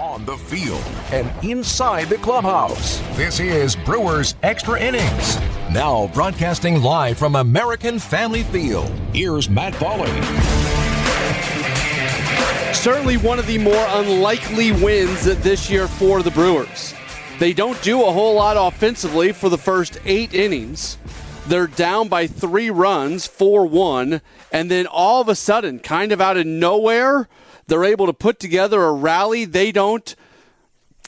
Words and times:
on 0.00 0.24
the 0.24 0.36
field, 0.36 0.82
and 1.12 1.30
inside 1.44 2.08
the 2.08 2.16
clubhouse. 2.16 2.98
This 3.18 3.38
is 3.38 3.76
Brewers 3.76 4.34
Extra 4.42 4.80
Innings. 4.80 5.38
Now 5.70 6.10
broadcasting 6.14 6.80
live 6.80 7.18
from 7.18 7.36
American 7.36 7.98
Family 7.98 8.42
Field. 8.44 8.88
Here's 9.12 9.50
Matt 9.50 9.74
Pauley. 9.74 10.08
Certainly 12.74 13.18
one 13.18 13.38
of 13.38 13.46
the 13.46 13.58
more 13.58 13.86
unlikely 13.90 14.72
wins 14.72 15.24
this 15.24 15.68
year 15.68 15.86
for 15.86 16.22
the 16.22 16.30
Brewers. 16.30 16.94
They 17.38 17.52
don't 17.52 17.80
do 17.82 18.02
a 18.02 18.10
whole 18.10 18.36
lot 18.36 18.56
offensively 18.58 19.32
for 19.32 19.50
the 19.50 19.58
first 19.58 20.00
eight 20.06 20.32
innings. 20.32 20.96
They're 21.46 21.66
down 21.66 22.08
by 22.08 22.26
three 22.26 22.70
runs, 22.70 23.26
4 23.26 23.66
1, 23.66 24.22
and 24.50 24.70
then 24.70 24.86
all 24.86 25.20
of 25.20 25.28
a 25.28 25.34
sudden, 25.34 25.78
kind 25.78 26.10
of 26.10 26.22
out 26.22 26.38
of 26.38 26.46
nowhere, 26.46 27.28
they're 27.70 27.84
able 27.84 28.06
to 28.06 28.12
put 28.12 28.38
together 28.38 28.82
a 28.82 28.92
rally. 28.92 29.44
They 29.44 29.72
don't 29.72 30.14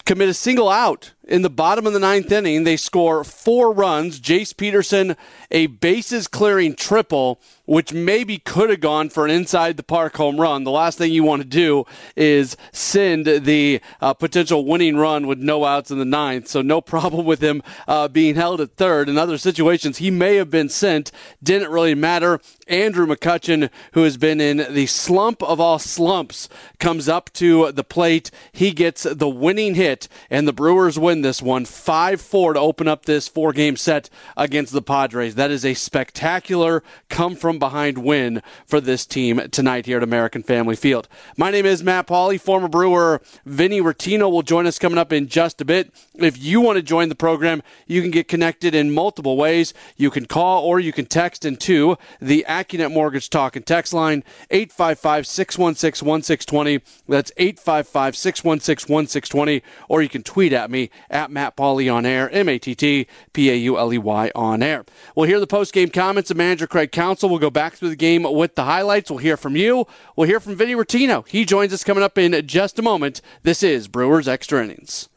commit 0.06 0.28
a 0.28 0.34
single 0.34 0.68
out 0.68 1.12
in 1.24 1.42
the 1.42 1.50
bottom 1.50 1.86
of 1.86 1.92
the 1.92 1.98
ninth 1.98 2.30
inning. 2.30 2.64
They 2.64 2.76
score 2.76 3.24
four 3.24 3.72
runs. 3.72 4.20
Jace 4.20 4.56
Peterson, 4.56 5.16
a 5.50 5.66
bases 5.66 6.28
clearing 6.28 6.74
triple, 6.74 7.40
which 7.64 7.92
maybe 7.92 8.38
could 8.38 8.70
have 8.70 8.80
gone 8.80 9.08
for 9.08 9.24
an 9.24 9.30
inside 9.30 9.76
the 9.76 9.82
park 9.82 10.16
home 10.16 10.40
run. 10.40 10.64
The 10.64 10.70
last 10.70 10.98
thing 10.98 11.12
you 11.12 11.22
want 11.22 11.42
to 11.42 11.48
do 11.48 11.84
is 12.16 12.56
send 12.72 13.26
the 13.26 13.80
uh, 14.00 14.14
potential 14.14 14.64
winning 14.64 14.96
run 14.96 15.26
with 15.26 15.38
no 15.38 15.64
outs 15.64 15.90
in 15.90 15.98
the 15.98 16.04
ninth. 16.04 16.48
So 16.48 16.62
no 16.62 16.80
problem 16.92 17.24
with 17.24 17.42
him 17.42 17.62
uh, 17.86 18.08
being 18.08 18.34
held 18.34 18.60
at 18.60 18.76
third. 18.76 19.08
In 19.08 19.16
other 19.16 19.38
situations, 19.38 19.98
he 19.98 20.10
may 20.10 20.36
have 20.36 20.50
been 20.50 20.68
sent. 20.68 21.12
Didn't 21.42 21.70
really 21.70 21.94
matter. 21.94 22.40
Andrew 22.66 23.06
McCutchen, 23.06 23.70
who 23.92 24.02
has 24.02 24.16
been 24.16 24.40
in 24.40 24.72
the 24.72 24.86
slump 24.86 25.42
of 25.42 25.60
all 25.60 25.78
slumps, 25.78 26.48
comes 26.78 27.08
up 27.08 27.32
to 27.34 27.70
the 27.72 27.84
plate. 27.84 28.30
He 28.52 28.72
gets 28.72 29.02
the 29.02 29.28
winning 29.28 29.74
hit, 29.74 30.08
and 30.30 30.48
the 30.48 30.52
Brewers 30.52 30.98
win 30.98 31.11
this 31.20 31.42
one 31.42 31.66
5 31.66 32.20
4 32.20 32.54
to 32.54 32.60
open 32.60 32.88
up 32.88 33.04
this 33.04 33.28
four 33.28 33.52
game 33.52 33.76
set 33.76 34.08
against 34.36 34.72
the 34.72 34.80
Padres. 34.80 35.34
That 35.34 35.50
is 35.50 35.64
a 35.64 35.74
spectacular 35.74 36.82
come 37.10 37.36
from 37.36 37.58
behind 37.58 37.98
win 37.98 38.42
for 38.66 38.80
this 38.80 39.04
team 39.04 39.48
tonight 39.50 39.84
here 39.84 39.98
at 39.98 40.02
American 40.02 40.42
Family 40.42 40.76
Field. 40.76 41.08
My 41.36 41.50
name 41.50 41.66
is 41.66 41.82
Matt 41.82 42.06
Pauley. 42.06 42.40
Former 42.40 42.68
Brewer 42.68 43.20
Vinny 43.44 43.80
Rottino 43.80 44.30
will 44.30 44.42
join 44.42 44.66
us 44.66 44.78
coming 44.78 44.98
up 44.98 45.12
in 45.12 45.28
just 45.28 45.60
a 45.60 45.64
bit. 45.64 45.92
If 46.14 46.42
you 46.42 46.60
want 46.60 46.76
to 46.76 46.82
join 46.82 47.10
the 47.10 47.14
program, 47.14 47.62
you 47.86 48.00
can 48.00 48.10
get 48.10 48.28
connected 48.28 48.74
in 48.74 48.92
multiple 48.92 49.36
ways. 49.36 49.74
You 49.96 50.10
can 50.10 50.26
call 50.26 50.64
or 50.64 50.80
you 50.80 50.92
can 50.92 51.06
text 51.06 51.44
into 51.44 51.96
the 52.20 52.46
AccuNet 52.48 52.92
Mortgage 52.92 53.28
Talk 53.28 53.56
and 53.56 53.66
Text 53.66 53.92
line 53.92 54.24
855 54.50 55.26
616 55.26 56.06
1620. 56.06 56.80
That's 57.08 57.32
855 57.36 58.16
616 58.16 58.92
1620. 58.92 59.62
Or 59.88 60.02
you 60.02 60.08
can 60.08 60.22
tweet 60.22 60.52
at 60.52 60.70
me 60.70 60.90
at 61.10 61.30
Matt 61.30 61.56
Pauley 61.56 61.92
on 61.92 62.06
air, 62.06 62.30
M 62.30 62.48
A 62.48 62.58
T 62.58 62.74
T 62.74 63.06
P 63.32 63.50
A 63.50 63.54
U 63.54 63.78
L 63.78 63.92
E 63.92 63.98
Y 63.98 64.30
on 64.34 64.62
air. 64.62 64.84
We'll 65.14 65.28
hear 65.28 65.40
the 65.40 65.46
post 65.46 65.72
game 65.72 65.90
comments 65.90 66.30
of 66.30 66.36
manager 66.36 66.66
Craig 66.66 66.92
Counsell. 66.92 67.28
We'll 67.28 67.38
go 67.38 67.50
back 67.50 67.74
through 67.74 67.90
the 67.90 67.96
game 67.96 68.22
with 68.22 68.54
the 68.54 68.64
highlights. 68.64 69.10
We'll 69.10 69.18
hear 69.18 69.36
from 69.36 69.56
you. 69.56 69.86
We'll 70.16 70.28
hear 70.28 70.40
from 70.40 70.56
Vinny 70.56 70.74
Rottino. 70.74 71.26
He 71.28 71.44
joins 71.44 71.72
us 71.72 71.84
coming 71.84 72.02
up 72.02 72.18
in 72.18 72.46
just 72.46 72.78
a 72.78 72.82
moment. 72.82 73.20
This 73.42 73.62
is 73.62 73.88
Brewers 73.88 74.28
Extra 74.28 74.62
Innings. 74.62 75.08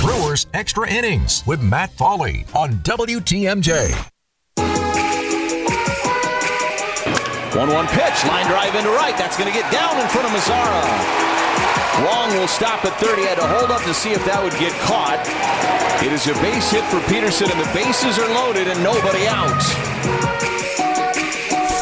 Brewers 0.00 0.46
Extra 0.52 0.88
Innings 0.88 1.42
with 1.46 1.62
Matt 1.62 1.90
Pauley 1.96 2.44
on 2.54 2.70
WTMJ. 2.80 4.10
1 7.56 7.68
1 7.68 7.86
pitch, 7.88 8.24
line 8.26 8.46
drive 8.46 8.74
into 8.76 8.90
right. 8.90 9.16
That's 9.18 9.36
going 9.36 9.52
to 9.52 9.58
get 9.58 9.70
down 9.72 9.98
in 10.00 10.06
front 10.08 10.26
of 10.26 10.32
Mazara. 10.32 11.29
Wong 12.04 12.30
will 12.38 12.48
stop 12.48 12.84
at 12.84 12.98
30. 13.00 13.22
Had 13.22 13.38
to 13.38 13.46
hold 13.46 13.70
up 13.70 13.82
to 13.82 13.94
see 13.94 14.10
if 14.12 14.24
that 14.24 14.42
would 14.42 14.52
get 14.58 14.72
caught. 14.82 15.20
It 16.04 16.12
is 16.12 16.26
a 16.26 16.34
base 16.40 16.70
hit 16.70 16.84
for 16.84 17.00
Peterson, 17.08 17.50
and 17.50 17.60
the 17.60 17.70
bases 17.74 18.18
are 18.18 18.28
loaded 18.34 18.68
and 18.68 18.82
nobody 18.82 19.26
out. 19.26 19.62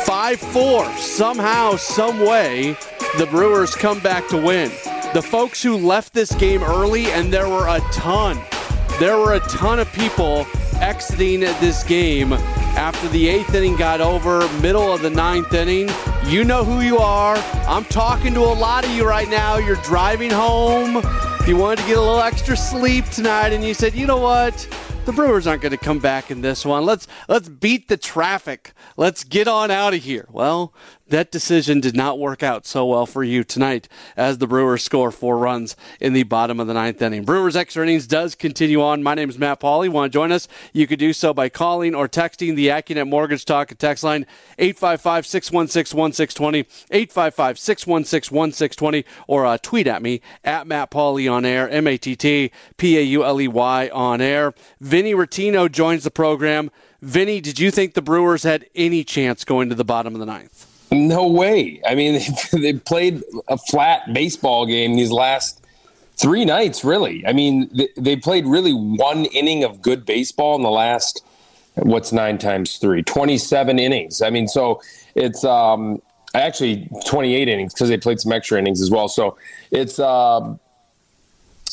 5 0.06 0.38
4. 0.38 0.97
Somehow, 0.97 1.76
some 1.76 2.20
way, 2.20 2.76
the 3.18 3.26
Brewers 3.26 3.74
come 3.74 4.00
back 4.00 4.26
to 4.28 4.36
win. 4.36 4.70
The 5.14 5.22
folks 5.22 5.62
who 5.62 5.76
left 5.76 6.12
this 6.12 6.34
game 6.34 6.62
early, 6.62 7.06
and 7.06 7.32
there 7.32 7.48
were 7.48 7.68
a 7.68 7.80
ton, 7.92 8.38
there 8.98 9.16
were 9.16 9.34
a 9.34 9.41
ton 9.41 9.78
of 9.78 9.92
people 9.92 10.47
exiting 10.80 11.41
this 11.41 11.82
game 11.84 12.32
after 12.32 13.08
the 13.08 13.28
eighth 13.28 13.54
inning 13.54 13.76
got 13.76 14.00
over, 14.00 14.48
middle 14.60 14.92
of 14.92 15.02
the 15.02 15.10
ninth 15.10 15.52
inning. 15.52 15.88
You 16.26 16.44
know 16.44 16.62
who 16.62 16.80
you 16.82 16.98
are. 16.98 17.36
I'm 17.66 17.84
talking 17.86 18.34
to 18.34 18.40
a 18.40 18.52
lot 18.52 18.84
of 18.84 18.90
you 18.90 19.08
right 19.08 19.28
now. 19.28 19.56
You're 19.56 19.76
driving 19.76 20.30
home. 20.30 20.96
If 21.40 21.48
you 21.48 21.56
wanted 21.56 21.80
to 21.80 21.86
get 21.86 21.96
a 21.96 22.00
little 22.00 22.20
extra 22.20 22.56
sleep 22.56 23.06
tonight, 23.06 23.54
and 23.54 23.64
you 23.64 23.72
said, 23.72 23.94
you 23.94 24.06
know 24.06 24.18
what? 24.18 24.68
The 25.06 25.12
Brewers 25.12 25.46
aren't 25.46 25.62
going 25.62 25.72
to 25.72 25.78
come 25.78 26.00
back 26.00 26.30
in 26.30 26.42
this 26.42 26.66
one. 26.66 26.84
Let's 26.84 27.06
let's 27.28 27.48
beat 27.48 27.88
the 27.88 27.96
traffic. 27.96 28.72
Let's 28.98 29.24
get 29.24 29.48
on 29.48 29.70
out 29.70 29.94
of 29.94 30.02
here. 30.02 30.26
Well, 30.30 30.74
that 31.08 31.30
decision 31.30 31.80
did 31.80 31.96
not 31.96 32.19
work 32.19 32.42
out 32.42 32.66
so 32.66 32.86
well 32.86 33.06
for 33.06 33.24
you 33.24 33.44
tonight 33.44 33.88
as 34.16 34.38
the 34.38 34.46
Brewers 34.46 34.82
score 34.82 35.10
four 35.10 35.38
runs 35.38 35.76
in 36.00 36.12
the 36.12 36.22
bottom 36.24 36.60
of 36.60 36.66
the 36.66 36.74
ninth 36.74 37.00
inning. 37.00 37.24
Brewers 37.24 37.56
extra 37.56 37.82
innings 37.82 38.06
does 38.06 38.34
continue 38.34 38.82
on. 38.82 39.02
My 39.02 39.14
name 39.14 39.30
is 39.30 39.38
Matt 39.38 39.60
Pauley. 39.60 39.88
Want 39.88 40.12
to 40.12 40.16
join 40.16 40.32
us? 40.32 40.48
You 40.72 40.86
could 40.86 40.98
do 40.98 41.12
so 41.12 41.32
by 41.32 41.48
calling 41.48 41.94
or 41.94 42.08
texting 42.08 42.56
the 42.56 42.68
AccuNet 42.68 43.08
Mortgage 43.08 43.44
Talk 43.44 43.76
text 43.78 44.04
line 44.04 44.26
855 44.58 45.26
616 45.26 45.98
1620, 45.98 46.58
855 46.91 47.58
616 47.58 48.36
1620, 48.36 49.04
or 49.26 49.47
uh, 49.47 49.58
tweet 49.58 49.86
at 49.86 50.02
me 50.02 50.20
at 50.44 50.66
Matt 50.66 50.91
Pauley 50.91 51.30
on 51.30 51.44
air, 51.44 51.68
M 51.70 51.86
A 51.86 51.97
T 51.97 52.16
T 52.16 52.50
P 52.76 52.98
A 52.98 53.02
U 53.02 53.24
L 53.24 53.41
E 53.41 53.48
Y 53.48 53.91
on 53.92 54.20
air. 54.20 54.52
Vinny 54.80 55.14
Rottino 55.14 55.70
joins 55.70 56.04
the 56.04 56.10
program. 56.10 56.70
Vinny, 57.00 57.41
did 57.41 57.58
you 57.58 57.70
think 57.70 57.94
the 57.94 58.02
Brewers 58.02 58.42
had 58.42 58.66
any 58.74 59.04
chance 59.04 59.44
going 59.44 59.68
to 59.68 59.74
the 59.74 59.84
bottom 59.84 60.14
of 60.14 60.20
the 60.20 60.26
ninth? 60.26 60.67
No 60.91 61.26
way. 61.26 61.81
I 61.87 61.94
mean, 61.94 62.21
they 62.53 62.75
played 62.75 63.22
a 63.49 63.59
flat 63.59 64.12
baseball 64.12 64.66
game 64.66 64.97
these 64.97 65.12
last 65.12 65.65
three 66.16 66.44
nights, 66.44 66.84
really. 66.84 67.26
I 67.26 67.32
mean, 67.32 67.71
they 67.97 68.16
played 68.16 68.47
really 68.47 68.72
one 68.72 69.27
inning 69.27 69.65
of 69.65 69.82
good 69.82 70.04
baseball 70.04 70.56
in 70.56 70.62
the 70.62 70.71
last, 70.71 71.25
what's 71.75 72.12
nine 72.12 72.38
times 72.38 72.77
three? 72.78 73.03
27 73.03 73.78
innings. 73.78 74.22
I 74.22 74.31
mean, 74.31 74.48
so 74.48 74.82
it's 75.15 75.44
um, 75.44 76.03
actually 76.34 76.88
28 77.06 77.48
innings 77.48 77.75
because 77.75 77.88
they 77.88 77.98
played 77.98 78.21
some 78.21 78.32
extra 78.32 78.59
innings 78.59 78.81
as 78.81 78.91
well. 78.91 79.09
So 79.09 79.37
it's, 79.71 79.98
um, 79.98 80.59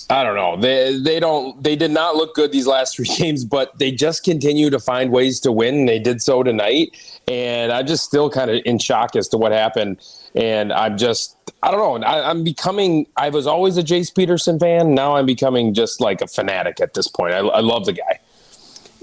I 0.09 0.23
don't 0.23 0.35
know. 0.35 0.55
They 0.55 0.99
they 0.99 1.19
don't 1.19 1.61
they 1.63 1.75
did 1.75 1.91
not 1.91 2.15
look 2.15 2.35
good 2.35 2.51
these 2.51 2.67
last 2.67 2.95
three 2.95 3.07
games, 3.17 3.43
but 3.43 3.77
they 3.79 3.91
just 3.91 4.23
continue 4.23 4.69
to 4.69 4.79
find 4.79 5.11
ways 5.11 5.39
to 5.41 5.51
win. 5.51 5.85
They 5.85 5.99
did 5.99 6.21
so 6.21 6.43
tonight, 6.43 6.95
and 7.27 7.71
I'm 7.71 7.87
just 7.87 8.03
still 8.03 8.29
kind 8.29 8.51
of 8.51 8.61
in 8.65 8.79
shock 8.79 9.15
as 9.15 9.27
to 9.29 9.37
what 9.37 9.51
happened. 9.51 9.99
And 10.35 10.71
I'm 10.73 10.97
just 10.97 11.37
I 11.63 11.71
don't 11.71 12.01
know. 12.01 12.07
I, 12.07 12.29
am 12.29 12.43
becoming. 12.43 13.07
I 13.17 13.29
was 13.29 13.47
always 13.47 13.77
a 13.77 13.83
Jace 13.83 14.13
Peterson 14.13 14.59
fan. 14.59 14.93
Now 14.93 15.15
I'm 15.15 15.25
becoming 15.25 15.73
just 15.73 15.99
like 15.99 16.21
a 16.21 16.27
fanatic 16.27 16.79
at 16.79 16.93
this 16.93 17.07
point. 17.07 17.33
I, 17.33 17.39
I 17.39 17.61
love 17.61 17.85
the 17.85 17.93
guy. 17.93 18.19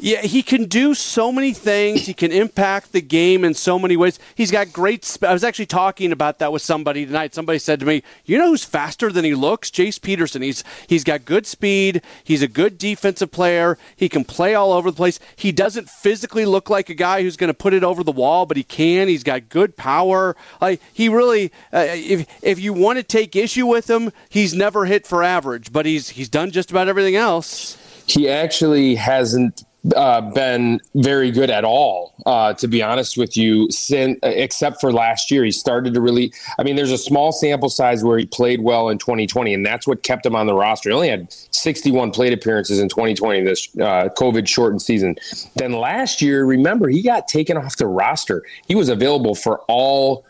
Yeah, 0.05 0.23
he 0.23 0.43
can 0.43 0.65
do 0.65 0.95
so 0.95 1.31
many 1.31 1.53
things. 1.53 2.07
He 2.07 2.13
can 2.13 2.33
impact 2.33 2.91
the 2.91 3.01
game 3.01 3.45
in 3.45 3.55
so 3.55 3.79
many 3.79 3.97
ways. 3.97 4.19
He's 4.35 4.51
got 4.51 4.73
great. 4.73 5.05
Sp- 5.07 5.31
I 5.31 5.33
was 5.33 5.45
actually 5.45 5.67
talking 5.67 6.11
about 6.11 6.41
that 6.41 6.51
with 6.51 6.61
somebody 6.61 7.07
tonight. 7.07 7.37
Somebody 7.37 7.61
said 7.61 7.79
to 7.79 7.87
me, 7.87 8.03
"You 8.25 8.37
know 8.37 8.49
who's 8.49 8.65
faster 8.65 9.13
than 9.13 9.25
he 9.25 9.33
looks? 9.37 9.71
Jace 9.71 10.03
Peterson. 10.03 10.43
He's 10.43 10.65
he's 10.89 11.05
got 11.05 11.25
good 11.25 11.47
speed. 11.47 12.03
He's 12.25 12.43
a 12.43 12.49
good 12.49 12.79
defensive 12.79 13.31
player. 13.31 13.79
He 13.95 14.09
can 14.09 14.25
play 14.25 14.57
all 14.57 14.73
over 14.73 14.91
the 14.91 14.97
place. 14.97 15.21
He 15.37 15.53
doesn't 15.53 15.89
physically 15.89 16.47
look 16.47 16.69
like 16.69 16.91
a 16.91 16.95
guy 16.95 17.23
who's 17.23 17.37
going 17.37 17.47
to 17.47 17.55
put 17.55 17.73
it 17.73 17.85
over 17.85 18.03
the 18.03 18.11
wall, 18.11 18.45
but 18.45 18.57
he 18.57 18.65
can. 18.65 19.07
He's 19.07 19.23
got 19.23 19.49
good 19.49 19.77
power. 19.77 20.35
Like 20.61 20.81
he 20.93 21.09
really, 21.09 21.53
uh, 21.73 21.87
if 21.89 22.27
if 22.43 22.59
you 22.59 22.73
want 22.73 22.97
to 22.97 23.05
take 23.05 23.37
issue 23.37 23.67
with 23.67 23.89
him, 23.89 24.11
he's 24.29 24.53
never 24.53 24.85
hit 24.85 25.07
for 25.07 25.23
average, 25.23 25.73
but 25.73 25.87
he's 25.87 26.09
he's 26.09 26.29
done 26.29 26.51
just 26.51 26.73
about 26.73 26.89
everything 26.89 27.15
else." 27.15 27.79
He 28.09 28.29
actually 28.29 28.97
hasn't 28.97 29.63
uh, 29.97 30.21
been 30.33 30.81
very 30.95 31.31
good 31.31 31.51
at 31.51 31.65
all, 31.65 32.15
uh, 32.25 32.55
to 32.55 32.69
be 32.69 32.83
honest 32.83 33.17
with 33.17 33.37
you, 33.37 33.69
since, 33.71 34.19
except 34.23 34.81
for 34.81 34.93
last 34.93 35.31
year. 35.31 35.45
He 35.45 35.51
started 35.51 35.95
to 35.95 36.01
really, 36.01 36.33
I 36.59 36.63
mean, 36.63 36.77
there's 36.77 36.93
a 36.93 36.99
small 36.99 37.33
sample 37.33 37.69
size 37.69 38.05
where 38.05 38.19
he 38.19 38.27
played 38.27 38.63
well 38.63 38.89
in 38.91 38.99
2020, 38.99 39.53
and 39.55 39.67
that's 39.67 39.87
what 39.87 40.03
kept 40.03 40.25
him 40.25 40.37
on 40.37 40.47
the 40.47 40.55
roster. 40.55 40.91
He 40.91 40.95
only 40.95 41.09
had 41.09 41.33
61 41.33 42.13
plate 42.13 42.33
appearances 42.33 42.79
in 42.79 42.89
2020, 42.89 43.43
this 43.43 43.69
uh, 43.77 44.09
COVID 44.17 44.47
shortened 44.47 44.83
season. 44.83 45.17
Then 45.57 45.73
last 45.73 46.23
year, 46.23 46.45
remember, 46.45 46.89
he 46.89 47.03
got 47.03 47.27
taken 47.27 47.57
off 47.57 47.77
the 47.77 47.89
roster. 47.89 48.45
He 48.67 48.77
was 48.77 48.89
available 48.89 49.35
for 49.35 49.61
all 49.69 50.25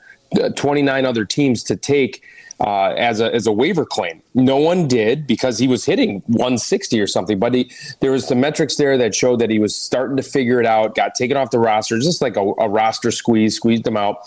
29 0.57 1.05
other 1.05 1.25
teams 1.27 1.63
to 1.65 1.77
take 1.77 2.23
uh, 2.63 2.95
as 2.97 3.21
a 3.21 3.35
as 3.35 3.47
a 3.47 3.53
waiver 3.53 3.85
claim. 3.85 4.23
No 4.35 4.57
one 4.57 4.87
did 4.87 5.27
because 5.27 5.59
he 5.59 5.67
was 5.67 5.85
hitting 5.85 6.23
160 6.27 7.01
or 7.01 7.07
something. 7.07 7.39
But 7.39 7.55
he, 7.55 7.71
there 8.01 8.13
was 8.13 8.27
some 8.27 8.41
metrics 8.41 8.77
there 8.77 8.97
that 8.99 9.15
showed 9.15 9.41
that 9.41 9.51
he 9.51 9.59
was 9.59 9.75
starting 9.75 10.17
to 10.17 10.23
figure 10.23 10.61
it 10.61 10.67
out. 10.67 10.95
Got 10.95 11.15
taken 11.15 11.37
off 11.37 11.51
the 11.51 11.59
roster, 11.59 11.99
just 11.99 12.23
like 12.23 12.37
a, 12.37 12.53
a 12.59 12.69
roster 12.69 13.11
squeeze, 13.11 13.57
squeezed 13.57 13.87
him 13.87 13.97
out, 13.97 14.19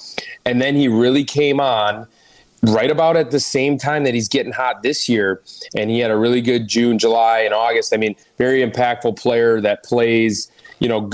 and 0.45 0.61
then 0.61 0.75
he 0.75 0.87
really 0.87 1.23
came 1.23 1.59
on 1.59 2.07
right 2.63 2.91
about 2.91 3.15
at 3.15 3.31
the 3.31 3.39
same 3.39 3.77
time 3.77 4.03
that 4.03 4.13
he's 4.13 4.27
getting 4.27 4.51
hot 4.51 4.83
this 4.83 5.07
year. 5.07 5.41
And 5.75 5.89
he 5.89 5.99
had 5.99 6.11
a 6.11 6.17
really 6.17 6.41
good 6.41 6.67
June, 6.67 6.97
July, 6.97 7.39
and 7.39 7.53
August. 7.53 7.93
I 7.93 7.97
mean, 7.97 8.15
very 8.37 8.67
impactful 8.67 9.17
player 9.17 9.61
that 9.61 9.83
plays 9.83 10.51
you 10.79 10.89
know, 10.89 11.09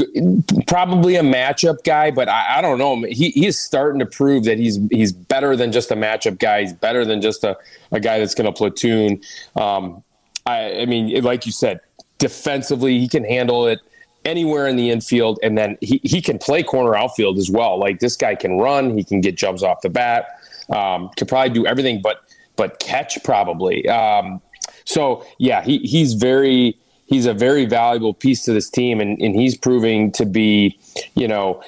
probably 0.67 1.15
a 1.15 1.21
matchup 1.21 1.83
guy, 1.83 2.11
but 2.11 2.27
I, 2.27 2.57
I 2.57 2.61
don't 2.61 2.77
know. 2.77 3.03
He, 3.07 3.29
he's 3.31 3.59
starting 3.59 3.99
to 3.99 4.05
prove 4.05 4.45
that 4.45 4.57
he's 4.57 4.79
he's 4.89 5.11
better 5.11 5.55
than 5.55 5.71
just 5.71 5.91
a 5.91 5.95
matchup 5.95 6.39
guy. 6.39 6.61
He's 6.61 6.73
better 6.73 7.05
than 7.05 7.21
just 7.21 7.43
a, 7.43 7.57
a 7.91 7.99
guy 7.99 8.19
that's 8.19 8.33
going 8.33 8.45
to 8.45 8.51
platoon. 8.51 9.21
Um, 9.55 10.03
I, 10.45 10.81
I 10.81 10.85
mean, 10.85 11.23
like 11.23 11.45
you 11.45 11.51
said, 11.51 11.79
defensively, 12.17 12.99
he 12.99 13.07
can 13.07 13.23
handle 13.23 13.67
it 13.67 13.79
anywhere 14.25 14.67
in 14.67 14.75
the 14.75 14.89
infield, 14.89 15.39
and 15.43 15.57
then 15.57 15.77
he, 15.81 15.99
he 16.03 16.21
can 16.21 16.37
play 16.37 16.63
corner 16.63 16.95
outfield 16.95 17.37
as 17.37 17.49
well. 17.49 17.79
Like 17.79 17.99
this 17.99 18.15
guy 18.15 18.35
can 18.35 18.57
run, 18.57 18.97
he 18.97 19.03
can 19.03 19.21
get 19.21 19.35
jumps 19.35 19.63
off 19.63 19.81
the 19.81 19.89
bat, 19.89 20.27
um, 20.69 21.09
could 21.17 21.27
probably 21.27 21.53
do 21.53 21.65
everything 21.65 22.01
but 22.01 22.21
but 22.55 22.79
catch 22.79 23.23
probably. 23.23 23.87
Um, 23.87 24.41
so 24.85 25.25
yeah, 25.37 25.63
he 25.63 25.79
he's 25.79 26.13
very 26.13 26.77
he's 27.11 27.25
a 27.27 27.33
very 27.33 27.65
valuable 27.65 28.13
piece 28.13 28.43
to 28.45 28.53
this 28.53 28.69
team, 28.69 28.99
and, 28.99 29.21
and 29.21 29.35
he's 29.35 29.55
proving 29.55 30.11
to 30.13 30.25
be, 30.25 30.79
you 31.13 31.27
know, 31.27 31.61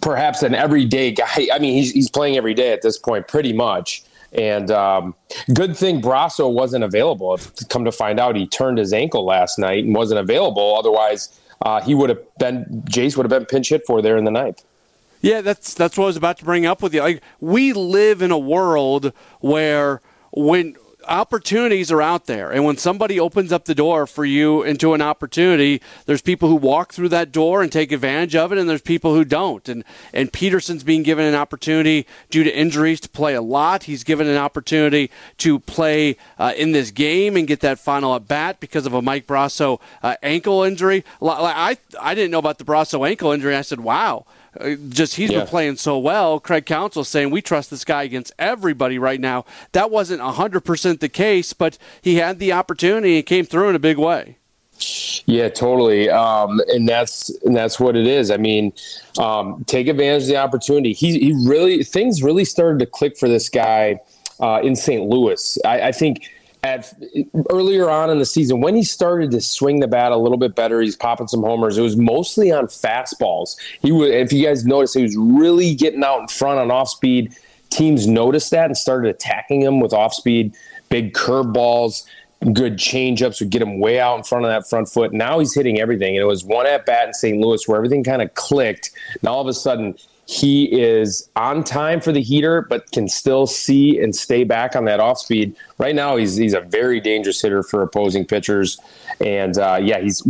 perhaps 0.00 0.42
an 0.42 0.54
everyday 0.54 1.10
guy. 1.10 1.48
I 1.52 1.58
mean, 1.58 1.74
he's, 1.74 1.92
he's 1.92 2.08
playing 2.08 2.36
every 2.36 2.54
day 2.54 2.72
at 2.72 2.80
this 2.80 2.96
point, 2.96 3.28
pretty 3.28 3.52
much. 3.52 4.04
And 4.32 4.70
um, 4.70 5.14
good 5.52 5.76
thing 5.76 6.00
Brosseau 6.00 6.50
wasn't 6.54 6.84
available. 6.84 7.38
Come 7.68 7.84
to 7.84 7.92
find 7.92 8.18
out, 8.18 8.36
he 8.36 8.46
turned 8.46 8.78
his 8.78 8.92
ankle 8.92 9.26
last 9.26 9.58
night 9.58 9.84
and 9.84 9.94
wasn't 9.94 10.20
available. 10.20 10.76
Otherwise, 10.78 11.38
uh, 11.60 11.80
he 11.82 11.94
would 11.94 12.08
have 12.08 12.38
been 12.38 12.64
Jace 12.86 13.16
would 13.16 13.24
have 13.24 13.30
been 13.30 13.44
pinch 13.44 13.68
hit 13.68 13.82
for 13.86 14.00
there 14.00 14.16
in 14.16 14.24
the 14.24 14.30
ninth. 14.30 14.64
Yeah, 15.20 15.42
that's 15.42 15.74
that's 15.74 15.98
what 15.98 16.04
I 16.04 16.06
was 16.06 16.16
about 16.16 16.38
to 16.38 16.44
bring 16.44 16.64
up 16.64 16.82
with 16.82 16.94
you. 16.94 17.02
Like 17.02 17.22
we 17.40 17.72
live 17.72 18.22
in 18.22 18.30
a 18.30 18.38
world 18.38 19.12
where 19.40 20.00
when 20.32 20.76
opportunities 21.06 21.90
are 21.90 22.02
out 22.02 22.26
there. 22.26 22.50
And 22.50 22.64
when 22.64 22.76
somebody 22.76 23.18
opens 23.18 23.52
up 23.52 23.64
the 23.64 23.74
door 23.74 24.06
for 24.06 24.24
you 24.24 24.62
into 24.62 24.94
an 24.94 25.02
opportunity, 25.02 25.80
there's 26.06 26.22
people 26.22 26.48
who 26.48 26.56
walk 26.56 26.92
through 26.92 27.10
that 27.10 27.32
door 27.32 27.62
and 27.62 27.70
take 27.70 27.92
advantage 27.92 28.34
of 28.34 28.52
it, 28.52 28.58
and 28.58 28.68
there's 28.68 28.82
people 28.82 29.14
who 29.14 29.24
don't. 29.24 29.68
And 29.68 29.84
and 30.12 30.32
Peterson's 30.32 30.84
being 30.84 31.02
given 31.02 31.24
an 31.24 31.34
opportunity 31.34 32.06
due 32.30 32.44
to 32.44 32.56
injuries 32.56 33.00
to 33.00 33.08
play 33.08 33.34
a 33.34 33.42
lot. 33.42 33.84
He's 33.84 34.04
given 34.04 34.26
an 34.26 34.36
opportunity 34.36 35.10
to 35.38 35.58
play 35.58 36.16
uh, 36.38 36.52
in 36.56 36.72
this 36.72 36.90
game 36.90 37.36
and 37.36 37.46
get 37.46 37.60
that 37.60 37.78
final 37.78 38.14
at 38.14 38.28
bat 38.28 38.60
because 38.60 38.86
of 38.86 38.94
a 38.94 39.02
Mike 39.02 39.26
Brosseau 39.26 39.80
uh, 40.02 40.16
ankle 40.22 40.62
injury. 40.62 41.04
I 41.20 41.76
I 42.00 42.14
didn't 42.14 42.30
know 42.30 42.38
about 42.38 42.58
the 42.58 42.64
Brosseau 42.64 43.06
ankle 43.08 43.32
injury. 43.32 43.56
I 43.56 43.62
said, 43.62 43.80
wow. 43.80 44.24
Uh, 44.58 44.74
just 44.88 45.16
he's 45.16 45.30
yeah. 45.30 45.38
been 45.38 45.46
playing 45.46 45.76
so 45.76 45.98
well. 45.98 46.38
Craig 46.38 46.66
Counsell 46.66 47.04
saying 47.04 47.30
we 47.30 47.40
trust 47.40 47.70
this 47.70 47.84
guy 47.84 48.02
against 48.02 48.32
everybody 48.38 48.98
right 48.98 49.20
now. 49.20 49.44
That 49.72 49.90
wasn't 49.90 50.20
100% 50.20 51.00
the 51.00 51.08
case, 51.08 51.52
but 51.52 51.78
he 52.02 52.16
had 52.16 52.38
the 52.38 52.52
opportunity 52.52 53.16
and 53.16 53.26
came 53.26 53.44
through 53.44 53.70
in 53.70 53.76
a 53.76 53.80
big 53.80 53.98
way. 53.98 54.36
Yeah, 55.26 55.48
totally, 55.48 56.10
um, 56.10 56.60
and 56.68 56.88
that's 56.88 57.30
and 57.44 57.56
that's 57.56 57.78
what 57.78 57.94
it 57.94 58.06
is. 58.06 58.32
I 58.32 58.36
mean, 58.36 58.72
um, 59.18 59.62
take 59.66 59.86
advantage 59.86 60.24
of 60.24 60.28
the 60.28 60.36
opportunity. 60.36 60.92
He 60.92 61.20
he 61.20 61.32
really 61.46 61.84
things 61.84 62.22
really 62.22 62.44
started 62.44 62.80
to 62.80 62.86
click 62.86 63.16
for 63.16 63.28
this 63.28 63.48
guy 63.48 64.00
uh, 64.40 64.60
in 64.62 64.74
St. 64.74 65.04
Louis. 65.08 65.58
I, 65.64 65.80
I 65.82 65.92
think 65.92 66.28
at 66.62 66.94
earlier 67.50 67.90
on 67.90 68.08
in 68.08 68.20
the 68.20 68.26
season 68.26 68.60
when 68.60 68.74
he 68.74 68.84
started 68.84 69.32
to 69.32 69.40
swing 69.40 69.80
the 69.80 69.88
bat 69.88 70.12
a 70.12 70.16
little 70.16 70.38
bit 70.38 70.54
better 70.54 70.80
he's 70.80 70.94
popping 70.94 71.26
some 71.26 71.42
homers. 71.42 71.76
It 71.76 71.82
was 71.82 71.96
mostly 71.96 72.52
on 72.52 72.66
fastballs. 72.66 73.56
He 73.80 73.90
if 73.90 74.32
you 74.32 74.46
guys 74.46 74.64
noticed 74.64 74.94
he 74.94 75.02
was 75.02 75.16
really 75.16 75.74
getting 75.74 76.04
out 76.04 76.20
in 76.20 76.28
front 76.28 76.60
on 76.60 76.70
off 76.70 76.88
speed. 76.88 77.34
Teams 77.70 78.06
noticed 78.06 78.50
that 78.50 78.66
and 78.66 78.76
started 78.76 79.08
attacking 79.08 79.62
him 79.62 79.80
with 79.80 79.92
off 79.92 80.14
speed. 80.14 80.54
Big 80.88 81.14
curveballs 81.14 82.04
good 82.52 82.76
changeups 82.76 83.40
would 83.40 83.50
get 83.50 83.62
him 83.62 83.78
way 83.78 84.00
out 84.00 84.16
in 84.16 84.24
front 84.24 84.44
of 84.44 84.50
that 84.50 84.68
front 84.68 84.88
foot. 84.88 85.12
Now 85.12 85.38
he's 85.38 85.54
hitting 85.54 85.80
everything. 85.80 86.16
And 86.16 86.22
it 86.22 86.26
was 86.26 86.44
one 86.44 86.66
at 86.66 86.84
bat 86.86 87.06
in 87.06 87.14
st 87.14 87.38
louis 87.38 87.66
where 87.68 87.76
everything 87.76 88.02
kind 88.02 88.20
of 88.20 88.34
clicked. 88.34 88.90
Now 89.22 89.34
all 89.34 89.42
of 89.42 89.46
a 89.46 89.54
sudden 89.54 89.94
he 90.26 90.64
is 90.80 91.28
on 91.34 91.64
time 91.64 92.00
for 92.00 92.12
the 92.12 92.22
heater, 92.22 92.62
but 92.62 92.90
can 92.92 93.08
still 93.08 93.46
see 93.46 93.98
and 93.98 94.14
stay 94.14 94.44
back 94.44 94.76
on 94.76 94.84
that 94.84 95.00
off 95.00 95.18
speed. 95.18 95.54
Right 95.78 95.94
now, 95.94 96.16
he's 96.16 96.36
he's 96.36 96.54
a 96.54 96.60
very 96.60 97.00
dangerous 97.00 97.40
hitter 97.42 97.62
for 97.62 97.82
opposing 97.82 98.24
pitchers, 98.24 98.78
and 99.20 99.58
uh, 99.58 99.78
yeah, 99.82 100.00
he's 100.00 100.22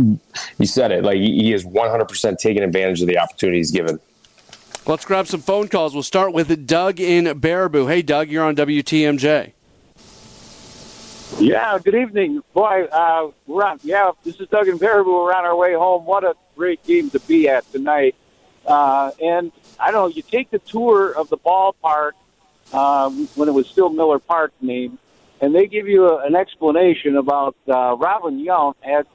you 0.57 0.65
said 0.65 0.91
it 0.91 1.03
like 1.03 1.17
he 1.17 1.53
is 1.53 1.63
100 1.63 2.05
percent 2.05 2.39
taking 2.39 2.63
advantage 2.63 3.01
of 3.01 3.07
the 3.07 3.17
opportunities 3.17 3.71
given. 3.71 3.99
Let's 4.85 5.05
grab 5.05 5.27
some 5.27 5.39
phone 5.39 5.69
calls. 5.69 5.93
We'll 5.93 6.03
start 6.03 6.33
with 6.33 6.67
Doug 6.67 6.99
in 6.99 7.25
Baraboo. 7.39 7.87
Hey, 7.87 8.01
Doug, 8.01 8.29
you're 8.29 8.43
on 8.43 8.55
WTMJ. 8.55 9.53
Yeah, 11.39 11.79
good 11.79 11.95
evening, 11.95 12.43
boy. 12.53 12.83
Uh, 12.91 13.31
we're 13.47 13.63
on. 13.63 13.79
Yeah, 13.83 14.11
this 14.23 14.39
is 14.39 14.49
Doug 14.49 14.67
in 14.67 14.77
Baraboo. 14.77 15.23
We're 15.23 15.33
on 15.33 15.45
our 15.45 15.55
way 15.55 15.73
home. 15.73 16.05
What 16.05 16.23
a 16.23 16.35
great 16.55 16.83
game 16.83 17.09
to 17.11 17.19
be 17.21 17.47
at 17.47 17.71
tonight. 17.71 18.15
Uh, 18.65 19.11
and 19.21 19.51
I 19.79 19.91
don't 19.91 20.09
know, 20.09 20.15
you 20.15 20.21
take 20.21 20.49
the 20.49 20.59
tour 20.59 21.11
of 21.11 21.29
the 21.29 21.37
ballpark 21.37 22.13
um, 22.71 23.27
when 23.35 23.49
it 23.49 23.53
was 23.53 23.67
still 23.67 23.89
Miller 23.89 24.19
Park 24.19 24.53
name, 24.61 24.97
and 25.41 25.53
they 25.53 25.67
give 25.67 25.87
you 25.87 26.07
a, 26.07 26.25
an 26.25 26.35
explanation 26.35 27.17
about 27.17 27.55
uh, 27.67 27.95
Robin 27.97 28.43
Yount 28.43 28.75
had 28.81 29.05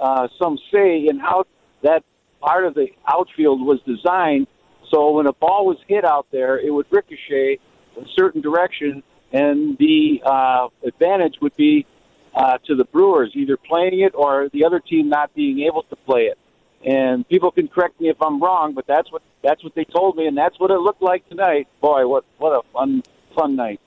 uh, 0.00 0.28
some 0.38 0.58
say 0.72 1.06
in 1.06 1.18
how 1.18 1.44
that 1.82 2.02
part 2.40 2.64
of 2.64 2.74
the 2.74 2.88
outfield 3.06 3.60
was 3.64 3.80
designed. 3.82 4.46
So 4.90 5.12
when 5.12 5.26
a 5.26 5.32
ball 5.32 5.66
was 5.66 5.78
hit 5.86 6.04
out 6.04 6.26
there, 6.30 6.58
it 6.58 6.70
would 6.70 6.86
ricochet 6.90 7.58
a 7.96 8.04
certain 8.14 8.40
direction, 8.40 9.02
and 9.32 9.76
the 9.78 10.22
uh, 10.24 10.68
advantage 10.82 11.36
would 11.40 11.56
be 11.56 11.86
uh, 12.34 12.58
to 12.66 12.74
the 12.74 12.84
Brewers, 12.84 13.32
either 13.34 13.56
playing 13.56 14.00
it 14.00 14.14
or 14.14 14.48
the 14.48 14.64
other 14.64 14.80
team 14.80 15.08
not 15.08 15.32
being 15.34 15.60
able 15.60 15.82
to 15.84 15.96
play 15.96 16.22
it. 16.26 16.38
And 16.84 17.26
people 17.28 17.50
can 17.50 17.68
correct 17.68 18.00
me 18.00 18.08
if 18.10 18.20
I'm 18.20 18.42
wrong, 18.42 18.74
but 18.74 18.86
that's 18.86 19.10
what 19.10 19.22
that's 19.42 19.64
what 19.64 19.74
they 19.74 19.84
told 19.84 20.16
me, 20.16 20.26
and 20.26 20.36
that's 20.36 20.58
what 20.60 20.70
it 20.70 20.78
looked 20.78 21.02
like 21.02 21.26
tonight. 21.28 21.66
Boy, 21.80 22.06
what 22.06 22.24
what 22.38 22.50
a 22.50 22.62
fun 22.72 23.02
fun 23.34 23.56
night. 23.56 23.80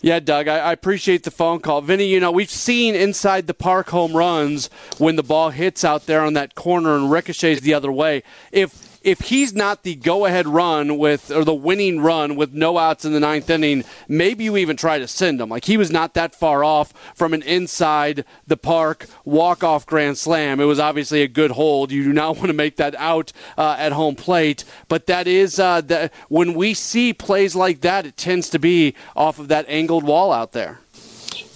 Yeah, 0.00 0.20
Doug, 0.20 0.46
I, 0.46 0.58
I, 0.58 0.72
appreciate 0.72 1.24
the 1.24 1.32
phone 1.32 1.58
call. 1.58 1.80
Vinny, 1.80 2.06
you 2.06 2.20
know, 2.20 2.30
we've 2.30 2.50
seen 2.50 2.94
inside 2.94 3.48
the 3.48 3.54
park 3.54 3.88
home 3.88 4.16
runs 4.16 4.70
when 4.98 5.16
the 5.16 5.24
ball 5.24 5.50
hits 5.50 5.84
out 5.84 6.06
there 6.06 6.20
on 6.20 6.34
that 6.34 6.54
corner 6.54 6.94
and 6.94 7.10
ricochets 7.10 7.62
the 7.62 7.74
other 7.74 7.90
way. 7.90 8.22
If 8.52 8.87
if 9.08 9.20
he's 9.20 9.54
not 9.54 9.84
the 9.84 9.94
go 9.94 10.26
ahead 10.26 10.46
run 10.46 10.98
with 10.98 11.30
or 11.30 11.42
the 11.42 11.54
winning 11.54 11.98
run 11.98 12.36
with 12.36 12.52
no 12.52 12.76
outs 12.76 13.06
in 13.06 13.12
the 13.12 13.20
ninth 13.20 13.48
inning, 13.48 13.82
maybe 14.06 14.44
you 14.44 14.58
even 14.58 14.76
try 14.76 14.98
to 14.98 15.08
send 15.08 15.40
him. 15.40 15.48
Like 15.48 15.64
he 15.64 15.78
was 15.78 15.90
not 15.90 16.12
that 16.12 16.34
far 16.34 16.62
off 16.62 16.92
from 17.14 17.32
an 17.32 17.40
inside 17.42 18.26
the 18.46 18.58
park 18.58 19.06
walk 19.24 19.64
off 19.64 19.86
grand 19.86 20.18
slam. 20.18 20.60
It 20.60 20.66
was 20.66 20.78
obviously 20.78 21.22
a 21.22 21.28
good 21.28 21.52
hold. 21.52 21.90
You 21.90 22.04
do 22.04 22.12
not 22.12 22.36
want 22.36 22.48
to 22.48 22.52
make 22.52 22.76
that 22.76 22.94
out 22.96 23.32
uh, 23.56 23.76
at 23.78 23.92
home 23.92 24.14
plate, 24.14 24.64
but 24.88 25.06
that 25.06 25.26
is 25.26 25.58
uh, 25.58 25.80
the, 25.80 26.10
when 26.28 26.52
we 26.52 26.74
see 26.74 27.14
plays 27.14 27.56
like 27.56 27.80
that, 27.80 28.04
it 28.04 28.18
tends 28.18 28.50
to 28.50 28.58
be 28.58 28.94
off 29.16 29.38
of 29.38 29.48
that 29.48 29.64
angled 29.68 30.04
wall 30.04 30.32
out 30.32 30.52
there. 30.52 30.80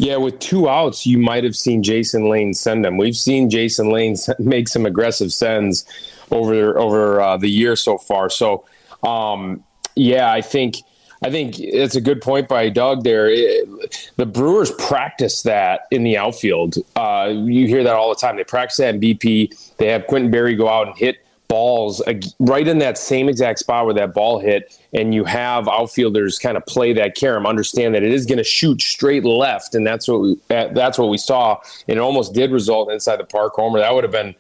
Yeah, 0.03 0.17
with 0.17 0.41
two 0.41 0.69
outs, 0.69 1.07
you 1.07 1.17
might 1.17 1.45
have 1.45 1.55
seen 1.55 1.81
Jason 1.81 2.29
Lane 2.29 2.55
send 2.55 2.85
them. 2.85 2.97
We've 2.97 3.17
seen 3.17 3.49
Jason 3.49 3.93
Lane 3.93 4.17
make 4.41 4.67
some 4.67 4.85
aggressive 4.85 5.33
sends 5.33 5.85
over 6.33 6.77
over 6.77 7.21
uh, 7.21 7.37
the 7.37 7.49
year 7.49 7.77
so 7.77 7.99
far. 7.99 8.29
So, 8.29 8.65
um, 9.05 9.63
yeah, 9.95 10.33
I 10.33 10.41
think 10.41 10.79
I 11.23 11.31
think 11.31 11.61
it's 11.61 11.95
a 11.95 12.01
good 12.01 12.21
point 12.21 12.49
by 12.49 12.69
Doug 12.69 13.05
there. 13.05 13.29
It, 13.31 14.11
the 14.17 14.27
Brewers 14.27 14.73
practice 14.73 15.43
that 15.43 15.83
in 15.93 16.03
the 16.03 16.19
outfield. 16.19 16.79
Uh, 16.97 17.33
you 17.33 17.69
hear 17.69 17.85
that 17.85 17.95
all 17.95 18.09
the 18.09 18.21
time. 18.21 18.35
They 18.35 18.43
practice 18.43 18.79
that 18.79 18.97
in 18.97 19.01
BP. 19.01 19.77
They 19.77 19.87
have 19.87 20.09
Quintin 20.09 20.33
Berry 20.33 20.57
go 20.57 20.69
out 20.69 20.89
and 20.89 20.99
hit 20.99 21.25
balls 21.53 22.01
right 22.39 22.67
in 22.67 22.79
that 22.79 22.97
same 22.97 23.29
exact 23.29 23.59
spot 23.59 23.85
where 23.85 23.95
that 23.95 24.15
ball 24.15 24.39
hit, 24.39 24.79
and 24.95 25.15
you 25.15 25.23
have 25.25 25.69
outfielders 25.69 26.39
kind 26.39 26.57
of 26.57 26.65
play 26.65 26.95
that 26.95 27.15
carom, 27.15 27.47
understand 27.47 27.95
that 27.95 28.03
it 28.03 28.11
is 28.11 28.25
going 28.25 28.39
to 28.39 28.45
shoot 28.59 28.81
straight 28.81 29.25
left, 29.25 29.75
and 29.75 29.87
that's 29.87 30.09
what 30.09 30.21
we, 30.23 30.41
that's 30.49 30.99
what 30.99 31.11
we 31.11 31.19
saw, 31.19 31.61
and 31.89 31.99
it 31.99 32.01
almost 32.01 32.33
did 32.33 32.51
result 32.51 32.91
inside 32.91 33.17
the 33.17 33.25
park 33.25 33.53
homer. 33.55 33.79
That 33.81 33.93
would 33.95 34.05
have 34.05 34.13
been 34.13 34.35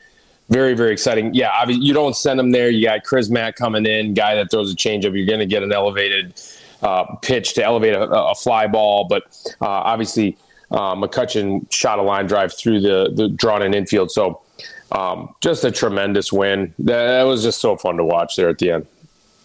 very, 0.48 0.74
very 0.74 0.92
exciting. 0.92 1.34
Yeah, 1.34 1.50
you 1.68 1.92
don't 1.92 2.16
send 2.16 2.38
them 2.38 2.50
there. 2.50 2.70
You 2.70 2.86
got 2.86 3.04
Chris 3.04 3.28
Mack 3.28 3.56
coming 3.56 3.84
in, 3.84 4.14
guy 4.14 4.34
that 4.34 4.50
throws 4.50 4.72
a 4.72 4.76
changeup. 4.76 5.14
You're 5.16 5.26
going 5.26 5.40
to 5.40 5.46
get 5.46 5.62
an 5.62 5.72
elevated 5.72 6.40
uh, 6.82 7.04
pitch 7.16 7.54
to 7.54 7.64
elevate 7.64 7.94
a, 7.94 8.10
a 8.10 8.34
fly 8.34 8.66
ball, 8.66 9.06
but 9.06 9.24
uh, 9.60 9.66
obviously 9.92 10.36
McCutchen 10.70 11.70
shot 11.70 11.98
a 11.98 12.02
line 12.02 12.26
drive 12.26 12.54
through 12.54 12.80
the 12.80 13.10
the 13.12 13.28
drawn 13.28 13.62
in 13.62 13.74
infield. 13.74 14.10
So 14.10 14.41
um, 14.92 15.34
just 15.40 15.64
a 15.64 15.70
tremendous 15.70 16.32
win. 16.32 16.74
That, 16.78 17.06
that 17.06 17.22
was 17.24 17.42
just 17.42 17.60
so 17.60 17.76
fun 17.76 17.96
to 17.96 18.04
watch 18.04 18.36
there 18.36 18.48
at 18.48 18.58
the 18.58 18.70
end. 18.70 18.86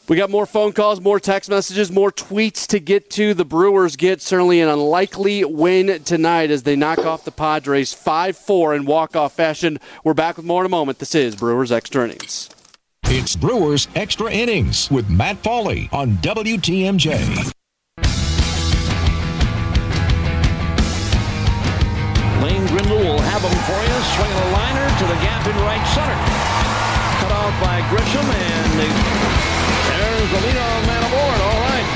We 0.08 0.16
got 0.16 0.30
more 0.30 0.46
phone 0.46 0.72
calls, 0.72 1.02
more 1.02 1.20
text 1.20 1.50
messages, 1.50 1.92
more 1.92 2.14
tweets 2.14 2.66
to 2.68 2.80
get 2.80 3.10
to. 3.12 3.34
The 3.34 3.44
Brewers 3.44 3.98
get 3.98 4.22
certainly 4.22 4.62
an 4.62 4.70
unlikely 4.70 5.44
win 5.44 6.02
tonight 6.04 6.50
as 6.50 6.64
they 6.64 6.78
knock 6.78 7.00
off 7.00 7.26
the 7.26 7.32
Padres 7.32 7.94
5 7.94 8.38
4 8.38 8.76
in 8.76 8.86
walk 8.86 9.18
off 9.18 9.36
fashion. 9.36 9.80
We're 10.06 10.14
back 10.14 10.38
with 10.38 10.46
more 10.46 10.62
in 10.62 10.66
a 10.66 10.70
moment. 10.70 11.00
This 11.00 11.14
is 11.14 11.36
Brewers 11.36 11.74
Extra 11.74 12.06
Innings. 12.06 12.50
It's 13.04 13.36
Brewers 13.36 13.90
Extra 13.96 14.32
Innings 14.32 14.90
with 14.90 15.10
Matt 15.10 15.44
Pauley 15.44 15.92
on 15.92 16.18
WTMJ. 16.18 17.57
Have 23.16 23.42
them 23.42 23.56
for 23.64 23.80
you. 23.80 23.96
Swinging 24.16 24.36
a 24.36 24.50
liner 24.52 24.88
to 25.00 25.06
the 25.08 25.16
gap 25.24 25.48
in 25.48 25.56
right 25.64 25.86
center. 25.96 26.18
Cut 27.24 27.32
off 27.32 27.56
by 27.64 27.80
Grisham, 27.88 28.28
and 28.28 28.72
there's 29.88 30.30
the 30.32 30.40
leadoff 30.44 30.82
man 30.88 31.04
aboard. 31.08 31.40
All 31.40 31.60
right. 31.72 31.88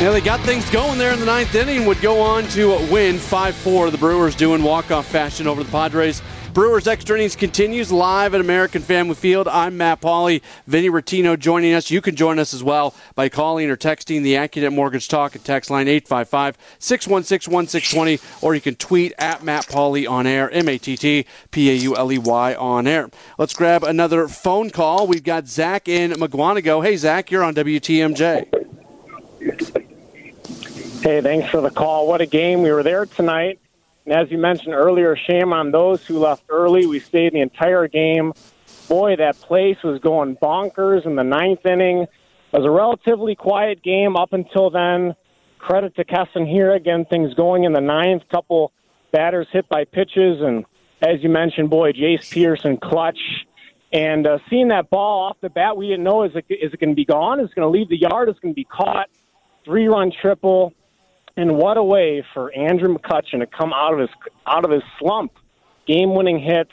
Yeah, 0.00 0.10
they 0.10 0.20
got 0.20 0.40
things 0.40 0.68
going 0.68 0.98
there 0.98 1.12
in 1.12 1.20
the 1.20 1.26
ninth 1.26 1.54
inning. 1.54 1.86
Would 1.86 2.02
go 2.02 2.20
on 2.20 2.46
to 2.48 2.76
win 2.92 3.18
5 3.18 3.54
4. 3.54 3.90
The 3.90 3.96
Brewers 3.96 4.34
doing 4.34 4.62
walk 4.62 4.90
off 4.90 5.06
fashion 5.06 5.46
over 5.46 5.64
the 5.64 5.70
Padres. 5.70 6.20
Brewers 6.56 6.88
Extra 6.88 7.16
Innings 7.16 7.36
continues 7.36 7.92
live 7.92 8.34
at 8.34 8.40
American 8.40 8.80
Family 8.80 9.14
Field. 9.14 9.46
I'm 9.46 9.76
Matt 9.76 10.00
Pauley. 10.00 10.40
Vinny 10.66 10.88
Rottino 10.88 11.38
joining 11.38 11.74
us. 11.74 11.90
You 11.90 12.00
can 12.00 12.16
join 12.16 12.38
us 12.38 12.54
as 12.54 12.64
well 12.64 12.94
by 13.14 13.28
calling 13.28 13.68
or 13.68 13.76
texting 13.76 14.22
the 14.22 14.36
AccuNet 14.36 14.72
Mortgage 14.72 15.06
Talk 15.06 15.36
at 15.36 15.44
text 15.44 15.68
line 15.68 15.86
855 15.86 16.56
616 16.78 17.52
1620, 17.52 18.18
or 18.40 18.54
you 18.54 18.62
can 18.62 18.74
tweet 18.74 19.12
at 19.18 19.44
Matt 19.44 19.66
Pauley 19.66 20.08
on 20.08 20.26
air, 20.26 20.50
M 20.50 20.66
A 20.66 20.78
T 20.78 20.96
T 20.96 21.26
P 21.50 21.70
A 21.70 21.74
U 21.74 21.94
L 21.94 22.10
E 22.10 22.16
Y 22.16 22.54
on 22.54 22.86
air. 22.86 23.10
Let's 23.36 23.52
grab 23.52 23.84
another 23.84 24.26
phone 24.26 24.70
call. 24.70 25.06
We've 25.06 25.22
got 25.22 25.46
Zach 25.48 25.88
in 25.88 26.12
Mukwonago. 26.12 26.82
Hey, 26.82 26.96
Zach, 26.96 27.30
you're 27.30 27.44
on 27.44 27.54
WTMJ. 27.54 28.48
Hey, 31.02 31.20
thanks 31.20 31.50
for 31.50 31.60
the 31.60 31.70
call. 31.70 32.06
What 32.06 32.22
a 32.22 32.26
game. 32.26 32.62
We 32.62 32.72
were 32.72 32.82
there 32.82 33.04
tonight. 33.04 33.58
And 34.06 34.14
as 34.14 34.30
you 34.30 34.38
mentioned 34.38 34.72
earlier, 34.72 35.16
shame 35.16 35.52
on 35.52 35.72
those 35.72 36.06
who 36.06 36.20
left 36.20 36.44
early. 36.48 36.86
We 36.86 37.00
stayed 37.00 37.32
the 37.32 37.40
entire 37.40 37.88
game. 37.88 38.32
Boy, 38.88 39.16
that 39.16 39.36
place 39.40 39.76
was 39.82 40.00
going 40.00 40.36
bonkers 40.36 41.04
in 41.04 41.16
the 41.16 41.24
ninth 41.24 41.66
inning. 41.66 42.02
It 42.02 42.08
was 42.52 42.64
a 42.64 42.70
relatively 42.70 43.34
quiet 43.34 43.82
game 43.82 44.16
up 44.16 44.32
until 44.32 44.70
then. 44.70 45.16
Credit 45.58 45.94
to 45.96 46.04
Keston 46.04 46.46
Hiura 46.46 46.76
again, 46.76 47.04
things 47.06 47.34
going 47.34 47.64
in 47.64 47.72
the 47.72 47.80
ninth. 47.80 48.22
Couple 48.30 48.72
batters 49.10 49.48
hit 49.52 49.68
by 49.68 49.84
pitches, 49.84 50.40
and 50.40 50.64
as 51.02 51.22
you 51.22 51.28
mentioned, 51.28 51.70
boy, 51.70 51.90
Jace 51.90 52.30
Pearson 52.30 52.76
clutch. 52.76 53.18
And 53.92 54.26
uh, 54.26 54.38
seeing 54.48 54.68
that 54.68 54.88
ball 54.90 55.24
off 55.24 55.36
the 55.40 55.50
bat, 55.50 55.76
we 55.76 55.88
didn't 55.88 56.04
know 56.04 56.22
is 56.22 56.32
it, 56.36 56.44
is 56.48 56.72
it 56.72 56.78
going 56.78 56.90
to 56.90 56.96
be 56.96 57.04
gone? 57.04 57.40
Is 57.40 57.50
it 57.50 57.54
going 57.56 57.66
to 57.66 57.76
leave 57.76 57.88
the 57.88 57.98
yard? 57.98 58.28
Is 58.28 58.36
it 58.36 58.42
going 58.42 58.54
to 58.54 58.56
be 58.56 58.64
caught? 58.64 59.08
Three 59.64 59.88
run 59.88 60.12
triple. 60.22 60.72
And 61.36 61.56
what 61.56 61.76
a 61.76 61.82
way 61.82 62.24
for 62.32 62.50
Andrew 62.56 62.96
McCutchen 62.96 63.40
to 63.40 63.46
come 63.46 63.72
out 63.72 63.92
of 63.92 64.00
his 64.00 64.08
out 64.46 64.64
of 64.64 64.70
his 64.70 64.82
slump, 64.98 65.32
game-winning 65.86 66.40
hits. 66.40 66.70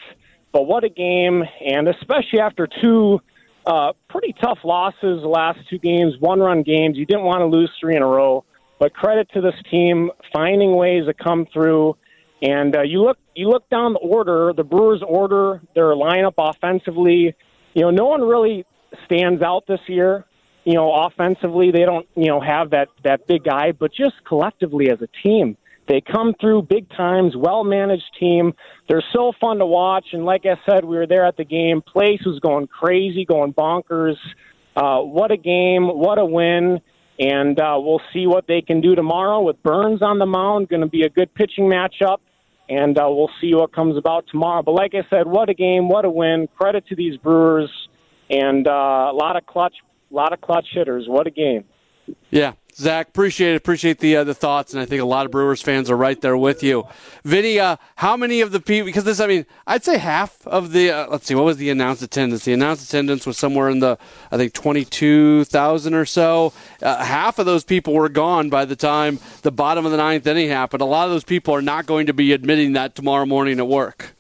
But 0.54 0.68
what 0.68 0.84
a 0.84 0.90
game, 0.90 1.44
and 1.66 1.88
especially 1.90 2.40
after 2.40 2.68
two 2.82 3.20
uh, 3.66 3.94
pretty 4.10 4.34
tough 4.42 4.60
losses 4.64 5.22
the 5.22 5.28
last 5.28 5.60
two 5.70 5.80
games, 5.80 6.14
one-run 6.20 6.64
games. 6.64 6.98
You 6.98 7.06
didn't 7.06 7.24
want 7.24 7.40
to 7.40 7.46
lose 7.46 7.72
three 7.80 7.96
in 7.96 8.02
a 8.02 8.08
row. 8.08 8.46
But 8.80 8.94
credit 8.94 9.30
to 9.34 9.42
this 9.42 9.56
team 9.70 10.12
finding 10.34 10.76
ways 10.76 11.06
to 11.06 11.14
come 11.14 11.46
through. 11.52 11.98
And 12.42 12.76
uh, 12.76 12.82
you 12.82 13.02
look 13.02 13.18
you 13.36 13.50
look 13.50 13.70
down 13.70 13.94
the 13.94 14.00
order, 14.00 14.54
the 14.54 14.64
Brewers' 14.64 15.02
order, 15.06 15.62
their 15.76 15.94
lineup 15.96 16.34
offensively. 16.38 17.36
You 17.74 17.82
know, 17.82 17.90
no 17.90 18.06
one 18.06 18.22
really 18.22 18.66
stands 19.06 19.42
out 19.42 19.66
this 19.68 19.80
year 19.88 20.26
you 20.66 20.74
know, 20.74 20.94
offensively, 20.94 21.72
they 21.72 21.86
don't, 21.86 22.08
you 22.16 22.28
know, 22.28 22.40
have 22.40 22.70
that 22.72 22.88
that 23.04 23.28
big 23.28 23.44
guy, 23.44 23.72
but 23.72 23.92
just 23.94 24.16
collectively 24.26 24.90
as 24.90 25.02
a 25.02 25.08
team, 25.22 25.58
they 25.88 26.02
come 26.02 26.34
through 26.40 26.64
big 26.64 26.90
times, 26.92 27.36
well 27.36 27.64
managed 27.64 28.10
team. 28.20 28.54
They're 28.88 29.04
so 29.14 29.34
fun 29.40 29.58
to 29.58 29.66
watch, 29.66 30.08
and 30.14 30.24
like 30.26 30.46
I 30.46 30.56
said, 30.70 30.86
we 30.86 30.96
were 30.96 31.08
there 31.08 31.26
at 31.26 31.36
the 31.36 31.44
game. 31.44 31.82
Place 31.82 32.22
was 32.26 32.40
going 32.40 32.68
crazy, 32.68 33.26
going 33.26 33.54
bonkers. 33.54 34.16
Uh, 34.76 35.00
what 35.00 35.32
a 35.32 35.38
game! 35.38 35.88
What 35.88 36.18
a 36.18 36.26
win! 36.26 36.80
And 37.20 37.60
uh, 37.60 37.76
we'll 37.78 38.02
see 38.12 38.26
what 38.26 38.48
they 38.48 38.62
can 38.62 38.82
do 38.82 38.96
tomorrow 38.96 39.42
with 39.42 39.62
Burnes 39.62 40.02
on 40.02 40.18
the 40.18 40.26
mound. 40.26 40.70
Going 40.70 40.82
to 40.82 40.88
be 40.88 41.04
a 41.04 41.10
good 41.10 41.34
pitching 41.36 41.66
matchup, 41.66 42.20
and 42.70 42.98
uh, 42.98 43.06
we'll 43.08 43.30
see 43.42 43.54
what 43.54 43.74
comes 43.74 43.98
about 43.98 44.26
tomorrow. 44.32 44.64
But 44.64 44.74
like 44.74 44.94
I 44.96 45.08
said, 45.10 45.28
what 45.28 45.50
a 45.50 45.54
game! 45.54 45.90
What 45.90 46.06
a 46.06 46.10
win! 46.10 46.48
Credit 46.58 46.88
to 46.88 46.96
these 46.96 47.18
Brewers, 47.18 47.70
and 48.30 48.66
uh, 48.66 49.12
a 49.12 49.14
lot 49.14 49.36
of 49.36 49.46
clutch 49.46 49.76
a 50.14 50.16
lot 50.16 50.32
of 50.32 50.42
clutch 50.42 50.68
hitters. 50.72 51.08
What 51.08 51.28
a 51.28 51.32
game! 51.32 51.66
Yeah, 52.30 52.54
Zach, 52.76 53.10
appreciate 53.10 53.54
it. 53.54 53.56
Appreciate 53.56 54.00
the 54.00 54.18
uh, 54.18 54.24
the 54.24 54.34
thoughts, 54.34 54.74
and 54.74 54.82
I 54.82 54.86
think 54.86 55.02
a 55.02 55.06
lot 55.06 55.26
of 55.26 55.32
Brewers 55.32 55.62
fans 55.62 55.90
are 55.90 55.98
right 55.98 56.20
there 56.20 56.38
with 56.38 56.62
you. 56.62 56.86
Vinny, 57.24 57.60
uh, 57.60 57.78
how 57.96 58.18
many 58.18 58.42
of 58.42 58.52
the 58.52 58.60
people? 58.60 58.86
Because 58.86 59.06
this, 59.06 59.20
I 59.20 59.28
mean, 59.28 59.46
I'd 59.66 59.84
say 59.84 59.98
half 59.98 60.46
of 60.46 60.72
the. 60.72 60.92
Uh, 60.92 61.08
let's 61.10 61.26
see, 61.26 61.36
what 61.36 61.46
was 61.46 61.58
the 61.58 61.70
announced 61.70 62.02
attendance? 62.02 62.46
The 62.46 62.54
announced 62.54 62.88
attendance 62.88 63.26
was 63.26 63.38
somewhere 63.38 63.70
in 63.70 63.80
the, 63.80 63.98
I 64.32 64.38
think, 64.38 64.54
twenty 64.54 64.86
two 64.86 65.46
thousand 65.46 65.94
or 65.94 66.06
so. 66.06 66.54
Uh, 66.82 67.04
half 67.04 67.40
of 67.40 67.46
those 67.46 67.64
people 67.64 67.94
were 67.94 68.10
gone 68.10 68.50
by 68.50 68.66
the 68.66 68.76
time 68.76 69.20
the 69.42 69.52
bottom 69.52 69.86
of 69.86 69.92
the 69.92 69.98
ninth 69.98 70.28
inning 70.28 70.50
happened. 70.50 70.82
A 70.82 70.86
lot 70.86 71.06
of 71.06 71.12
those 71.12 71.24
people 71.24 71.56
are 71.56 71.62
not 71.62 71.86
going 71.86 72.08
to 72.08 72.14
be 72.14 72.34
admitting 72.34 72.74
that 72.74 72.96
tomorrow 72.96 73.26
morning 73.26 73.60
at 73.60 73.68
work. 73.68 74.14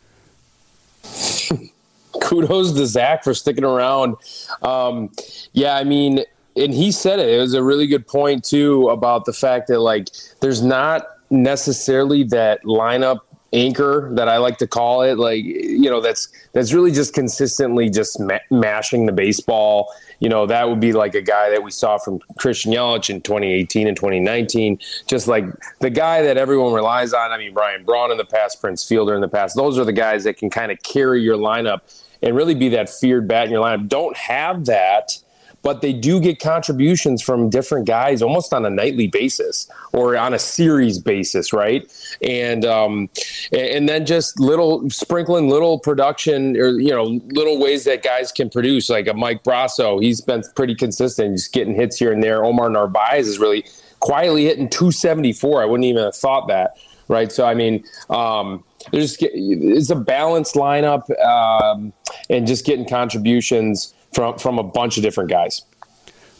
kudos 2.21 2.73
to 2.73 2.85
Zach 2.85 3.23
for 3.23 3.33
sticking 3.33 3.63
around. 3.63 4.15
Um, 4.61 5.11
yeah, 5.53 5.75
I 5.75 5.83
mean, 5.83 6.23
and 6.55 6.73
he 6.73 6.91
said 6.91 7.19
it. 7.19 7.29
It 7.29 7.39
was 7.39 7.53
a 7.53 7.63
really 7.63 7.87
good 7.87 8.07
point 8.07 8.43
too 8.43 8.89
about 8.89 9.25
the 9.25 9.33
fact 9.33 9.67
that 9.67 9.79
like 9.79 10.09
there's 10.39 10.61
not 10.61 11.07
necessarily 11.29 12.23
that 12.25 12.63
lineup 12.63 13.19
anchor 13.53 14.09
that 14.13 14.27
I 14.27 14.37
like 14.37 14.57
to 14.59 14.67
call 14.67 15.01
it. 15.01 15.17
Like 15.17 15.43
you 15.43 15.89
know, 15.89 16.01
that's 16.01 16.27
that's 16.53 16.73
really 16.73 16.91
just 16.91 17.13
consistently 17.13 17.89
just 17.89 18.19
ma- 18.19 18.39
mashing 18.51 19.05
the 19.05 19.11
baseball. 19.11 19.93
You 20.23 20.29
know, 20.29 20.45
that 20.45 20.69
would 20.69 20.79
be 20.79 20.93
like 20.93 21.15
a 21.15 21.21
guy 21.21 21.49
that 21.49 21.61
we 21.61 21.69
saw 21.69 21.97
from 21.97 22.19
Christian 22.37 22.71
Yelich 22.71 23.09
in 23.09 23.19
2018 23.19 23.89
and 23.89 23.97
2019. 23.97 24.79
Just 25.05 25.27
like 25.27 25.43
the 25.81 25.89
guy 25.89 26.21
that 26.21 26.37
everyone 26.37 26.71
relies 26.71 27.11
on. 27.11 27.33
I 27.33 27.37
mean, 27.37 27.53
Ryan 27.53 27.83
Braun 27.83 28.09
in 28.09 28.15
the 28.15 28.23
past, 28.23 28.61
Prince 28.61 28.87
Fielder 28.87 29.15
in 29.15 29.19
the 29.19 29.27
past. 29.27 29.53
Those 29.57 29.77
are 29.77 29.83
the 29.83 29.91
guys 29.91 30.23
that 30.23 30.37
can 30.37 30.49
kind 30.49 30.71
of 30.71 30.81
carry 30.81 31.21
your 31.21 31.35
lineup 31.35 31.81
and 32.21 32.37
really 32.37 32.55
be 32.55 32.69
that 32.69 32.89
feared 32.89 33.27
bat 33.27 33.47
in 33.47 33.51
your 33.51 33.61
lineup. 33.61 33.89
Don't 33.89 34.15
have 34.15 34.63
that, 34.67 35.19
but 35.63 35.81
they 35.81 35.93
do 35.93 36.19
get 36.19 36.39
contributions 36.39 37.21
from 37.21 37.49
different 37.49 37.87
guys 37.87 38.21
almost 38.21 38.53
on 38.53 38.65
a 38.65 38.69
nightly 38.69 39.07
basis 39.07 39.69
or 39.93 40.15
on 40.17 40.33
a 40.33 40.39
series 40.39 40.99
basis, 40.99 41.53
right? 41.53 41.91
And 42.21 42.65
um, 42.65 43.09
and 43.51 43.89
then 43.89 44.05
just 44.05 44.39
little 44.39 44.87
sprinkling 44.89 45.49
little 45.49 45.79
production 45.79 46.55
or 46.57 46.79
you 46.79 46.91
know 46.91 47.05
little 47.31 47.59
ways 47.59 47.85
that 47.85 48.03
guys 48.03 48.31
can 48.31 48.49
produce, 48.49 48.89
like 48.89 49.07
a 49.07 49.13
Mike 49.13 49.43
Brosseau. 49.43 50.03
He's 50.03 50.21
been 50.21 50.43
pretty 50.55 50.75
consistent, 50.75 51.37
just 51.37 51.53
getting 51.53 51.73
hits 51.73 51.97
here 51.97 52.11
and 52.11 52.21
there. 52.21 52.43
Omar 52.43 52.69
Narvaez 52.69 53.27
is 53.27 53.39
really 53.39 53.65
quietly 54.01 54.45
hitting 54.45 54.69
274. 54.69 55.61
I 55.61 55.65
wouldn't 55.65 55.85
even 55.85 56.03
have 56.03 56.15
thought 56.15 56.47
that, 56.49 56.77
right? 57.07 57.31
So 57.31 57.45
I 57.45 57.55
mean. 57.55 57.83
Um, 58.09 58.63
there's 58.91 59.15
it's 59.21 59.89
a 59.89 59.95
balanced 59.95 60.55
lineup 60.55 61.09
um, 61.25 61.93
and 62.29 62.45
just 62.45 62.65
getting 62.65 62.85
contributions 62.85 63.93
from 64.13 64.37
from 64.37 64.59
a 64.59 64.63
bunch 64.63 64.97
of 64.97 65.03
different 65.03 65.29
guys. 65.29 65.63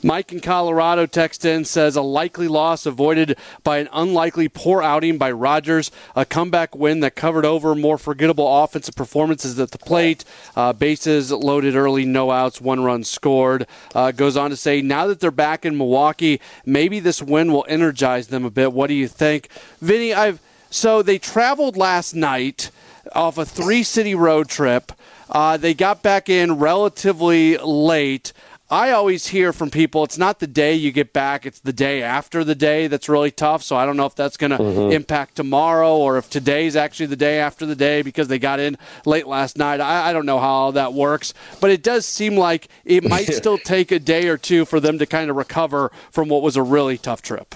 Mike 0.06 0.34
in 0.34 0.42
Colorado 0.42 1.06
text 1.06 1.46
in 1.46 1.64
says 1.64 1.96
a 1.96 2.02
likely 2.02 2.50
loss 2.50 2.86
avoided 2.86 3.38
by 3.64 3.78
an 3.78 3.88
unlikely 3.94 4.50
poor 4.50 4.84
outing 4.84 5.18
by 5.18 5.32
Rogers, 5.32 5.92
a 6.14 6.26
comeback 6.26 6.76
win 6.76 7.00
that 7.00 7.16
covered 7.16 7.46
over 7.46 7.74
more 7.74 7.98
forgettable 7.98 8.64
offensive 8.64 8.96
performances 8.96 9.58
at 9.60 9.72
the 9.72 9.78
plate, 9.78 10.26
uh, 10.58 10.74
bases 10.74 11.32
loaded 11.32 11.76
early, 11.76 12.06
no 12.06 12.32
outs, 12.32 12.60
one 12.60 12.84
run 12.84 13.06
scored. 13.06 13.66
Uh, 13.96 14.12
goes 14.12 14.36
on 14.36 14.50
to 14.50 14.58
say, 14.58 14.82
now 14.82 15.08
that 15.08 15.22
they're 15.22 15.32
back 15.32 15.66
in 15.66 15.78
Milwaukee, 15.78 16.42
maybe 16.66 17.00
this 17.00 17.22
win 17.22 17.54
will 17.54 17.66
energize 17.70 18.28
them 18.28 18.44
a 18.44 18.52
bit. 18.52 18.74
What 18.74 18.88
do 18.88 18.94
you 18.94 19.08
think, 19.08 19.48
Vinny? 19.80 20.14
I've 20.14 20.42
so 20.70 21.02
they 21.02 21.20
traveled 21.20 21.78
last 21.78 22.14
night 22.14 22.72
off 23.14 23.38
a 23.38 23.46
three 23.46 23.84
city 23.84 24.16
road 24.16 24.50
trip. 24.50 24.92
Uh, 25.30 25.58
they 25.58 25.74
got 25.74 26.02
back 26.04 26.30
in 26.30 26.60
relatively 26.60 27.58
late. 27.58 28.34
I 28.70 28.90
always 28.90 29.28
hear 29.28 29.54
from 29.54 29.70
people 29.70 30.04
it's 30.04 30.18
not 30.18 30.40
the 30.40 30.48
day 30.48 30.74
you 30.74 30.92
get 30.92 31.14
back, 31.14 31.46
it's 31.46 31.60
the 31.60 31.74
day 31.74 32.02
after 32.02 32.44
the 32.44 32.56
day 32.56 32.88
that's 32.88 33.08
really 33.08 33.30
tough. 33.30 33.62
So 33.62 33.76
I 33.76 33.86
don't 33.86 33.98
know 33.98 34.08
if 34.08 34.16
that's 34.16 34.36
going 34.36 34.50
to 34.50 34.58
mm-hmm. 34.58 34.92
impact 34.92 35.36
tomorrow 35.36 35.96
or 35.96 36.18
if 36.18 36.28
today's 36.30 36.76
actually 36.76 37.06
the 37.06 37.16
day 37.16 37.40
after 37.40 37.68
the 37.68 37.76
day 37.76 38.02
because 38.02 38.30
they 38.30 38.40
got 38.40 38.60
in 38.60 38.78
late 39.06 39.28
last 39.28 39.60
night. 39.60 39.80
I, 39.80 40.10
I 40.10 40.14
don't 40.14 40.26
know 40.26 40.40
how 40.40 40.50
all 40.50 40.72
that 40.72 40.94
works, 40.94 41.36
but 41.62 41.70
it 41.70 41.84
does 41.84 42.06
seem 42.08 42.36
like 42.36 42.68
it 42.84 43.08
might 43.08 43.28
still 43.34 43.60
take 43.60 43.92
a 43.92 44.00
day 44.00 44.28
or 44.28 44.38
two 44.38 44.66
for 44.66 44.80
them 44.80 44.98
to 44.98 45.06
kind 45.06 45.30
of 45.30 45.36
recover 45.36 45.92
from 46.12 46.30
what 46.30 46.42
was 46.42 46.56
a 46.56 46.64
really 46.64 46.98
tough 46.98 47.22
trip. 47.22 47.54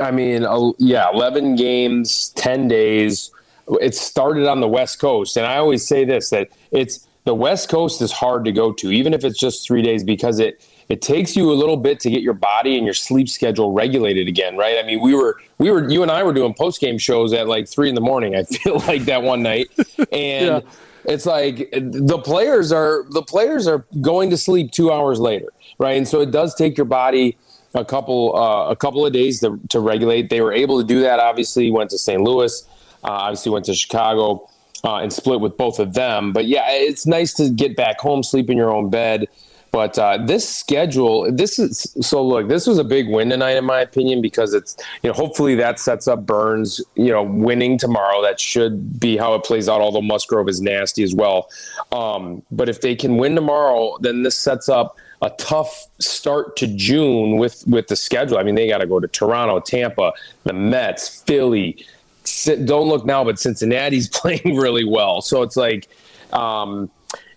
I 0.00 0.10
mean, 0.10 0.46
yeah, 0.78 1.10
11 1.12 1.56
games, 1.56 2.30
10 2.36 2.68
days. 2.68 3.30
It 3.80 3.94
started 3.94 4.46
on 4.46 4.60
the 4.60 4.68
West 4.68 4.98
Coast. 4.98 5.36
And 5.36 5.46
I 5.46 5.56
always 5.56 5.86
say 5.86 6.04
this 6.04 6.30
that 6.30 6.48
it's 6.70 7.06
the 7.24 7.34
West 7.34 7.68
Coast 7.68 8.00
is 8.00 8.10
hard 8.10 8.44
to 8.46 8.52
go 8.52 8.72
to, 8.72 8.90
even 8.90 9.12
if 9.12 9.24
it's 9.24 9.38
just 9.38 9.66
three 9.66 9.82
days, 9.82 10.02
because 10.02 10.38
it, 10.38 10.64
it 10.88 11.02
takes 11.02 11.36
you 11.36 11.52
a 11.52 11.54
little 11.54 11.76
bit 11.76 12.00
to 12.00 12.10
get 12.10 12.22
your 12.22 12.32
body 12.32 12.76
and 12.76 12.86
your 12.86 12.94
sleep 12.94 13.28
schedule 13.28 13.72
regulated 13.72 14.28
again, 14.28 14.56
right? 14.56 14.78
I 14.82 14.86
mean, 14.86 15.00
we 15.00 15.14
were 15.14 15.38
we 15.58 15.70
were 15.70 15.88
you 15.88 16.02
and 16.02 16.10
I 16.10 16.22
were 16.22 16.32
doing 16.32 16.54
post 16.54 16.80
game 16.80 16.96
shows 16.96 17.32
at 17.32 17.46
like 17.46 17.68
three 17.68 17.90
in 17.90 17.94
the 17.94 18.00
morning. 18.00 18.34
I 18.34 18.44
feel 18.44 18.78
like 18.86 19.02
that 19.04 19.22
one 19.22 19.42
night, 19.42 19.68
and 20.10 20.46
yeah. 20.46 20.60
it's 21.04 21.26
like 21.26 21.68
the 21.72 22.18
players 22.24 22.72
are 22.72 23.04
the 23.10 23.22
players 23.22 23.66
are 23.66 23.84
going 24.00 24.30
to 24.30 24.38
sleep 24.38 24.72
two 24.72 24.90
hours 24.90 25.20
later, 25.20 25.48
right? 25.78 25.98
And 25.98 26.08
so 26.08 26.22
it 26.22 26.30
does 26.30 26.54
take 26.54 26.78
your 26.78 26.86
body 26.86 27.36
a 27.74 27.84
couple 27.84 28.34
uh, 28.34 28.70
a 28.70 28.76
couple 28.76 29.04
of 29.04 29.12
days 29.12 29.40
to, 29.40 29.60
to 29.68 29.80
regulate. 29.80 30.30
They 30.30 30.40
were 30.40 30.54
able 30.54 30.80
to 30.80 30.86
do 30.86 31.02
that. 31.02 31.20
Obviously, 31.20 31.70
went 31.70 31.90
to 31.90 31.98
St. 31.98 32.22
Louis. 32.22 32.66
Uh, 33.04 33.08
obviously, 33.08 33.52
went 33.52 33.64
to 33.66 33.74
Chicago 33.74 34.48
uh, 34.84 34.96
and 34.96 35.12
split 35.12 35.40
with 35.40 35.56
both 35.56 35.78
of 35.78 35.94
them. 35.94 36.32
But 36.32 36.46
yeah, 36.46 36.64
it's 36.68 37.06
nice 37.06 37.32
to 37.34 37.50
get 37.50 37.76
back 37.76 38.00
home, 38.00 38.22
sleep 38.22 38.50
in 38.50 38.56
your 38.56 38.72
own 38.72 38.90
bed. 38.90 39.28
But 39.70 39.98
uh, 39.98 40.18
this 40.24 40.48
schedule, 40.48 41.30
this 41.30 41.58
is 41.58 41.94
so. 42.00 42.26
Look, 42.26 42.48
this 42.48 42.66
was 42.66 42.78
a 42.78 42.84
big 42.84 43.08
win 43.08 43.28
tonight, 43.28 43.56
in 43.56 43.64
my 43.64 43.80
opinion, 43.80 44.22
because 44.22 44.54
it's 44.54 44.76
you 45.02 45.10
know 45.10 45.14
hopefully 45.14 45.54
that 45.56 45.78
sets 45.78 46.08
up 46.08 46.24
Burnes, 46.24 46.80
you 46.94 47.12
know, 47.12 47.22
winning 47.22 47.76
tomorrow. 47.76 48.22
That 48.22 48.40
should 48.40 48.98
be 48.98 49.16
how 49.18 49.34
it 49.34 49.44
plays 49.44 49.68
out. 49.68 49.82
Although 49.82 50.02
Musgrove 50.02 50.48
is 50.48 50.62
nasty 50.62 51.02
as 51.02 51.14
well, 51.14 51.50
um, 51.92 52.42
but 52.50 52.68
if 52.68 52.80
they 52.80 52.96
can 52.96 53.18
win 53.18 53.34
tomorrow, 53.34 53.98
then 54.00 54.22
this 54.22 54.38
sets 54.38 54.70
up 54.70 54.96
a 55.20 55.30
tough 55.30 55.86
start 55.98 56.56
to 56.56 56.66
June 56.66 57.36
with 57.36 57.62
with 57.66 57.88
the 57.88 57.96
schedule. 57.96 58.38
I 58.38 58.44
mean, 58.44 58.54
they 58.54 58.68
got 58.68 58.78
to 58.78 58.86
go 58.86 59.00
to 59.00 59.08
Toronto, 59.08 59.60
Tampa, 59.60 60.12
the 60.44 60.54
Mets, 60.54 61.22
Philly. 61.22 61.84
Don't 62.64 62.88
look 62.88 63.04
now, 63.04 63.24
but 63.24 63.38
Cincinnati's 63.38 64.08
playing 64.20 64.56
really 64.56 64.84
well. 64.84 65.20
So 65.20 65.42
it's 65.42 65.56
like. 65.56 65.88
Um, 66.32 66.90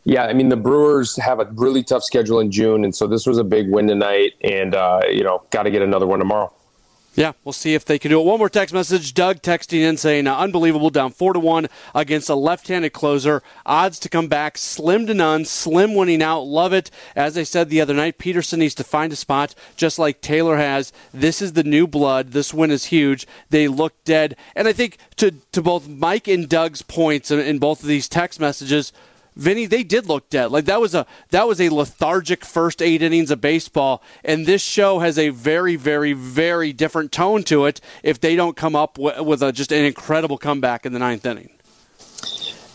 yeah, 0.04 0.26
I 0.26 0.34
mean 0.34 0.50
the 0.50 0.58
Brewers 0.58 1.16
have 1.18 1.40
a 1.40 1.46
really 1.54 1.84
tough 1.84 2.04
schedule 2.04 2.40
in 2.40 2.50
June, 2.50 2.84
and 2.84 2.96
so 2.96 3.06
this 3.06 3.28
was 3.28 3.38
a 3.38 3.44
big 3.44 3.70
win 3.70 3.88
tonight, 3.88 4.34
and 4.44 4.74
uh, 4.74 5.02
you 5.08 5.24
know, 5.24 5.44
got 5.52 5.64
to 5.64 5.72
get 5.72 5.84
another 5.84 6.08
one 6.08 6.18
tomorrow. 6.18 6.52
Yeah, 7.14 7.34
we'll 7.44 7.52
see 7.52 7.74
if 7.74 7.84
they 7.84 8.00
can 8.00 8.10
do 8.10 8.22
it. 8.22 8.26
One 8.26 8.40
more 8.40 8.50
text 8.50 8.74
message. 8.74 9.14
Doug 9.14 9.42
texting 9.42 9.82
in 9.82 9.98
saying, 9.98 10.28
"Unbelievable, 10.28 10.90
down 10.90 11.12
four 11.12 11.34
to 11.34 11.40
one 11.40 11.68
against 11.94 12.30
a 12.30 12.36
left-handed 12.36 12.94
closer. 12.94 13.44
Odds 13.66 14.00
to 14.00 14.10
come 14.10 14.30
back 14.30 14.58
slim 14.58 15.06
to 15.08 15.14
none. 15.14 15.44
Slim 15.44 15.94
winning 15.94 16.24
out. 16.24 16.44
Love 16.44 16.72
it." 16.72 16.90
As 17.14 17.38
I 17.38 17.44
said 17.44 17.70
the 17.70 17.82
other 17.82 17.94
night, 17.94 18.18
Peterson 18.18 18.60
needs 18.60 18.76
to 18.76 18.86
find 18.86 19.12
a 19.12 19.18
spot, 19.18 19.54
just 19.76 20.00
like 20.00 20.22
Taylor 20.22 20.56
has. 20.56 20.94
This 21.14 21.42
is 21.42 21.52
the 21.52 21.66
new 21.66 21.86
blood. 21.86 22.32
This 22.32 22.54
win 22.54 22.72
is 22.72 22.86
huge. 22.86 23.28
They 23.50 23.68
look 23.68 23.94
dead, 24.06 24.38
and 24.56 24.70
I 24.70 24.72
think 24.72 24.98
to 25.18 25.32
to 25.52 25.62
both 25.62 25.90
Mike 25.90 26.30
and 26.30 26.48
Doug's 26.48 26.82
points 26.82 27.30
in, 27.30 27.40
in 27.40 27.60
both 27.60 27.82
of 27.82 27.90
these 27.90 28.08
text 28.08 28.40
messages. 28.40 28.94
Vinny, 29.36 29.66
they 29.66 29.84
did 29.84 30.08
look 30.08 30.30
dead. 30.30 30.52
Like 30.52 30.66
that 30.66 30.82
was 30.82 30.94
a 30.94 31.06
that 31.30 31.48
was 31.48 31.62
a 31.62 31.70
lethargic 31.70 32.44
first 32.44 32.82
eight 32.82 33.02
innings 33.02 33.32
of 33.32 33.40
baseball, 33.40 34.04
and 34.26 34.46
this 34.46 34.62
show 34.62 35.00
has 35.00 35.18
a 35.18 35.30
very, 35.30 35.78
very, 35.78 36.12
very 36.14 36.74
different 36.74 37.12
tone 37.12 37.44
to 37.44 37.66
it. 37.66 37.80
If 38.04 38.20
they 38.20 38.36
don't 38.36 38.58
come 38.58 38.76
up 38.76 38.98
with, 38.98 39.20
with 39.22 39.42
a, 39.42 39.54
just 39.54 39.72
an 39.72 39.86
incredible 39.86 40.38
comeback 40.38 40.86
in 40.86 40.92
the 40.92 41.00
ninth 41.00 41.26
inning, 41.26 41.50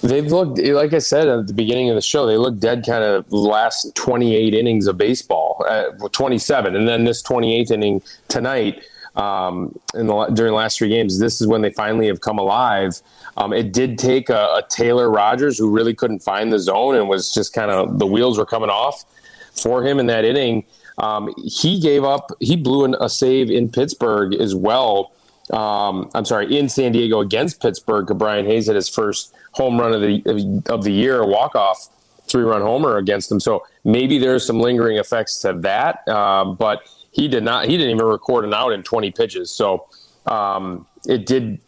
they've 0.02 0.32
looked 0.32 0.58
like 0.58 0.94
I 0.94 0.98
said 0.98 1.28
at 1.28 1.46
the 1.46 1.52
beginning 1.52 1.90
of 1.90 1.94
the 1.94 2.00
show. 2.00 2.26
They 2.26 2.38
looked 2.38 2.60
dead 2.60 2.84
kind 2.86 3.04
of 3.04 3.30
last 3.30 3.94
twenty 3.94 4.34
eight 4.34 4.54
innings 4.54 4.86
of 4.86 4.96
baseball, 4.96 5.62
uh, 5.68 5.90
twenty 6.12 6.38
seven, 6.38 6.74
and 6.74 6.88
then 6.88 7.04
this 7.04 7.20
twenty 7.20 7.54
eighth 7.54 7.70
inning 7.70 8.02
tonight. 8.28 8.82
Um, 9.14 9.78
in 9.94 10.08
the 10.08 10.26
during 10.26 10.52
the 10.52 10.56
last 10.56 10.76
three 10.76 10.90
games, 10.90 11.18
this 11.18 11.40
is 11.40 11.46
when 11.46 11.62
they 11.62 11.70
finally 11.70 12.06
have 12.08 12.20
come 12.20 12.38
alive 12.38 13.00
um, 13.36 13.52
it 13.52 13.72
did 13.72 13.98
take 13.98 14.28
a, 14.28 14.34
a, 14.34 14.62
Taylor 14.68 15.10
Rogers 15.10 15.58
who 15.58 15.70
really 15.70 15.94
couldn't 15.94 16.20
find 16.20 16.52
the 16.52 16.58
zone 16.58 16.94
and 16.94 17.08
was 17.08 17.32
just 17.32 17.52
kind 17.52 17.70
of 17.70 17.98
the 17.98 18.06
wheels 18.06 18.38
were 18.38 18.46
coming 18.46 18.70
off 18.70 19.04
for 19.52 19.84
him 19.84 19.98
in 19.98 20.06
that 20.06 20.24
inning. 20.24 20.64
Um, 20.98 21.34
he 21.44 21.80
gave 21.80 22.04
up. 22.04 22.30
He 22.40 22.56
blew 22.56 22.84
an, 22.84 22.96
a 23.00 23.08
save 23.08 23.50
in 23.50 23.70
Pittsburgh 23.70 24.34
as 24.34 24.54
well. 24.54 25.12
Um, 25.52 26.10
I'm 26.14 26.24
sorry, 26.24 26.56
in 26.58 26.68
San 26.68 26.92
Diego 26.92 27.20
against 27.20 27.60
Pittsburgh. 27.60 28.06
Brian 28.18 28.46
Hayes 28.46 28.66
had 28.66 28.76
his 28.76 28.88
first 28.88 29.34
home 29.52 29.78
run 29.78 29.92
of 29.92 30.00
the 30.00 30.62
of 30.68 30.84
the 30.84 30.92
year, 30.92 31.24
walk 31.24 31.54
off 31.54 31.88
three 32.26 32.42
run 32.42 32.62
homer 32.62 32.96
against 32.96 33.28
them. 33.28 33.40
So 33.40 33.64
maybe 33.84 34.18
there's 34.18 34.46
some 34.46 34.60
lingering 34.60 34.98
effects 34.98 35.40
to 35.40 35.52
that. 35.60 36.06
Um, 36.08 36.56
but 36.56 36.82
he 37.12 37.28
did 37.28 37.44
not. 37.44 37.66
He 37.66 37.76
didn't 37.76 37.94
even 37.94 38.06
record 38.06 38.44
an 38.44 38.54
out 38.54 38.72
in 38.72 38.82
20 38.82 39.10
pitches. 39.12 39.50
So 39.50 39.86
um, 40.26 40.86
it 41.06 41.26
did 41.26 41.60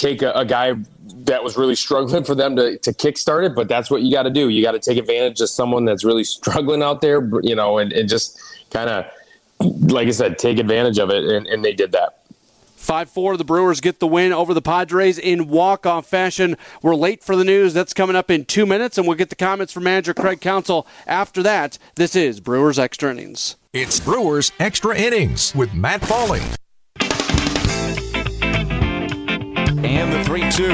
take 0.00 0.22
a, 0.22 0.32
a, 0.32 0.44
guy 0.44 0.74
that 1.04 1.44
was 1.44 1.56
really 1.56 1.74
struggling 1.74 2.24
for 2.24 2.34
them 2.34 2.56
to, 2.56 2.78
to 2.78 2.92
kickstart 2.92 3.44
it, 3.44 3.54
but 3.54 3.68
that's 3.68 3.90
what 3.90 4.02
you 4.02 4.12
got 4.12 4.22
to 4.22 4.30
do. 4.30 4.48
You 4.48 4.62
got 4.62 4.72
to 4.72 4.78
take 4.78 4.96
advantage 4.96 5.40
of 5.40 5.50
someone 5.50 5.84
that's 5.84 6.04
really 6.04 6.24
struggling 6.24 6.82
out 6.82 7.02
there, 7.02 7.28
you 7.42 7.54
know, 7.54 7.78
and, 7.78 7.92
and 7.92 8.08
just 8.08 8.40
kind 8.70 8.88
of, 8.88 9.04
like 9.92 10.08
I 10.08 10.12
said, 10.12 10.38
take 10.38 10.58
advantage 10.58 10.98
of 10.98 11.10
it. 11.10 11.24
And, 11.24 11.46
and 11.46 11.64
they 11.64 11.74
did 11.74 11.92
that. 11.92 12.16
5 12.76 13.10
4, 13.10 13.36
the 13.36 13.44
Brewers 13.44 13.82
get 13.82 14.00
the 14.00 14.06
win 14.06 14.32
over 14.32 14.54
the 14.54 14.62
Padres 14.62 15.18
in 15.18 15.48
walk 15.48 15.84
off 15.84 16.06
fashion. 16.06 16.56
We're 16.80 16.94
late 16.94 17.22
for 17.22 17.36
the 17.36 17.44
news. 17.44 17.74
That's 17.74 17.92
coming 17.92 18.16
up 18.16 18.30
in 18.30 18.46
two 18.46 18.64
minutes, 18.64 18.96
and 18.96 19.06
we'll 19.06 19.18
get 19.18 19.28
the 19.28 19.36
comments 19.36 19.70
from 19.70 19.84
manager 19.84 20.14
Craig 20.14 20.40
Counsell 20.40 20.86
after 21.06 21.42
that. 21.42 21.76
This 21.96 22.16
is 22.16 22.40
Brewers 22.40 22.78
Extra 22.78 23.10
Innings. 23.10 23.56
It's 23.74 24.00
Brewers 24.00 24.50
Extra 24.58 24.96
Innings 24.96 25.54
with 25.54 25.74
Matt 25.74 26.00
Pauley. 26.00 26.56
And 29.82 30.12
the 30.12 30.22
3 30.24 30.40
2. 30.50 30.68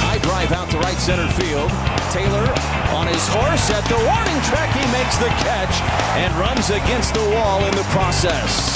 High 0.00 0.18
drive 0.18 0.52
out 0.52 0.70
to 0.70 0.78
right 0.78 0.96
center 0.96 1.28
field. 1.32 1.70
Taylor 2.10 2.48
on 2.96 3.06
his 3.06 3.26
horse 3.28 3.70
at 3.70 3.84
the 3.88 3.96
warning 3.96 4.40
track. 4.48 4.72
He 4.74 4.84
makes 4.90 5.18
the 5.18 5.28
catch 5.44 5.82
and 6.16 6.32
runs 6.36 6.70
against 6.70 7.12
the 7.12 7.20
wall 7.20 7.64
in 7.64 7.74
the 7.74 7.82
process. 7.90 8.72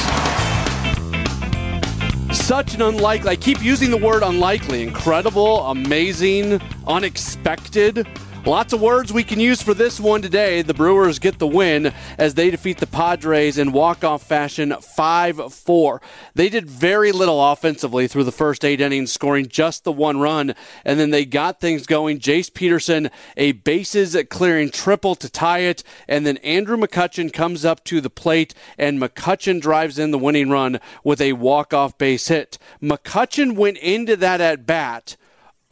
Such 2.36 2.74
an 2.74 2.82
unlikely, 2.82 3.30
I 3.30 3.36
keep 3.36 3.62
using 3.62 3.90
the 3.90 3.96
word 3.96 4.22
unlikely, 4.22 4.82
incredible, 4.82 5.66
amazing, 5.66 6.60
unexpected 6.86 8.06
Lots 8.46 8.72
of 8.72 8.80
words 8.80 9.12
we 9.12 9.24
can 9.24 9.40
use 9.40 9.60
for 9.60 9.74
this 9.74 9.98
one 9.98 10.22
today. 10.22 10.62
The 10.62 10.72
Brewers 10.72 11.18
get 11.18 11.40
the 11.40 11.48
win 11.48 11.92
as 12.16 12.34
they 12.34 12.48
defeat 12.48 12.78
the 12.78 12.86
Padres 12.86 13.58
in 13.58 13.72
walk-off 13.72 14.22
fashion 14.22 14.70
5-4. 14.70 16.00
They 16.36 16.48
did 16.48 16.70
very 16.70 17.10
little 17.10 17.44
offensively 17.44 18.06
through 18.06 18.22
the 18.22 18.30
first 18.30 18.64
8 18.64 18.80
innings, 18.80 19.10
scoring 19.10 19.48
just 19.48 19.82
the 19.82 19.90
one 19.90 20.20
run, 20.20 20.54
and 20.84 21.00
then 21.00 21.10
they 21.10 21.24
got 21.24 21.60
things 21.60 21.86
going. 21.88 22.20
Jace 22.20 22.54
Peterson 22.54 23.10
a 23.36 23.50
bases 23.50 24.16
clearing 24.30 24.70
triple 24.70 25.16
to 25.16 25.28
tie 25.28 25.62
it, 25.62 25.82
and 26.06 26.24
then 26.24 26.36
Andrew 26.36 26.76
McCutchen 26.76 27.32
comes 27.32 27.64
up 27.64 27.82
to 27.86 28.00
the 28.00 28.08
plate 28.08 28.54
and 28.78 29.00
McCutchen 29.00 29.60
drives 29.60 29.98
in 29.98 30.12
the 30.12 30.18
winning 30.18 30.50
run 30.50 30.78
with 31.02 31.20
a 31.20 31.32
walk-off 31.32 31.98
base 31.98 32.28
hit. 32.28 32.58
McCutchen 32.80 33.56
went 33.56 33.78
into 33.78 34.14
that 34.14 34.40
at 34.40 34.66
bat 34.66 35.16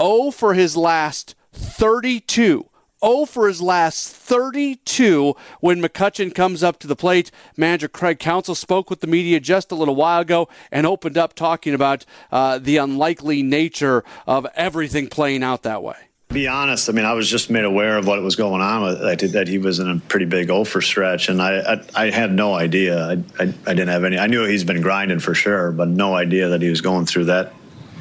0 0.03 0.33
for 0.33 0.55
his 0.55 0.77
last 0.77 1.37
32. 1.55 2.69
0 3.05 3.27
for 3.27 3.49
his 3.49 3.61
last 3.61 4.15
32 4.15 5.35
when 5.61 5.81
McCutchen 5.81 6.35
comes 6.35 6.63
up 6.63 6.79
to 6.81 6.87
the 6.87 6.97
plate. 6.97 7.31
Manager 7.57 7.89
Craig 7.89 8.19
Counsell 8.19 8.55
spoke 8.55 8.89
with 8.89 9.01
the 9.01 9.07
media 9.07 9.41
just 9.41 9.71
a 9.71 9.75
little 9.75 9.95
while 9.95 10.23
ago 10.23 10.49
and 10.73 10.87
opened 10.87 11.19
up 11.19 11.35
talking 11.35 11.75
about 11.75 12.05
uh, 12.33 12.59
the 12.59 12.79
unlikely 12.79 13.43
nature 13.43 14.05
of 14.27 14.47
everything 14.55 15.09
playing 15.09 15.43
out 15.43 15.63
that 15.63 15.83
way. 15.83 15.97
To 16.31 16.35
Be 16.35 16.49
honest, 16.49 16.89
I 16.89 16.93
mean, 16.93 17.05
I 17.05 17.13
was 17.13 17.29
just 17.29 17.51
made 17.51 17.65
aware 17.65 17.99
of 17.99 18.07
what 18.07 18.21
was 18.23 18.35
going 18.35 18.63
on 18.63 18.83
with 18.83 19.01
that, 19.01 19.33
that 19.33 19.49
he 19.49 19.59
was 19.59 19.79
in 19.79 19.89
a 19.89 19.99
pretty 20.09 20.25
big 20.25 20.51
over 20.51 20.81
stretch, 20.81 21.29
and 21.29 21.41
I, 21.41 21.75
I, 21.75 22.07
I 22.07 22.11
had 22.11 22.33
no 22.33 22.55
idea. 22.55 23.07
I, 23.07 23.13
I, 23.39 23.43
I, 23.67 23.75
didn't 23.75 23.89
have 23.89 24.05
any. 24.05 24.19
I 24.19 24.27
knew 24.27 24.45
he's 24.45 24.65
been 24.65 24.81
grinding 24.81 25.21
for 25.21 25.35
sure, 25.35 25.71
but 25.71 25.89
no 25.89 26.15
idea 26.15 26.49
that 26.49 26.63
he 26.63 26.71
was 26.71 26.81
going 26.81 27.05
through 27.05 27.27
that, 27.27 27.53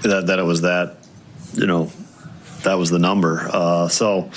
that, 0.04 0.28
that 0.28 0.40
it 0.40 0.44
was 0.44 0.62
that, 0.62 0.98
you 1.54 1.68
know, 1.68 1.92
that 2.64 2.76
was 2.76 2.90
the 2.90 3.00
number. 3.00 3.50
Uh, 3.52 3.88
so, 3.88 4.30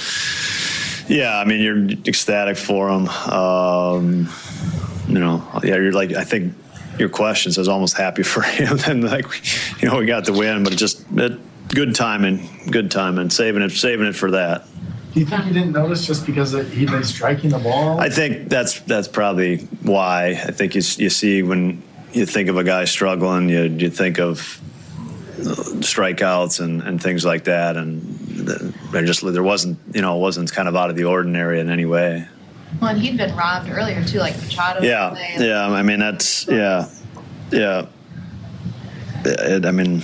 yeah, 1.08 1.38
I 1.38 1.44
mean, 1.44 1.60
you're 1.60 1.88
ecstatic 2.06 2.56
for 2.56 2.90
him. 2.90 3.08
Um, 3.08 4.28
you 5.08 5.18
know, 5.18 5.46
yeah, 5.62 5.76
you're 5.76 5.92
like, 5.92 6.12
I 6.12 6.24
think 6.24 6.54
your 6.98 7.08
question 7.08 7.52
says 7.52 7.68
almost 7.68 7.96
happy 7.96 8.22
for 8.34 8.42
him. 8.42 8.78
and 8.86 9.04
like, 9.04 9.26
you 9.82 9.88
know, 9.88 9.98
we 9.98 10.06
got 10.06 10.24
the 10.24 10.32
win, 10.32 10.64
but 10.64 10.72
it 10.72 10.76
just 10.76 11.04
it, 11.12 11.38
good 11.68 11.94
timing, 11.94 12.48
good 12.70 12.90
timing, 12.90 13.30
saving 13.30 13.62
it, 13.62 13.70
saving 13.70 14.06
it 14.06 14.16
for 14.16 14.30
that. 14.32 14.66
Do 15.12 15.20
you 15.20 15.26
think 15.26 15.46
you 15.46 15.52
didn't 15.54 15.72
notice 15.72 16.06
just 16.06 16.26
because 16.26 16.52
he'd 16.52 16.90
been 16.90 17.02
striking 17.02 17.48
the 17.48 17.58
ball? 17.58 17.98
I 17.98 18.10
think 18.10 18.50
that's 18.50 18.80
that's 18.80 19.08
probably 19.08 19.58
why. 19.82 20.32
I 20.32 20.50
think 20.50 20.74
you, 20.74 20.82
you 20.98 21.08
see 21.08 21.42
when 21.42 21.82
you 22.12 22.26
think 22.26 22.50
of 22.50 22.58
a 22.58 22.64
guy 22.64 22.84
struggling, 22.84 23.48
you 23.48 23.62
you 23.62 23.88
think 23.88 24.18
of 24.20 24.60
strikeouts 25.37 26.61
and, 26.61 26.83
and 26.83 27.03
things 27.03 27.25
like 27.25 27.44
that, 27.44 27.77
and 27.77 28.03
there 28.92 29.05
just 29.05 29.22
there 29.33 29.42
wasn't 29.42 29.79
you 29.94 30.03
know 30.03 30.16
it 30.16 30.20
wasn't 30.20 30.53
kind 30.53 30.68
of 30.68 30.77
out 30.77 30.90
of 30.90 30.96
the 30.96 31.05
ordinary 31.05 31.61
in 31.61 31.70
any 31.70 31.85
way. 31.85 32.27
Well, 32.81 32.90
and 32.90 33.01
he'd 33.01 33.16
been 33.16 33.35
robbed 33.37 33.70
earlier 33.70 34.05
too, 34.05 34.18
like 34.18 34.37
Machado. 34.37 34.83
Yeah, 34.83 35.38
yeah. 35.38 35.68
I 35.68 35.83
mean 35.83 36.01
that's 36.01 36.46
yeah, 36.49 36.88
yeah. 37.51 37.87
It, 39.25 39.66
I 39.66 39.72
mean, 39.72 40.03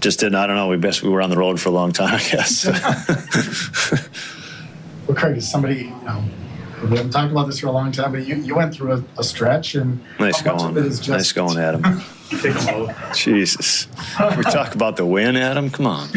just 0.00 0.20
didn't. 0.20 0.36
I 0.36 0.46
don't 0.46 0.56
know. 0.56 0.68
We 0.68 0.76
best 0.76 1.02
we 1.02 1.08
were 1.08 1.22
on 1.22 1.30
the 1.30 1.38
road 1.38 1.60
for 1.60 1.68
a 1.68 1.72
long 1.72 1.92
time, 1.92 2.14
I 2.14 2.18
guess. 2.18 2.66
well, 5.06 5.16
Craig, 5.16 5.36
is 5.36 5.50
somebody 5.50 5.76
you 5.76 5.90
know? 6.04 6.22
We 6.82 6.96
haven't 6.96 7.10
talked 7.10 7.32
about 7.32 7.46
this 7.46 7.60
for 7.60 7.66
a 7.66 7.72
long 7.72 7.92
time, 7.92 8.12
but 8.12 8.26
you, 8.26 8.36
you 8.36 8.54
went 8.54 8.74
through 8.74 8.92
a, 8.92 9.04
a 9.18 9.24
stretch, 9.24 9.74
and 9.74 10.00
nice 10.18 10.42
going. 10.42 10.74
nice 10.74 11.32
going, 11.32 11.58
Adam. 11.58 12.02
Jesus. 13.14 13.86
we 14.36 14.42
talk 14.44 14.74
about 14.74 14.96
the 14.96 15.06
win, 15.06 15.36
Adam. 15.36 15.70
Come 15.70 15.86
on. 15.86 16.08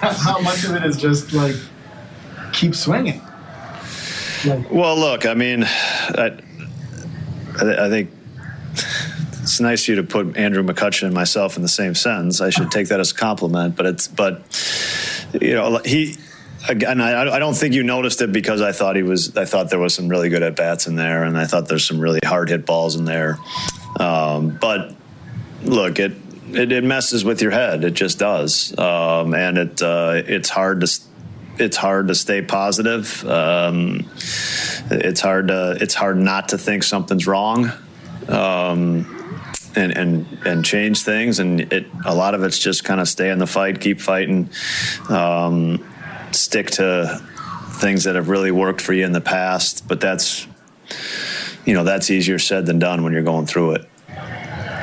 How 0.00 0.40
much 0.40 0.64
of 0.64 0.74
it 0.74 0.84
is 0.84 0.96
just 0.96 1.32
like 1.32 1.56
keep 2.52 2.74
swinging? 2.74 3.20
Like, 4.44 4.70
well, 4.70 4.96
look, 4.96 5.26
I 5.26 5.34
mean, 5.34 5.64
I, 5.64 6.38
I, 7.60 7.86
I 7.86 7.88
think 7.90 8.10
it's 9.42 9.60
nice 9.60 9.82
of 9.82 9.88
you 9.88 9.96
to 9.96 10.02
put 10.02 10.36
Andrew 10.36 10.62
McCutchen 10.62 11.04
and 11.04 11.14
myself 11.14 11.56
in 11.56 11.62
the 11.62 11.68
same 11.68 11.94
sentence. 11.94 12.40
I 12.40 12.50
should 12.50 12.70
take 12.70 12.88
that 12.88 13.00
as 13.00 13.10
a 13.12 13.14
compliment, 13.14 13.76
but 13.76 13.86
it's 13.86 14.08
but 14.08 14.42
you 15.40 15.54
know 15.54 15.78
he 15.84 16.16
again. 16.68 17.00
I, 17.00 17.34
I 17.34 17.38
don't 17.38 17.54
think 17.54 17.74
you 17.74 17.82
noticed 17.82 18.20
it 18.22 18.32
because 18.32 18.60
I 18.60 18.72
thought 18.72 18.96
he 18.96 19.02
was. 19.02 19.36
I 19.36 19.44
thought 19.44 19.70
there 19.70 19.78
was 19.78 19.94
some 19.94 20.08
really 20.08 20.28
good 20.28 20.42
at 20.42 20.56
bats 20.56 20.86
in 20.86 20.96
there, 20.96 21.24
and 21.24 21.36
I 21.36 21.46
thought 21.46 21.68
there's 21.68 21.86
some 21.86 22.00
really 22.00 22.20
hard 22.24 22.48
hit 22.48 22.66
balls 22.66 22.96
in 22.96 23.04
there. 23.04 23.38
Um, 23.98 24.58
but 24.60 24.94
look, 25.62 25.98
it, 25.98 26.12
it, 26.52 26.72
it 26.72 26.84
messes 26.84 27.24
with 27.24 27.42
your 27.42 27.50
head. 27.50 27.84
It 27.84 27.94
just 27.94 28.18
does, 28.18 28.76
um, 28.78 29.34
and 29.34 29.58
it 29.58 29.82
uh, 29.82 30.22
it's 30.26 30.48
hard 30.48 30.80
to 30.80 31.00
it's 31.58 31.76
hard 31.76 32.08
to 32.08 32.14
stay 32.14 32.42
positive. 32.42 33.24
Um, 33.28 34.10
it's 34.90 35.20
hard 35.20 35.48
to 35.48 35.76
it's 35.80 35.94
hard 35.94 36.18
not 36.18 36.50
to 36.50 36.58
think 36.58 36.82
something's 36.82 37.26
wrong. 37.26 37.70
Um, 38.28 39.16
and, 39.76 39.96
and 39.96 40.26
and 40.44 40.64
change 40.64 41.02
things, 41.02 41.38
and 41.38 41.60
it 41.72 41.86
a 42.04 42.14
lot 42.14 42.34
of 42.34 42.42
it's 42.42 42.58
just 42.58 42.84
kind 42.84 43.00
of 43.00 43.08
stay 43.08 43.30
in 43.30 43.38
the 43.38 43.46
fight, 43.46 43.80
keep 43.80 44.00
fighting, 44.00 44.50
um, 45.08 45.84
stick 46.32 46.70
to 46.72 47.20
things 47.80 48.04
that 48.04 48.14
have 48.14 48.28
really 48.28 48.50
worked 48.50 48.80
for 48.80 48.92
you 48.92 49.04
in 49.04 49.12
the 49.12 49.20
past. 49.20 49.86
But 49.88 50.00
that's 50.00 50.46
you 51.64 51.74
know 51.74 51.84
that's 51.84 52.10
easier 52.10 52.38
said 52.38 52.66
than 52.66 52.78
done 52.78 53.02
when 53.02 53.12
you're 53.12 53.22
going 53.22 53.46
through 53.46 53.72
it. 53.72 53.86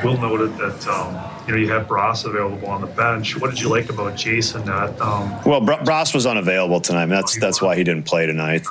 Will 0.04 0.16
noted 0.16 0.56
that 0.58 0.86
um, 0.86 1.14
you 1.46 1.54
know 1.54 1.58
you 1.58 1.68
have 1.72 1.88
Bross 1.88 2.24
available 2.24 2.68
on 2.68 2.80
the 2.80 2.86
bench. 2.86 3.38
What 3.40 3.50
did 3.50 3.60
you 3.60 3.68
like 3.68 3.90
about 3.90 4.16
Jason? 4.16 4.64
That 4.64 5.00
um, 5.00 5.42
well, 5.44 5.60
Br- 5.60 5.82
Bross 5.84 6.14
was 6.14 6.26
unavailable 6.26 6.80
tonight. 6.80 7.06
That's 7.06 7.38
that's 7.38 7.60
why 7.60 7.76
he 7.76 7.84
didn't 7.84 8.04
play 8.06 8.26
tonight 8.26 8.64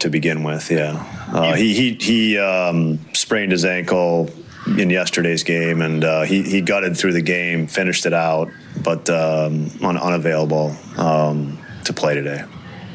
to 0.00 0.10
begin 0.10 0.42
with. 0.42 0.70
Yeah, 0.70 1.04
uh, 1.32 1.54
he 1.54 1.74
he 1.74 1.94
he 1.94 2.38
um, 2.38 2.98
sprained 3.12 3.52
his 3.52 3.64
ankle 3.64 4.28
in 4.66 4.90
yesterday's 4.90 5.44
game, 5.44 5.80
and 5.82 6.04
uh, 6.04 6.22
he 6.22 6.42
he 6.42 6.60
gutted 6.60 6.96
through 6.96 7.12
the 7.12 7.22
game, 7.22 7.68
finished 7.68 8.04
it 8.04 8.12
out, 8.12 8.50
but 8.82 9.08
um, 9.08 9.70
un- 9.82 9.96
unavailable 9.96 10.76
um, 10.96 11.58
to 11.86 11.92
play 11.92 12.14
today 12.14 12.44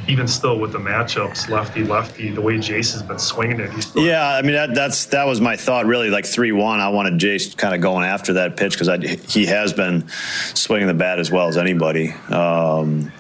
even 0.08 0.27
still 0.27 0.60
with 0.60 0.71
the 0.71 0.80
matchups, 0.80 1.49
lefty 1.49 1.84
lefty, 1.84 2.32
the 2.32 2.41
way 2.41 2.60
Jason's 2.60 3.04
been 3.04 3.19
swinging 3.19 3.60
it. 3.60 3.71
yeah, 3.95 4.27
I 4.27 4.41
mean 4.41 4.54
that, 4.54 4.73
that's 4.73 5.06
that 5.08 5.25
was 5.25 5.39
my 5.39 5.56
thought. 5.56 5.86
Really, 5.86 6.10
like 6.10 6.25
three 6.25 6.51
one, 6.51 6.80
I 6.80 6.89
wanted 6.89 7.13
Jace 7.13 7.56
kind 7.56 7.75
of 7.75 7.82
going 7.82 8.04
after 8.04 8.34
that 8.34 8.58
pitch 8.58 8.77
because 8.77 8.89
he 9.32 9.45
has 9.45 9.73
been 9.73 10.10
swinging 10.54 10.88
the 10.88 10.93
bat 10.93 11.19
as 11.19 11.32
well 11.32 11.47
as 11.47 11.58
anybody. 11.58 12.10
Um, 12.30 13.12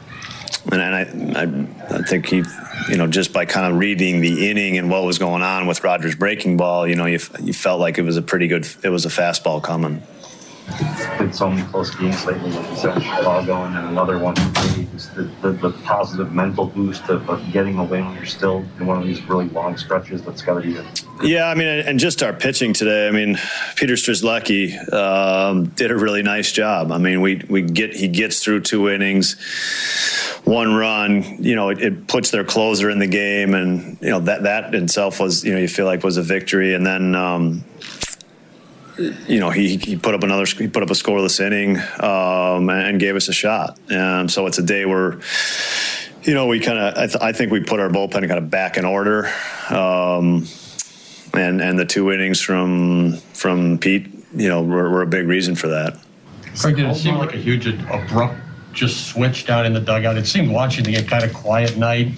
and, 0.71 0.81
and 0.81 0.95
I, 0.95 1.41
I, 1.41 1.97
I 1.97 2.01
think 2.03 2.27
he, 2.27 2.43
you 2.89 2.97
know, 2.97 3.07
just 3.07 3.33
by 3.33 3.45
kind 3.45 3.71
of 3.71 3.79
reading 3.79 4.21
the 4.21 4.49
inning 4.49 4.77
and 4.77 4.91
what 4.91 5.03
was 5.03 5.17
going 5.17 5.41
on 5.41 5.65
with 5.65 5.83
Rogers' 5.83 6.15
breaking 6.15 6.57
ball, 6.57 6.87
you 6.87 6.95
know, 6.95 7.07
you, 7.07 7.19
you 7.41 7.53
felt 7.53 7.79
like 7.79 7.97
it 7.97 8.03
was 8.03 8.15
a 8.15 8.21
pretty 8.21 8.47
good, 8.47 8.67
it 8.83 8.89
was 8.89 9.05
a 9.05 9.09
fastball 9.09 9.63
coming 9.63 10.03
played 11.17 11.35
so 11.35 11.49
many 11.49 11.67
close 11.69 11.93
games 11.95 12.25
lately, 12.25 12.51
like 12.51 12.69
you 12.69 12.75
said, 12.75 13.01
Chicago, 13.01 13.63
and 13.63 13.75
then 13.75 13.85
another 13.85 14.17
one. 14.17 14.33
The, 14.35 15.29
the, 15.41 15.51
the, 15.51 15.71
positive 15.83 16.31
mental 16.31 16.67
boost 16.67 17.09
of, 17.09 17.27
of, 17.29 17.51
getting 17.51 17.77
a 17.79 17.83
win 17.83 18.05
when 18.05 18.15
you're 18.15 18.25
still 18.25 18.65
in 18.79 18.85
one 18.85 18.97
of 18.97 19.05
these 19.05 19.21
really 19.23 19.49
long 19.49 19.77
stretches. 19.77 20.21
That's 20.21 20.41
got 20.41 20.55
to 20.55 20.61
be. 20.61 20.77
A- 20.77 20.85
yeah, 21.23 21.49
I 21.49 21.55
mean, 21.55 21.67
and 21.67 21.99
just 21.99 22.23
our 22.23 22.33
pitching 22.33 22.73
today. 22.73 23.07
I 23.07 23.11
mean, 23.11 23.37
Peter 23.75 23.93
Strzelecki 23.93 24.91
um, 24.93 25.65
did 25.65 25.91
a 25.91 25.97
really 25.97 26.23
nice 26.23 26.51
job. 26.51 26.91
I 26.91 26.97
mean, 26.97 27.21
we 27.21 27.43
we 27.49 27.61
get 27.61 27.95
he 27.95 28.07
gets 28.07 28.43
through 28.43 28.61
two 28.61 28.89
innings, 28.89 29.35
one 30.45 30.73
run. 30.73 31.43
You 31.43 31.55
know, 31.55 31.69
it, 31.69 31.81
it 31.81 32.07
puts 32.07 32.31
their 32.31 32.43
closer 32.43 32.89
in 32.89 32.99
the 32.99 33.07
game, 33.07 33.53
and 33.53 33.97
you 34.01 34.09
know 34.09 34.19
that 34.21 34.43
that 34.43 34.73
itself 34.73 35.19
was 35.19 35.43
you 35.43 35.53
know 35.53 35.59
you 35.59 35.67
feel 35.67 35.85
like 35.85 36.03
was 36.03 36.17
a 36.17 36.23
victory, 36.23 36.73
and 36.73 36.85
then. 36.85 37.15
Um, 37.15 37.63
you 38.97 39.39
know, 39.39 39.49
he, 39.49 39.77
he 39.77 39.95
put 39.95 40.13
up 40.13 40.23
another, 40.23 40.45
he 40.45 40.67
put 40.67 40.83
up 40.83 40.89
a 40.89 40.93
scoreless 40.93 41.39
inning 41.39 41.77
um, 41.99 42.69
and 42.69 42.99
gave 42.99 43.15
us 43.15 43.27
a 43.27 43.33
shot. 43.33 43.77
And 43.89 44.29
so 44.31 44.47
it's 44.47 44.57
a 44.57 44.63
day 44.63 44.85
where, 44.85 45.19
you 46.23 46.33
know, 46.33 46.47
we 46.47 46.59
kind 46.59 46.77
of, 46.77 46.97
I, 46.97 47.07
th- 47.07 47.21
I, 47.21 47.31
think 47.31 47.51
we 47.51 47.61
put 47.61 47.79
our 47.79 47.89
bullpen 47.89 48.27
kind 48.27 48.33
of 48.33 48.49
back 48.49 48.77
in 48.77 48.85
order. 48.85 49.27
Um, 49.69 50.47
and, 51.33 51.61
and 51.61 51.79
the 51.79 51.85
two 51.85 52.11
innings 52.11 52.41
from, 52.41 53.17
from 53.33 53.77
Pete, 53.77 54.07
you 54.35 54.49
know, 54.49 54.61
were, 54.63 54.89
were 54.89 55.01
a 55.01 55.07
big 55.07 55.27
reason 55.27 55.55
for 55.55 55.67
that. 55.69 55.97
Craig, 56.57 56.75
did 56.75 56.85
it 56.85 56.95
seem 56.95 57.15
like 57.15 57.33
a 57.33 57.37
huge 57.37 57.67
abrupt 57.67 58.35
just 58.73 59.07
switch 59.07 59.45
down 59.45 59.65
in 59.65 59.73
the 59.73 59.79
dugout? 59.79 60.17
It 60.17 60.27
seemed 60.27 60.51
watching 60.51 60.83
to 60.83 60.91
get 60.91 61.07
kind 61.07 61.23
of 61.23 61.33
quiet 61.33 61.77
night. 61.77 62.09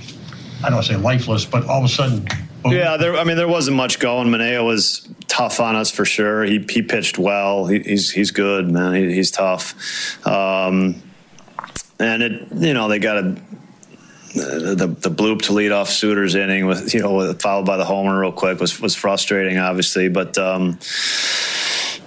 I 0.64 0.68
don't 0.68 0.76
want 0.76 0.88
to 0.88 0.94
say 0.94 1.00
lifeless, 1.00 1.46
but 1.46 1.66
all 1.66 1.80
of 1.80 1.86
a 1.86 1.88
sudden, 1.88 2.28
yeah, 2.66 2.98
there. 2.98 3.16
I 3.16 3.24
mean, 3.24 3.38
there 3.38 3.48
wasn't 3.48 3.78
much 3.78 4.00
going. 4.00 4.28
Manaea 4.30 4.66
was 4.66 5.08
tough 5.28 5.60
on 5.60 5.76
us 5.76 5.92
for 5.92 6.06
sure. 6.06 6.44
He 6.44 6.66
he 6.70 6.82
pitched 6.82 7.18
well. 7.18 7.66
He, 7.68 7.80
he's 7.80 8.12
he's 8.12 8.32
good, 8.32 8.70
man. 8.70 8.94
He, 8.94 9.14
he's 9.14 9.32
tough. 9.32 10.26
Um, 10.26 11.02
and 12.00 12.24
it, 12.24 12.52
you 12.52 12.74
know, 12.74 12.88
they 12.88 13.00
got 13.00 13.18
a 13.18 13.22
the 14.34 14.88
the 14.88 15.12
bloop 15.12 15.44
to 15.44 15.54
lead 15.54 15.72
off 15.72 15.90
Suter's 15.90 16.36
inning 16.36 16.66
with 16.66 16.94
you 16.94 17.02
know 17.02 17.34
followed 17.34 17.66
by 17.66 17.78
the 17.78 17.86
homer 17.86 18.20
real 18.20 18.32
quick 18.32 18.60
was 18.60 18.80
was 18.80 18.96
frustrating, 18.96 19.58
obviously. 19.58 20.10
But 20.10 20.38
um, 20.38 20.80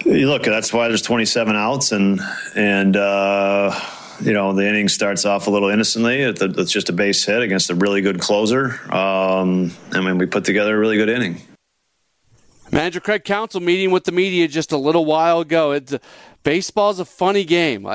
you 0.04 0.28
look, 0.28 0.44
that's 0.44 0.72
why 0.72 0.88
there's 0.88 1.02
27 1.02 1.56
outs 1.56 1.92
and 1.92 2.20
and. 2.54 2.96
Uh, 2.96 3.80
you 4.20 4.32
know, 4.32 4.52
the 4.52 4.66
inning 4.66 4.88
starts 4.88 5.24
off 5.24 5.46
a 5.46 5.50
little 5.50 5.68
innocently. 5.68 6.20
It's 6.22 6.72
just 6.72 6.88
a 6.88 6.92
base 6.92 7.24
hit 7.24 7.42
against 7.42 7.70
a 7.70 7.74
really 7.74 8.00
good 8.00 8.20
closer. 8.20 8.80
Um, 8.92 9.72
I 9.92 10.00
mean, 10.00 10.18
we 10.18 10.26
put 10.26 10.44
together 10.44 10.76
a 10.76 10.78
really 10.78 10.96
good 10.96 11.08
inning. 11.08 11.40
Manager 12.72 13.00
Craig 13.00 13.24
Counsell 13.24 13.60
meeting 13.60 13.90
with 13.90 14.04
the 14.04 14.12
media 14.12 14.48
just 14.48 14.72
a 14.72 14.76
little 14.76 15.04
while 15.04 15.40
ago. 15.40 15.72
It's, 15.72 15.94
baseball's 16.42 16.98
a 16.98 17.04
funny 17.04 17.44
game. 17.44 17.88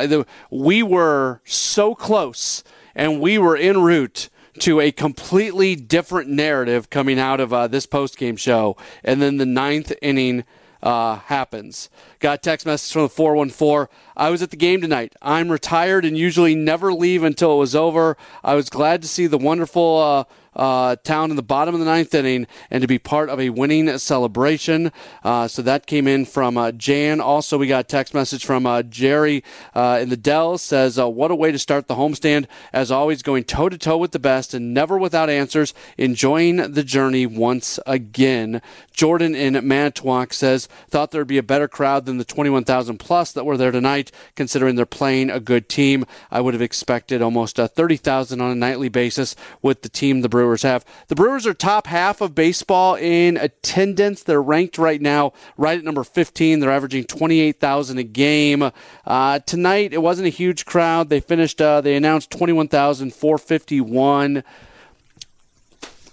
We 0.49 0.83
were 0.83 1.41
so 1.45 1.93
close, 1.95 2.63
and 2.95 3.19
we 3.19 3.37
were 3.37 3.57
en 3.57 3.81
route 3.81 4.29
to 4.59 4.79
a 4.79 4.91
completely 4.91 5.75
different 5.75 6.29
narrative 6.29 6.89
coming 6.89 7.19
out 7.19 7.39
of 7.39 7.53
uh, 7.53 7.67
this 7.67 7.85
post 7.85 8.17
game 8.17 8.35
show, 8.35 8.77
and 9.03 9.21
then 9.21 9.37
the 9.37 9.45
ninth 9.45 9.91
inning 10.01 10.43
uh, 10.83 11.17
happens. 11.17 11.89
Got 12.19 12.43
text 12.43 12.65
message 12.65 12.91
from 12.93 13.03
the 13.03 13.09
414. 13.09 13.87
I 14.15 14.29
was 14.29 14.41
at 14.41 14.49
the 14.51 14.57
game 14.57 14.81
tonight. 14.81 15.15
I'm 15.21 15.51
retired 15.51 16.05
and 16.05 16.17
usually 16.17 16.55
never 16.55 16.93
leave 16.93 17.23
until 17.23 17.53
it 17.53 17.59
was 17.59 17.75
over. 17.75 18.17
I 18.43 18.55
was 18.55 18.69
glad 18.69 19.01
to 19.01 19.07
see 19.07 19.27
the 19.27 19.37
wonderful 19.37 19.97
uh, 19.97 20.23
uh, 20.55 20.95
town 20.97 21.29
in 21.29 21.35
the 21.35 21.43
bottom 21.43 21.73
of 21.73 21.79
the 21.79 21.85
ninth 21.85 22.13
inning 22.13 22.47
and 22.69 22.81
to 22.81 22.87
be 22.87 22.99
part 22.99 23.29
of 23.29 23.39
a 23.39 23.49
winning 23.49 23.97
celebration. 23.97 24.91
Uh, 25.23 25.47
so 25.47 25.61
that 25.61 25.85
came 25.85 26.07
in 26.07 26.25
from 26.25 26.57
uh, 26.57 26.71
Jan. 26.71 27.21
Also, 27.21 27.57
we 27.57 27.67
got 27.67 27.81
a 27.81 27.83
text 27.83 28.13
message 28.13 28.45
from 28.45 28.65
uh, 28.65 28.83
Jerry 28.83 29.43
uh, 29.73 29.99
in 30.01 30.09
the 30.09 30.17
Dell 30.17 30.57
says, 30.57 30.99
uh, 30.99 31.07
"What 31.07 31.31
a 31.31 31.35
way 31.35 31.51
to 31.51 31.59
start 31.59 31.87
the 31.87 31.95
homestand! 31.95 32.47
As 32.73 32.91
always, 32.91 33.21
going 33.21 33.43
toe 33.43 33.69
to 33.69 33.77
toe 33.77 33.97
with 33.97 34.11
the 34.11 34.19
best 34.19 34.53
and 34.53 34.73
never 34.73 34.97
without 34.97 35.29
answers. 35.29 35.73
Enjoying 35.97 36.57
the 36.57 36.83
journey 36.83 37.25
once 37.25 37.79
again." 37.85 38.61
Jordan 38.91 39.35
in 39.35 39.65
Manitowoc 39.65 40.33
says, 40.33 40.67
"Thought 40.89 41.11
there'd 41.11 41.27
be 41.27 41.37
a 41.37 41.43
better 41.43 41.67
crowd 41.67 42.05
than 42.05 42.17
the 42.17 42.25
21,000 42.25 42.97
plus 42.97 43.31
that 43.31 43.45
were 43.45 43.57
there 43.57 43.71
tonight, 43.71 44.11
considering 44.35 44.75
they're 44.75 44.85
playing 44.85 45.29
a 45.29 45.39
good 45.39 45.69
team. 45.69 46.05
I 46.29 46.41
would 46.41 46.53
have 46.53 46.61
expected 46.61 47.21
almost 47.21 47.57
30,000 47.57 48.41
on 48.41 48.51
a 48.51 48.55
nightly 48.55 48.89
basis 48.89 49.35
with 49.61 49.81
the 49.81 49.89
team 49.89 50.21
the." 50.21 50.40
Have. 50.63 50.83
The 51.07 51.15
Brewers 51.15 51.47
are 51.47 51.53
top 51.53 51.87
half 51.87 52.19
of 52.21 52.35
baseball 52.35 52.95
in 52.95 53.37
attendance. 53.37 54.23
They're 54.23 54.41
ranked 54.41 54.77
right 54.77 55.01
now 55.01 55.33
right 55.57 55.77
at 55.77 55.83
number 55.83 56.03
15. 56.03 56.59
They're 56.59 56.71
averaging 56.71 57.05
28,000 57.05 57.97
a 57.97 58.03
game. 58.03 58.71
Uh, 59.05 59.39
tonight, 59.39 59.93
it 59.93 60.01
wasn't 60.01 60.27
a 60.27 60.31
huge 60.31 60.65
crowd. 60.65 61.09
They 61.09 61.19
finished, 61.19 61.61
uh, 61.61 61.81
they 61.81 61.95
announced 61.95 62.31
21,451. 62.31 64.43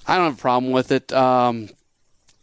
I 0.07 0.17
don't 0.17 0.25
have 0.25 0.35
a 0.35 0.41
problem 0.41 0.73
with 0.73 0.93
it. 0.93 1.13
Um, 1.13 1.69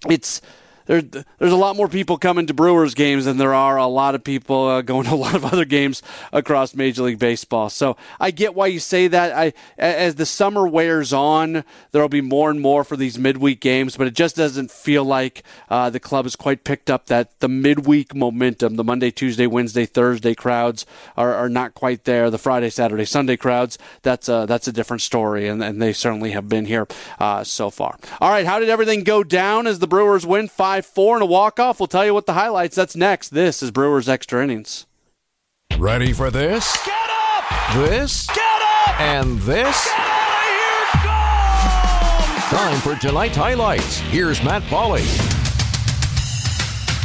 it's 0.08 0.42
there, 0.86 1.02
there's 1.02 1.52
a 1.52 1.58
lot 1.58 1.76
more 1.76 1.88
people 1.88 2.18
coming 2.18 2.48
to 2.48 2.54
Brewers 2.54 2.94
games 2.94 3.26
than 3.26 3.38
there 3.38 3.54
are 3.54 3.78
a 3.78 3.88
lot 3.88 4.16
of 4.16 4.24
people 4.24 4.68
uh, 4.68 4.82
going 4.82 5.06
to 5.06 5.14
a 5.14 5.16
lot 5.16 5.36
of 5.36 5.46
other 5.54 5.66
games 5.66 6.04
across 6.32 6.76
Major 6.76 7.04
League 7.04 7.20
Baseball. 7.20 7.70
So 7.70 7.98
I 8.20 8.32
get 8.32 8.56
why 8.56 8.68
you 8.68 8.80
say 8.80 9.08
that. 9.08 9.36
I, 9.36 9.54
as 9.78 10.16
the 10.16 10.26
summer 10.26 10.68
wears 10.68 11.14
on, 11.14 11.64
there'll 11.92 12.10
be 12.10 12.22
more 12.22 12.50
and 12.50 12.62
more 12.62 12.84
for 12.84 12.96
these 12.96 13.18
midweek 13.18 13.60
games, 13.60 13.98
but 13.98 14.08
it 14.08 14.14
just 14.14 14.36
doesn't 14.36 14.72
feel 14.72 15.04
like 15.04 15.44
uh, 15.70 15.90
the 15.90 16.00
club 16.00 16.26
has 16.26 16.36
quite 16.36 16.64
picked 16.64 16.90
up 16.90 17.08
that 17.08 17.40
the 17.40 17.50
midweek 17.50 18.14
momentum. 18.14 18.76
The 18.76 18.84
Monday, 18.84 19.12
Tuesday, 19.12 19.48
Wednesday, 19.48 19.86
Thursday 19.86 20.36
crowds 20.36 20.86
are, 21.18 21.34
are 21.34 21.50
not 21.50 21.74
quite 21.74 22.04
there. 22.04 22.30
The 22.30 22.38
Friday, 22.38 22.70
Saturday, 22.70 23.06
Sunday 23.06 23.38
crowds 23.38 23.78
that's 24.02 24.30
a, 24.30 24.46
that's 24.48 24.68
a 24.68 24.72
different 24.72 25.02
story, 25.02 25.48
and, 25.48 25.64
and 25.64 25.82
they 25.82 25.94
certainly 25.94 26.32
have 26.32 26.48
been 26.48 26.66
here 26.66 26.88
uh, 27.20 27.44
so 27.44 27.70
far. 27.70 27.98
All 28.22 28.30
right, 28.30 28.46
how 28.46 28.60
did 28.60 28.70
everything 28.70 29.04
go 29.04 29.24
down 29.24 29.68
as 29.68 29.80
the 29.80 29.88
Brewers 29.88 30.26
win 30.26 30.48
five? 30.48 30.75
5 30.76 30.86
4 30.86 31.16
and 31.16 31.24
a 31.24 31.26
walk 31.26 31.58
off. 31.58 31.80
We'll 31.80 31.88
tell 31.88 32.06
you 32.06 32.14
what 32.14 32.26
the 32.26 32.34
highlights. 32.34 32.76
That's 32.76 32.98
next. 32.98 33.30
This 33.30 33.64
is 33.64 33.72
Brewers 33.72 34.10
Extra 34.10 34.44
Innings. 34.44 34.86
Ready 35.78 36.12
for 36.12 36.30
this? 36.30 36.78
Get 36.86 37.10
up! 37.10 37.74
This? 37.76 38.28
Get 38.28 38.62
up! 38.62 39.00
And 39.00 39.40
this? 39.40 39.86
Get 39.86 39.98
out 39.98 40.42
of 40.42 40.52
here! 42.52 42.60
Gone! 42.60 42.82
Time 42.82 42.82
for 42.82 43.02
tonight's 43.02 43.38
highlights. 43.38 44.00
Here's 44.00 44.44
Matt 44.44 44.64
Pauley. 44.64 45.06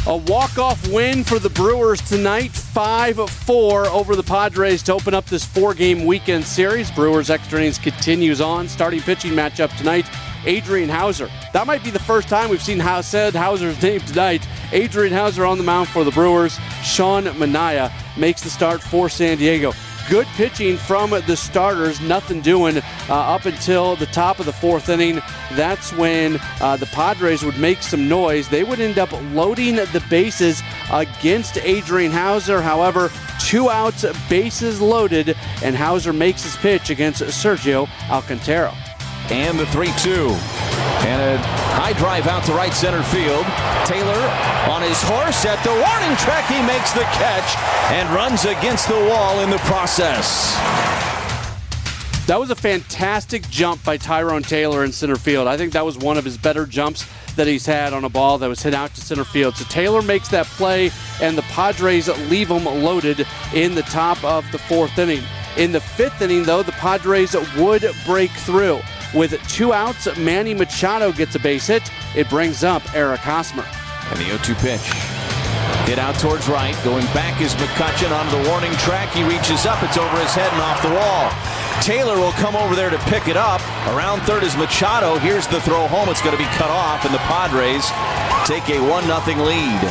A 0.07 0.17
walk-off 0.17 0.85
win 0.89 1.23
for 1.23 1.39
the 1.39 1.49
Brewers 1.49 2.01
tonight, 2.01 2.51
5-4 2.51 3.85
over 3.85 4.17
the 4.17 4.23
Padres 4.23 4.83
to 4.83 4.93
open 4.93 5.13
up 5.13 5.27
this 5.27 5.45
four-game 5.45 6.05
weekend 6.05 6.43
series. 6.43 6.91
Brewers 6.91 7.29
extra 7.29 7.59
innings 7.59 7.77
continues 7.77 8.41
on. 8.41 8.67
Starting 8.67 8.99
pitching 8.99 9.31
matchup 9.31 9.73
tonight, 9.77 10.07
Adrian 10.45 10.89
Houser. 10.89 11.29
That 11.53 11.67
might 11.67 11.83
be 11.83 11.91
the 11.91 11.99
first 11.99 12.27
time 12.27 12.49
we've 12.49 12.61
seen 12.61 12.79
how 12.79 13.01
said 13.01 13.33
Houser's 13.33 13.81
name 13.81 13.99
tonight. 14.01 14.47
Adrian 14.71 15.13
Houser 15.13 15.45
on 15.45 15.57
the 15.57 15.63
mound 15.63 15.89
for 15.89 16.03
the 16.03 16.11
Brewers. 16.11 16.57
Sean 16.83 17.25
Manaea 17.25 17.91
makes 18.17 18.41
the 18.41 18.49
start 18.49 18.81
for 18.81 19.09
San 19.09 19.37
Diego. 19.37 19.73
Good 20.09 20.27
pitching 20.35 20.77
from 20.77 21.11
the 21.11 21.37
starters, 21.37 22.01
nothing 22.01 22.41
doing 22.41 22.77
uh, 22.77 22.83
up 23.09 23.45
until 23.45 23.95
the 23.95 24.07
top 24.07 24.39
of 24.39 24.45
the 24.45 24.51
fourth 24.51 24.89
inning. 24.89 25.21
That's 25.53 25.93
when 25.93 26.39
uh, 26.59 26.75
the 26.77 26.87
Padres 26.87 27.43
would 27.43 27.57
make 27.59 27.81
some 27.81 28.09
noise. 28.09 28.49
They 28.49 28.63
would 28.63 28.79
end 28.79 28.97
up 28.97 29.11
loading 29.33 29.75
the 29.75 30.03
bases 30.09 30.61
against 30.91 31.57
Adrian 31.59 32.11
Houser. 32.11 32.61
However, 32.61 33.09
two 33.39 33.69
outs, 33.69 34.03
bases 34.27 34.81
loaded, 34.81 35.37
and 35.63 35.75
Houser 35.75 36.13
makes 36.13 36.43
his 36.43 36.57
pitch 36.57 36.89
against 36.89 37.21
Sergio 37.21 37.87
Alcantara. 38.09 38.75
And 39.31 39.57
the 39.57 39.65
3 39.67 39.87
2. 39.97 40.11
And 41.07 41.21
a 41.21 41.37
high 41.73 41.93
drive 41.93 42.27
out 42.27 42.43
to 42.45 42.53
right 42.53 42.73
center 42.73 43.01
field. 43.03 43.45
Taylor 43.85 44.21
on 44.69 44.81
his 44.81 45.01
horse 45.01 45.45
at 45.45 45.63
the 45.63 45.71
warning 45.71 46.17
track. 46.17 46.45
He 46.51 46.61
makes 46.67 46.91
the 46.91 47.07
catch 47.15 47.55
and 47.91 48.09
runs 48.13 48.45
against 48.45 48.87
the 48.87 48.99
wall 49.09 49.39
in 49.39 49.49
the 49.49 49.57
process. 49.59 50.55
That 52.27 52.39
was 52.39 52.49
a 52.49 52.55
fantastic 52.55 53.49
jump 53.49 53.83
by 53.83 53.97
Tyrone 53.97 54.43
Taylor 54.43 54.85
in 54.85 54.91
center 54.91 55.15
field. 55.15 55.47
I 55.47 55.57
think 55.57 55.73
that 55.73 55.85
was 55.85 55.97
one 55.97 56.17
of 56.17 56.23
his 56.23 56.37
better 56.37 56.65
jumps 56.65 57.05
that 57.35 57.47
he's 57.47 57.65
had 57.65 57.93
on 57.93 58.03
a 58.03 58.09
ball 58.09 58.37
that 58.37 58.47
was 58.47 58.61
hit 58.61 58.73
out 58.73 58.93
to 58.95 59.01
center 59.01 59.23
field. 59.23 59.55
So 59.55 59.65
Taylor 59.65 60.01
makes 60.01 60.29
that 60.29 60.45
play, 60.45 60.91
and 61.21 61.37
the 61.37 61.41
Padres 61.43 62.07
leave 62.29 62.49
him 62.49 62.65
loaded 62.65 63.25
in 63.53 63.75
the 63.75 63.81
top 63.83 64.23
of 64.23 64.49
the 64.51 64.59
fourth 64.59 64.97
inning. 64.97 65.23
In 65.57 65.71
the 65.71 65.81
fifth 65.81 66.21
inning, 66.21 66.43
though, 66.43 66.63
the 66.63 66.71
Padres 66.73 67.35
would 67.57 67.85
break 68.05 68.31
through. 68.31 68.79
With 69.13 69.35
two 69.49 69.73
outs, 69.73 70.07
Manny 70.17 70.53
Machado 70.53 71.11
gets 71.11 71.35
a 71.35 71.39
base 71.39 71.67
hit. 71.67 71.83
It 72.15 72.29
brings 72.29 72.63
up 72.63 72.81
Eric 72.95 73.19
Hosmer. 73.19 73.65
And 74.09 74.19
the 74.19 74.25
0 74.25 74.37
2 74.37 74.55
pitch. 74.55 74.81
Hit 75.85 75.99
out 75.99 76.15
towards 76.15 76.47
right. 76.47 76.77
Going 76.85 77.05
back 77.07 77.41
is 77.41 77.53
McCutchen 77.55 78.11
onto 78.11 78.41
the 78.41 78.49
warning 78.49 78.71
track. 78.73 79.09
He 79.09 79.23
reaches 79.23 79.65
up. 79.65 79.83
It's 79.83 79.97
over 79.97 80.17
his 80.17 80.31
head 80.31 80.51
and 80.53 80.61
off 80.61 80.81
the 80.81 80.93
wall. 80.95 81.27
Taylor 81.81 82.15
will 82.15 82.31
come 82.33 82.55
over 82.55 82.73
there 82.75 82.89
to 82.89 82.97
pick 83.09 83.27
it 83.27 83.35
up. 83.35 83.59
Around 83.87 84.21
third 84.21 84.43
is 84.43 84.55
Machado. 84.55 85.17
Here's 85.17 85.47
the 85.47 85.59
throw 85.61 85.87
home. 85.87 86.07
It's 86.07 86.21
going 86.21 86.37
to 86.37 86.41
be 86.41 86.49
cut 86.55 86.69
off, 86.69 87.03
and 87.03 87.13
the 87.13 87.19
Padres 87.27 87.83
take 88.47 88.69
a 88.69 88.79
1 88.79 89.03
0 89.03 89.45
lead. 89.45 89.81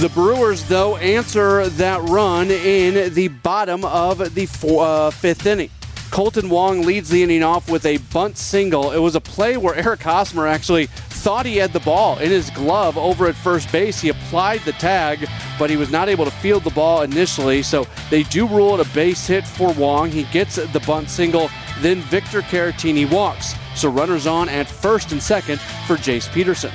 The 0.00 0.08
Brewers, 0.14 0.64
though, 0.64 0.96
answer 0.96 1.68
that 1.68 2.02
run 2.08 2.50
in 2.50 3.12
the 3.12 3.28
bottom 3.28 3.84
of 3.84 4.34
the 4.34 4.46
four, 4.46 4.86
uh, 4.86 5.10
fifth 5.10 5.46
inning. 5.46 5.70
Kolten 6.10 6.48
Wong 6.48 6.82
leads 6.82 7.10
the 7.10 7.22
inning 7.22 7.42
off 7.42 7.70
with 7.70 7.84
a 7.84 7.98
bunt 8.12 8.38
single. 8.38 8.92
It 8.92 8.98
was 8.98 9.14
a 9.14 9.20
play 9.20 9.56
where 9.56 9.74
Eric 9.74 10.02
Hosmer 10.02 10.46
actually 10.46 10.86
thought 10.86 11.44
he 11.44 11.56
had 11.56 11.72
the 11.72 11.80
ball 11.80 12.18
in 12.18 12.30
his 12.30 12.50
glove 12.50 12.96
over 12.96 13.26
at 13.26 13.34
first 13.34 13.70
base. 13.72 14.00
He 14.00 14.10
applied 14.10 14.60
the 14.60 14.72
tag, 14.72 15.28
but 15.58 15.68
he 15.68 15.76
was 15.76 15.90
not 15.90 16.08
able 16.08 16.24
to 16.24 16.30
field 16.30 16.64
the 16.64 16.70
ball 16.70 17.02
initially. 17.02 17.62
So 17.62 17.86
they 18.10 18.22
do 18.24 18.46
rule 18.46 18.78
it 18.78 18.86
a 18.86 18.94
base 18.94 19.26
hit 19.26 19.46
for 19.46 19.72
Wong. 19.74 20.10
He 20.10 20.22
gets 20.24 20.56
the 20.56 20.82
bunt 20.86 21.10
single. 21.10 21.50
Then 21.80 22.00
Victor 22.02 22.42
Caratini 22.42 23.10
walks. 23.10 23.54
So 23.74 23.90
runners 23.90 24.26
on 24.26 24.48
at 24.48 24.68
first 24.68 25.12
and 25.12 25.22
second 25.22 25.60
for 25.86 25.96
Jace 25.96 26.32
Peterson. 26.32 26.72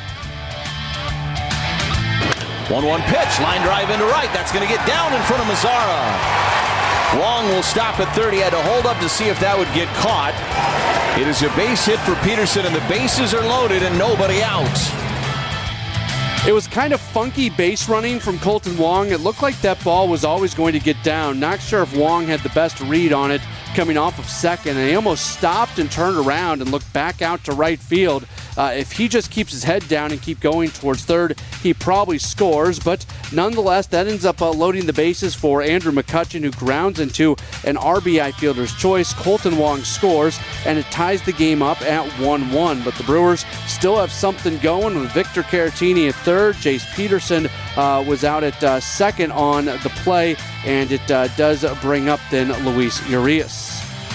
1 2.69 2.85
1 2.85 3.01
pitch, 3.01 3.39
line 3.39 3.61
drive 3.63 3.89
into 3.89 4.05
right. 4.05 4.31
That's 4.33 4.51
going 4.51 4.67
to 4.67 4.73
get 4.73 4.85
down 4.87 5.13
in 5.13 5.21
front 5.23 5.41
of 5.41 5.47
Mazara. 5.47 6.70
Wong 7.19 7.47
will 7.49 7.63
stop 7.63 7.99
at 7.99 8.13
30. 8.15 8.37
Had 8.37 8.51
to 8.51 8.61
hold 8.63 8.85
up 8.85 8.99
to 9.01 9.09
see 9.09 9.25
if 9.25 9.39
that 9.41 9.57
would 9.57 9.71
get 9.73 9.87
caught. 9.99 10.31
It 11.19 11.27
is 11.27 11.43
a 11.43 11.49
base 11.55 11.85
hit 11.85 11.99
for 11.99 12.15
Peterson, 12.23 12.65
and 12.65 12.73
the 12.73 12.87
bases 12.87 13.33
are 13.33 13.41
loaded 13.41 13.83
and 13.83 13.97
nobody 13.97 14.41
out. 14.41 14.65
It 16.47 16.53
was 16.53 16.67
kind 16.67 16.93
of 16.93 17.01
funky 17.01 17.49
base 17.49 17.87
running 17.87 18.19
from 18.19 18.37
Kolten 18.37 18.77
Wong. 18.79 19.11
It 19.11 19.19
looked 19.19 19.43
like 19.43 19.59
that 19.61 19.83
ball 19.83 20.07
was 20.07 20.23
always 20.23 20.55
going 20.55 20.73
to 20.73 20.79
get 20.79 21.01
down. 21.03 21.39
Not 21.39 21.61
sure 21.61 21.83
if 21.83 21.95
Wong 21.95 22.25
had 22.25 22.39
the 22.39 22.49
best 22.49 22.79
read 22.81 23.13
on 23.13 23.29
it 23.29 23.41
coming 23.75 23.97
off 23.97 24.19
of 24.19 24.25
second, 24.25 24.77
and 24.77 24.89
he 24.89 24.95
almost 24.95 25.37
stopped 25.37 25.79
and 25.79 25.91
turned 25.91 26.17
around 26.17 26.61
and 26.61 26.71
looked 26.71 26.91
back 26.93 27.21
out 27.21 27.43
to 27.45 27.53
right 27.53 27.79
field. 27.79 28.25
Uh, 28.57 28.73
if 28.75 28.91
he 28.91 29.07
just 29.07 29.31
keeps 29.31 29.51
his 29.51 29.63
head 29.63 29.87
down 29.87 30.11
and 30.11 30.21
keep 30.21 30.39
going 30.39 30.69
towards 30.69 31.05
third, 31.05 31.39
he 31.61 31.73
probably 31.73 32.17
scores. 32.17 32.79
But 32.79 33.05
nonetheless, 33.31 33.87
that 33.87 34.07
ends 34.07 34.25
up 34.25 34.41
uh, 34.41 34.51
loading 34.51 34.85
the 34.85 34.93
bases 34.93 35.35
for 35.35 35.61
Andrew 35.61 35.91
McCutchen, 35.91 36.41
who 36.41 36.51
grounds 36.51 36.99
into 36.99 37.31
an 37.63 37.75
RBI 37.77 38.33
fielder's 38.33 38.75
choice. 38.75 39.13
Kolten 39.13 39.57
Wong 39.57 39.81
scores, 39.81 40.37
and 40.65 40.77
it 40.77 40.85
ties 40.85 41.21
the 41.21 41.33
game 41.33 41.61
up 41.61 41.81
at 41.81 42.05
1 42.19 42.51
1. 42.51 42.83
But 42.83 42.95
the 42.95 43.03
Brewers 43.03 43.45
still 43.67 43.97
have 43.97 44.11
something 44.11 44.57
going 44.59 44.99
with 44.99 45.11
Victor 45.11 45.43
Caratini 45.43 46.09
at 46.09 46.15
third. 46.15 46.55
Jace 46.55 46.93
Peterson 46.95 47.47
uh, 47.77 48.03
was 48.05 48.23
out 48.23 48.43
at 48.43 48.61
uh, 48.63 48.79
second 48.79 49.31
on 49.31 49.65
the 49.65 49.91
play, 50.03 50.35
and 50.65 50.91
it 50.91 51.09
uh, 51.09 51.27
does 51.29 51.65
bring 51.81 52.09
up 52.09 52.19
then 52.29 52.51
Luis 52.65 53.07
Urias. 53.09 53.60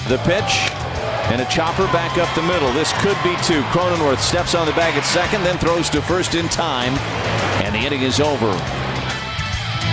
The 0.08 0.18
pitch 0.18 0.70
and 1.32 1.40
a 1.40 1.44
chopper 1.46 1.86
back 1.86 2.16
up 2.16 2.32
the 2.36 2.42
middle. 2.42 2.72
This 2.72 2.92
could 3.02 3.16
be 3.24 3.34
two. 3.42 3.60
Cronenworth 3.74 4.20
steps 4.20 4.54
on 4.54 4.64
the 4.64 4.72
bag 4.72 4.94
at 4.94 5.04
second, 5.04 5.42
then 5.42 5.58
throws 5.58 5.90
to 5.90 6.00
first 6.00 6.36
in 6.36 6.48
time, 6.48 6.92
and 7.64 7.74
the 7.74 7.80
inning 7.80 8.02
is 8.02 8.20
over. 8.20 8.85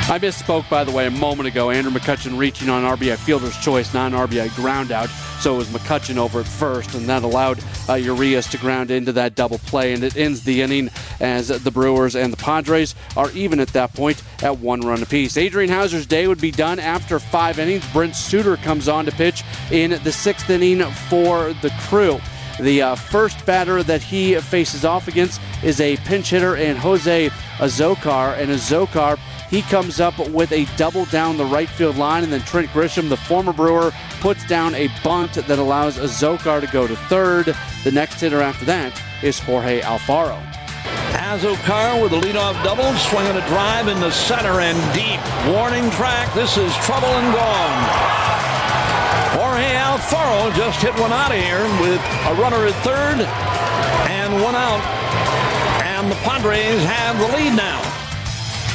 I 0.10 0.20
misspoke, 0.20 0.70
by 0.70 0.84
the 0.84 0.92
way, 0.92 1.08
a 1.08 1.12
moment 1.12 1.48
ago. 1.48 1.72
Andrew 1.72 1.92
McCutchen 1.92 2.38
reaching 2.38 2.70
on 2.70 2.84
RBI 2.84 3.16
fielder's 3.16 3.58
choice, 3.60 3.94
not 3.94 4.12
an 4.12 4.20
RBI 4.20 4.54
ground 4.54 4.92
out. 4.92 5.10
So 5.40 5.56
it 5.56 5.58
was 5.58 5.68
McCutchen 5.70 6.18
over 6.18 6.42
at 6.42 6.46
first, 6.46 6.94
and 6.94 7.08
that 7.08 7.24
allowed 7.24 7.64
uh, 7.88 7.94
Urias 7.94 8.48
to 8.52 8.58
ground 8.58 8.92
into 8.92 9.14
that 9.14 9.36
double 9.36 9.60
play. 9.60 9.94
And 9.94 10.04
it 10.04 10.18
ends 10.18 10.44
the 10.44 10.62
inning 10.62 10.90
as 11.22 11.48
the 11.48 11.72
Brewers 11.72 12.16
and 12.16 12.34
the 12.34 12.38
Padres 12.38 12.96
are 13.16 13.32
even 13.32 13.62
at 13.62 13.70
that 13.70 13.94
point 13.94 14.22
at 14.44 14.60
one 14.60 14.82
run 14.82 15.02
apiece. 15.02 15.38
Adrian 15.38 15.72
Houser's 15.72 16.06
day 16.06 16.28
would 16.28 16.42
be 16.42 16.52
done 16.52 16.80
after 16.80 17.18
five 17.18 17.58
innings. 17.58 17.90
Brent 17.94 18.16
Suter 18.16 18.58
comes 18.58 18.90
on 18.90 19.06
to 19.06 19.12
pitch 19.14 19.42
in 19.72 19.92
the 20.04 20.12
sixth 20.12 20.50
inning 20.50 20.84
for 21.10 21.54
the 21.62 21.74
crew. 21.88 22.20
The 22.60 22.82
uh, 22.82 22.96
first 22.96 23.44
batter 23.46 23.82
that 23.84 24.04
he 24.04 24.36
faces 24.36 24.86
off 24.86 25.08
against 25.08 25.42
is 25.64 25.82
a 25.82 25.98
pinch 25.98 26.30
hitter 26.30 26.58
in 26.58 26.76
Jose 26.76 27.30
Azocar, 27.58 28.38
and 28.38 28.52
Azocar 28.52 29.18
he 29.54 29.62
comes 29.62 30.00
up 30.00 30.18
with 30.30 30.52
a 30.52 30.66
double 30.78 31.06
down 31.06 31.38
the 31.38 31.46
right 31.46 31.70
field 31.70 31.96
line, 31.96 32.24
and 32.24 32.34
then 32.34 32.42
Trent 32.42 32.70
Grisham, 32.70 33.08
the 33.08 33.16
former 33.16 33.54
Brewer, 33.54 33.94
puts 34.20 34.44
down 34.48 34.74
a 34.74 34.90
bunt 35.04 35.34
that 35.34 35.60
allows 35.60 36.00
Azocar 36.00 36.60
to 36.60 36.66
go 36.74 36.88
to 36.88 36.96
third. 37.06 37.56
The 37.84 37.92
next 37.92 38.20
hitter 38.20 38.42
after 38.42 38.66
that 38.66 39.00
is 39.22 39.38
Jorge 39.38 39.82
Alfaro. 39.82 40.42
Azocar 41.14 42.02
with 42.02 42.14
a 42.14 42.20
leadoff 42.20 42.58
double, 42.64 42.92
swinging 42.98 43.38
a 43.38 43.48
drive 43.48 43.88
in 43.88 44.00
the 44.00 44.10
center 44.10 44.60
and 44.60 44.74
deep. 44.90 45.22
Warning 45.54 45.88
track, 45.92 46.34
this 46.34 46.58
is 46.58 46.74
trouble 46.78 47.14
and 47.14 47.30
gone. 47.38 47.84
Jorge 49.38 49.70
Alfaro 49.70 50.50
just 50.56 50.82
hit 50.82 50.98
one 51.00 51.14
out 51.14 51.30
of 51.30 51.38
here 51.38 51.62
with 51.78 52.02
a 52.26 52.34
runner 52.42 52.66
at 52.66 52.74
third 52.82 53.22
and 54.10 54.34
one 54.42 54.56
out. 54.56 54.82
And 55.86 56.10
the 56.10 56.16
Padres 56.26 56.84
have 56.86 57.20
the 57.20 57.38
lead 57.38 57.56
now 57.56 58.03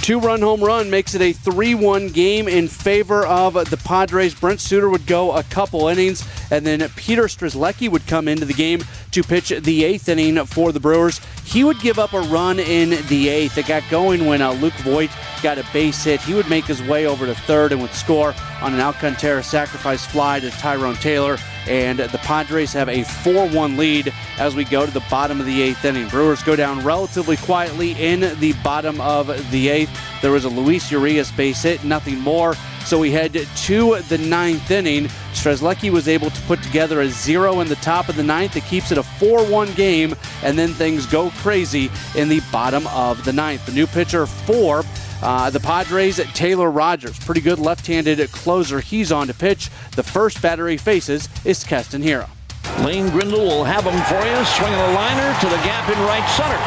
two 0.08 0.18
run 0.18 0.40
home 0.40 0.64
run 0.64 0.88
makes 0.88 1.14
it 1.14 1.20
a 1.20 1.34
3 1.34 1.74
1 1.74 2.08
game 2.08 2.48
in 2.48 2.66
favor 2.66 3.26
of 3.26 3.52
the 3.68 3.76
Padres. 3.76 4.34
Brent 4.34 4.58
Suter 4.58 4.88
would 4.88 5.06
go 5.06 5.32
a 5.32 5.42
couple 5.42 5.88
innings, 5.88 6.26
and 6.50 6.64
then 6.64 6.80
Peter 6.96 7.24
Strzelecki 7.24 7.90
would 7.90 8.06
come 8.06 8.26
into 8.26 8.46
the 8.46 8.54
game 8.54 8.82
to 9.10 9.22
pitch 9.22 9.50
the 9.50 9.84
eighth 9.84 10.08
inning 10.08 10.42
for 10.46 10.72
the 10.72 10.80
Brewers. 10.80 11.20
He 11.44 11.62
would 11.62 11.78
give 11.80 11.98
up 11.98 12.14
a 12.14 12.22
run 12.22 12.58
in 12.58 13.06
the 13.08 13.28
eighth. 13.28 13.58
It 13.58 13.66
got 13.66 13.82
going 13.90 14.24
when 14.24 14.40
uh, 14.40 14.52
Luke 14.52 14.72
Voit 14.76 15.10
got 15.42 15.58
a 15.58 15.66
base 15.74 16.04
hit. 16.04 16.22
He 16.22 16.32
would 16.32 16.48
make 16.48 16.64
his 16.64 16.82
way 16.84 17.04
over 17.04 17.26
to 17.26 17.34
third 17.34 17.72
and 17.72 17.82
would 17.82 17.92
score 17.92 18.34
on 18.62 18.72
an 18.72 18.80
Alcantara 18.80 19.42
sacrifice 19.42 20.06
fly 20.06 20.40
to 20.40 20.50
Tyrone 20.52 20.94
Taylor 20.94 21.36
and 21.68 21.98
the 21.98 22.18
Padres 22.18 22.72
have 22.72 22.88
a 22.88 23.04
4 23.04 23.48
1 23.48 23.76
lead 23.76 24.12
as 24.38 24.54
we 24.54 24.64
go 24.64 24.86
to 24.86 24.92
the 24.92 25.04
bottom 25.10 25.38
of 25.38 25.46
the 25.46 25.62
eighth 25.62 25.84
inning. 25.84 26.08
Brewers 26.08 26.42
go 26.42 26.56
down 26.56 26.82
relatively 26.84 27.36
quietly 27.36 27.92
in 27.92 28.20
the 28.40 28.54
bottom 28.64 29.00
of 29.00 29.28
the 29.50 29.68
eighth. 29.68 29.90
There 30.22 30.32
was 30.32 30.44
a 30.44 30.48
Luis 30.48 30.90
Urias 30.90 31.30
base 31.30 31.62
hit, 31.62 31.84
nothing 31.84 32.18
more. 32.18 32.54
So 32.84 32.98
we 32.98 33.10
head 33.10 33.34
to 33.34 34.00
the 34.08 34.16
ninth 34.16 34.70
inning. 34.70 35.08
Strzelecki 35.34 35.90
was 35.90 36.08
able 36.08 36.30
to 36.30 36.40
put 36.42 36.62
together 36.62 37.02
a 37.02 37.08
zero 37.08 37.60
in 37.60 37.68
the 37.68 37.76
top 37.76 38.08
of 38.08 38.16
the 38.16 38.22
ninth. 38.22 38.56
It 38.56 38.64
keeps 38.64 38.90
it 38.90 38.98
a 38.98 39.02
4 39.02 39.44
1 39.44 39.74
game, 39.74 40.14
and 40.42 40.58
then 40.58 40.70
things 40.70 41.04
go 41.04 41.30
crazy 41.30 41.90
in 42.16 42.28
the 42.28 42.40
bottom 42.50 42.86
of 42.88 43.24
the 43.26 43.32
ninth. 43.32 43.66
The 43.66 43.72
new 43.72 43.86
pitcher 43.86 44.24
for 44.26 44.84
uh, 45.22 45.50
the 45.50 45.60
Padres, 45.60 46.18
at 46.18 46.26
Taylor 46.34 46.70
Rogers, 46.70 47.18
pretty 47.18 47.40
good 47.40 47.58
left-handed 47.58 48.18
closer. 48.32 48.80
He's 48.80 49.10
on 49.10 49.26
to 49.26 49.34
pitch. 49.34 49.70
The 49.96 50.02
first 50.02 50.40
batter 50.40 50.68
he 50.68 50.76
faces 50.76 51.28
is 51.44 51.64
Keston. 51.64 52.02
Lane 52.02 53.10
Grindle 53.10 53.44
will 53.44 53.64
have 53.64 53.84
him 53.84 54.00
for 54.04 54.24
you, 54.24 54.44
swinging 54.44 54.78
a 54.78 54.92
liner 54.92 55.40
to 55.40 55.46
the 55.46 55.56
gap 55.66 55.88
in 55.88 55.98
right 56.06 56.26
center. 56.30 56.58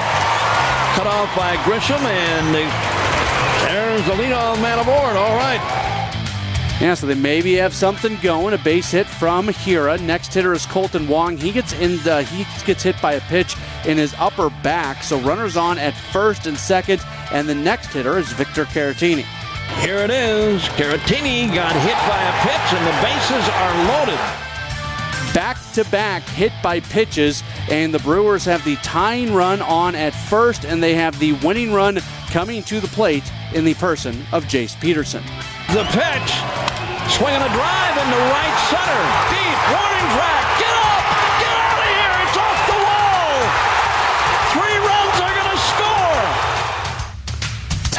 cut 0.96 1.08
off 1.08 1.34
by 1.36 1.56
Grisham, 1.64 2.02
and 2.02 2.54
there's 3.66 4.06
the 4.06 4.14
leadoff 4.14 4.62
man 4.62 4.80
aboard. 4.80 5.16
All 5.16 5.36
right. 5.38 5.62
Yeah, 6.82 6.96
so 6.96 7.06
they 7.06 7.14
maybe 7.14 7.54
have 7.58 7.76
something 7.76 8.18
going. 8.24 8.56
A 8.56 8.58
base 8.58 8.90
hit 8.90 9.06
from 9.06 9.48
Hiura. 9.48 10.02
Next 10.02 10.34
hitter 10.34 10.52
is 10.52 10.66
Kolten 10.66 11.08
Wong. 11.08 11.38
He 11.38 11.52
gets 11.52 11.74
in. 11.74 11.98
The, 12.04 12.24
he 12.24 12.44
gets 12.66 12.82
hit 12.82 13.00
by 13.02 13.14
a 13.14 13.22
pitch 13.22 13.56
in 13.86 14.00
his 14.00 14.16
upper 14.18 14.50
back. 14.64 15.04
So 15.04 15.20
runners 15.20 15.58
on 15.58 15.78
at 15.78 15.94
first 16.12 16.48
and 16.48 16.58
second, 16.58 17.00
and 17.32 17.48
the 17.48 17.56
next 17.56 17.94
hitter 17.94 18.17
is 18.17 18.32
Victor 18.32 18.65
Caratini. 18.65 19.26
Here 19.80 19.98
it 19.98 20.12
is. 20.12 20.62
Caratini 20.78 21.54
got 21.54 21.74
hit 21.74 21.96
by 22.08 22.22
a 22.22 22.34
pitch, 22.44 22.74
and 22.74 22.86
the 22.86 22.94
bases 23.02 23.50
are 23.50 23.74
loaded. 23.88 24.20
Back 25.34 25.58
to 25.74 25.86
back 25.86 26.24
hit 26.24 26.52
by 26.62 26.82
pitches, 26.82 27.41
and 27.70 27.94
the 27.94 28.00
Brewers 28.00 28.44
have 28.46 28.63
the 28.65 28.76
tying 28.78 29.34
run 29.34 29.62
on 29.62 29.96
at 29.96 30.13
first, 30.13 30.65
and 30.65 30.84
they 30.84 30.94
have 30.96 31.17
the 31.20 31.34
winning 31.34 31.72
run 31.74 32.00
coming 32.30 32.63
to 32.63 32.80
the 32.82 32.88
plate 32.89 33.24
in 33.54 33.63
the 33.63 33.74
person 33.76 34.26
of 34.34 34.46
Jace 34.46 34.80
Peterson. 34.80 35.24
The 35.72 35.88
pitch, 35.96 36.32
swinging 37.15 37.41
a 37.41 37.52
drive 37.56 37.96
into 37.96 38.20
right 38.28 38.58
center, 38.67 39.02
deep 39.32 39.60
warning 39.72 40.08
track. 40.20 40.60
Get 40.60 40.70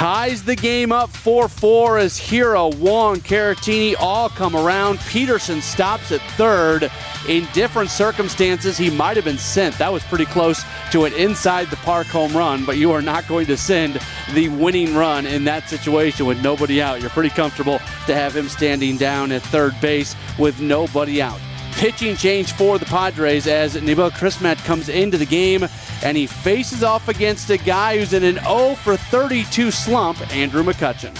Ties 0.03 0.43
the 0.43 0.57
game 0.57 0.91
up 0.91 1.11
4 1.11 1.49
4 1.49 1.99
as 1.99 2.19
Hiura, 2.19 2.75
Wong, 2.75 3.21
Caratini 3.21 3.95
all 4.01 4.29
come 4.29 4.57
around. 4.57 4.99
Peterson 4.99 5.62
stops 5.62 6.11
at 6.11 6.21
third. 6.33 6.91
In 7.29 7.47
different 7.53 7.88
circumstances, 7.88 8.77
he 8.77 8.91
might 8.91 9.15
have 9.15 9.25
been 9.25 9.38
sent. 9.38 9.79
That 9.79 9.93
was 9.93 10.03
pretty 10.03 10.25
close 10.25 10.65
to 10.91 11.05
an 11.05 11.12
inside 11.12 11.69
the 11.69 11.77
park 11.77 12.09
home 12.09 12.37
run, 12.37 12.65
but 12.65 12.79
you 12.79 12.91
are 12.91 13.01
not 13.01 13.29
going 13.29 13.47
to 13.47 13.57
send 13.57 14.01
the 14.35 14.49
winning 14.49 14.97
run 14.97 15.25
in 15.25 15.45
that 15.45 15.69
situation 15.69 16.27
with 16.27 16.43
nobody 16.43 16.83
out. 16.83 17.01
You're 17.01 17.11
pretty 17.11 17.31
comfortable 17.31 17.79
to 18.07 18.15
have 18.17 18.35
him 18.35 18.49
standing 18.49 18.97
down 18.97 19.31
at 19.31 19.43
third 19.43 19.81
base 19.81 20.17
with 20.37 20.61
nobody 20.61 21.23
out. 21.23 21.38
Pitching 21.72 22.16
change 22.16 22.52
for 22.52 22.78
the 22.78 22.87
Padres 22.87 23.46
as 23.46 23.74
Nabil 23.74 24.11
Crismatt 24.12 24.62
comes 24.64 24.88
into 24.88 25.18
the 25.18 25.26
game 25.26 25.66
and 26.04 26.16
he 26.16 26.26
faces 26.26 26.82
off 26.82 27.08
against 27.08 27.50
a 27.50 27.56
guy 27.56 27.98
who's 27.98 28.12
in 28.12 28.24
an 28.24 28.37
0 28.44 28.74
for 28.74 28.96
32 28.96 29.70
slump, 29.70 30.20
Andrew 30.35 30.62
McCutchen. 30.62 31.14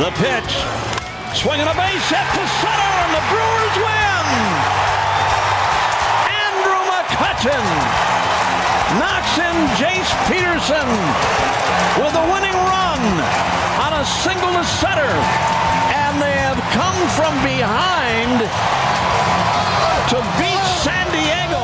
The 0.00 0.10
pitch, 0.20 0.52
swinging 1.36 1.68
a 1.68 1.76
base 1.76 2.08
hit 2.08 2.28
to 2.36 2.44
center, 2.60 2.92
and 3.04 3.12
the 3.12 3.24
Brewers 3.28 3.76
win. 3.76 4.26
Andrew 6.32 6.80
McCutchen 6.92 7.64
knocks 9.00 9.34
in 9.36 9.56
Jace 9.76 10.12
Peterson 10.28 10.88
with 12.00 12.14
a 12.16 12.24
winning 12.32 12.56
run 12.56 13.00
on 13.84 13.92
a 14.00 14.04
single 14.04 14.52
to 14.52 14.64
center, 14.64 15.12
and 15.92 16.20
they 16.20 16.36
have 16.40 16.60
come 16.72 16.98
from 17.16 17.32
behind 17.44 18.44
to 20.08 20.16
beat 20.38 20.64
San 20.82 21.06
Diego. 21.10 21.62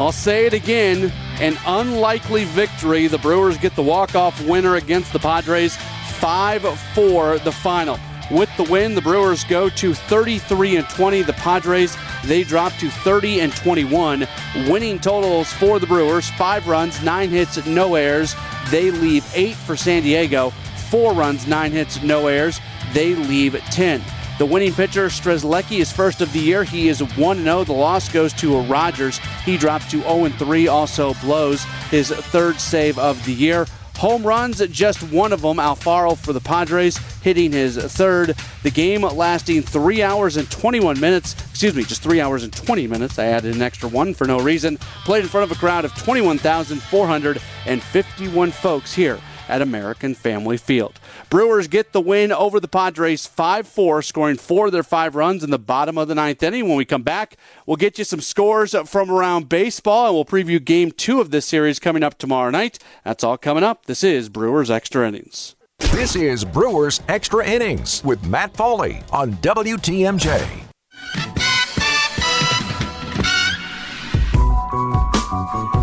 I'll 0.00 0.12
say 0.12 0.46
it 0.46 0.54
again 0.54 1.12
an 1.40 1.56
unlikely 1.66 2.44
victory. 2.44 3.06
The 3.06 3.18
Brewers 3.18 3.56
get 3.58 3.74
the 3.76 3.82
walk-off 3.82 4.40
winner 4.46 4.74
against 4.76 5.12
the 5.12 5.18
Padres 5.18 5.76
5 6.18 6.78
4 6.94 7.38
the 7.38 7.52
final. 7.52 7.98
With 8.30 8.50
the 8.56 8.64
win, 8.64 8.94
the 8.94 9.02
Brewers 9.02 9.42
go 9.44 9.68
to 9.68 9.94
33 9.94 10.76
and 10.76 10.88
20. 10.88 11.22
The 11.22 11.32
Padres, 11.32 11.96
they 12.24 12.44
drop 12.44 12.72
to 12.74 12.88
30 12.90 13.40
and 13.40 13.56
21. 13.56 14.26
Winning 14.68 14.98
totals 14.98 15.52
for 15.52 15.78
the 15.78 15.86
Brewers 15.86 16.28
5 16.30 16.68
runs, 16.68 17.02
9 17.02 17.28
hits, 17.28 17.64
no 17.66 17.94
errors. 17.94 18.36
They 18.68 18.90
leave 18.90 19.24
8 19.34 19.54
for 19.54 19.76
San 19.76 20.02
Diego. 20.02 20.50
4 20.90 21.12
runs, 21.12 21.46
9 21.46 21.72
hits, 21.72 22.02
no 22.02 22.26
errors. 22.26 22.60
They 22.92 23.14
leave 23.14 23.54
10. 23.70 24.02
The 24.40 24.46
winning 24.46 24.72
pitcher, 24.72 25.06
Strzelecki, 25.08 25.80
is 25.80 25.92
first 25.92 26.22
of 26.22 26.32
the 26.32 26.38
year. 26.38 26.64
He 26.64 26.88
is 26.88 27.02
1 27.02 27.42
0. 27.42 27.64
The 27.64 27.74
loss 27.74 28.08
goes 28.08 28.32
to 28.32 28.62
Rogers. 28.62 29.20
He 29.44 29.58
drops 29.58 29.90
to 29.90 30.00
0 30.00 30.30
3, 30.30 30.66
also 30.66 31.12
blows 31.20 31.62
his 31.90 32.10
third 32.10 32.58
save 32.58 32.98
of 32.98 33.22
the 33.26 33.34
year. 33.34 33.66
Home 33.98 34.22
runs, 34.22 34.66
just 34.68 35.02
one 35.12 35.34
of 35.34 35.42
them, 35.42 35.58
Alfaro 35.58 36.16
for 36.16 36.32
the 36.32 36.40
Padres, 36.40 36.96
hitting 37.20 37.52
his 37.52 37.76
third. 37.76 38.34
The 38.62 38.70
game 38.70 39.02
lasting 39.02 39.60
three 39.60 40.02
hours 40.02 40.38
and 40.38 40.50
21 40.50 40.98
minutes. 40.98 41.36
Excuse 41.50 41.74
me, 41.74 41.84
just 41.84 42.02
three 42.02 42.22
hours 42.22 42.42
and 42.42 42.50
20 42.50 42.86
minutes. 42.86 43.18
I 43.18 43.26
added 43.26 43.54
an 43.54 43.60
extra 43.60 43.90
one 43.90 44.14
for 44.14 44.26
no 44.26 44.40
reason. 44.40 44.78
Played 45.04 45.24
in 45.24 45.28
front 45.28 45.50
of 45.50 45.52
a 45.54 45.60
crowd 45.60 45.84
of 45.84 45.94
21,451 45.96 48.50
folks 48.52 48.94
here 48.94 49.20
at 49.50 49.60
American 49.60 50.14
Family 50.14 50.56
Field. 50.56 50.98
Brewers 51.28 51.68
get 51.68 51.92
the 51.92 52.00
win 52.00 52.32
over 52.32 52.60
the 52.60 52.68
Padres 52.68 53.26
5 53.26 53.66
4, 53.66 54.02
scoring 54.02 54.36
four 54.36 54.66
of 54.66 54.72
their 54.72 54.82
five 54.82 55.14
runs 55.14 55.44
in 55.44 55.50
the 55.50 55.58
bottom 55.58 55.98
of 55.98 56.08
the 56.08 56.14
ninth 56.14 56.42
inning. 56.42 56.68
When 56.68 56.76
we 56.76 56.84
come 56.84 57.02
back, 57.02 57.36
we'll 57.66 57.76
get 57.76 57.98
you 57.98 58.04
some 58.04 58.20
scores 58.20 58.74
from 58.88 59.10
around 59.10 59.48
baseball 59.48 60.06
and 60.06 60.14
we'll 60.14 60.24
preview 60.24 60.64
game 60.64 60.92
two 60.92 61.20
of 61.20 61.30
this 61.30 61.46
series 61.46 61.78
coming 61.78 62.02
up 62.02 62.16
tomorrow 62.16 62.50
night. 62.50 62.78
That's 63.04 63.24
all 63.24 63.36
coming 63.36 63.64
up. 63.64 63.86
This 63.86 64.04
is 64.04 64.28
Brewers 64.28 64.70
Extra 64.70 65.06
Innings. 65.06 65.56
This 65.78 66.14
is 66.14 66.44
Brewers 66.44 67.00
Extra 67.08 67.44
Innings 67.44 68.04
with 68.04 68.24
Matt 68.24 68.52
Pauley 68.52 69.02
on 69.12 69.32
WTMJ. 69.34 71.39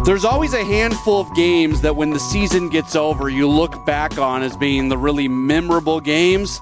There's 0.08 0.24
always 0.24 0.54
a 0.54 0.64
handful 0.64 1.20
of 1.20 1.36
games 1.36 1.82
that 1.82 1.98
when 1.98 2.12
the 2.12 2.20
season 2.20 2.70
gets 2.70 2.96
over, 2.96 3.28
you 3.28 3.46
look 3.46 3.86
back 3.86 4.18
on 4.18 4.42
as 4.42 4.56
being 4.56 4.88
the 4.88 4.98
really 4.98 5.28
memorable 5.28 6.00
games. 6.00 6.62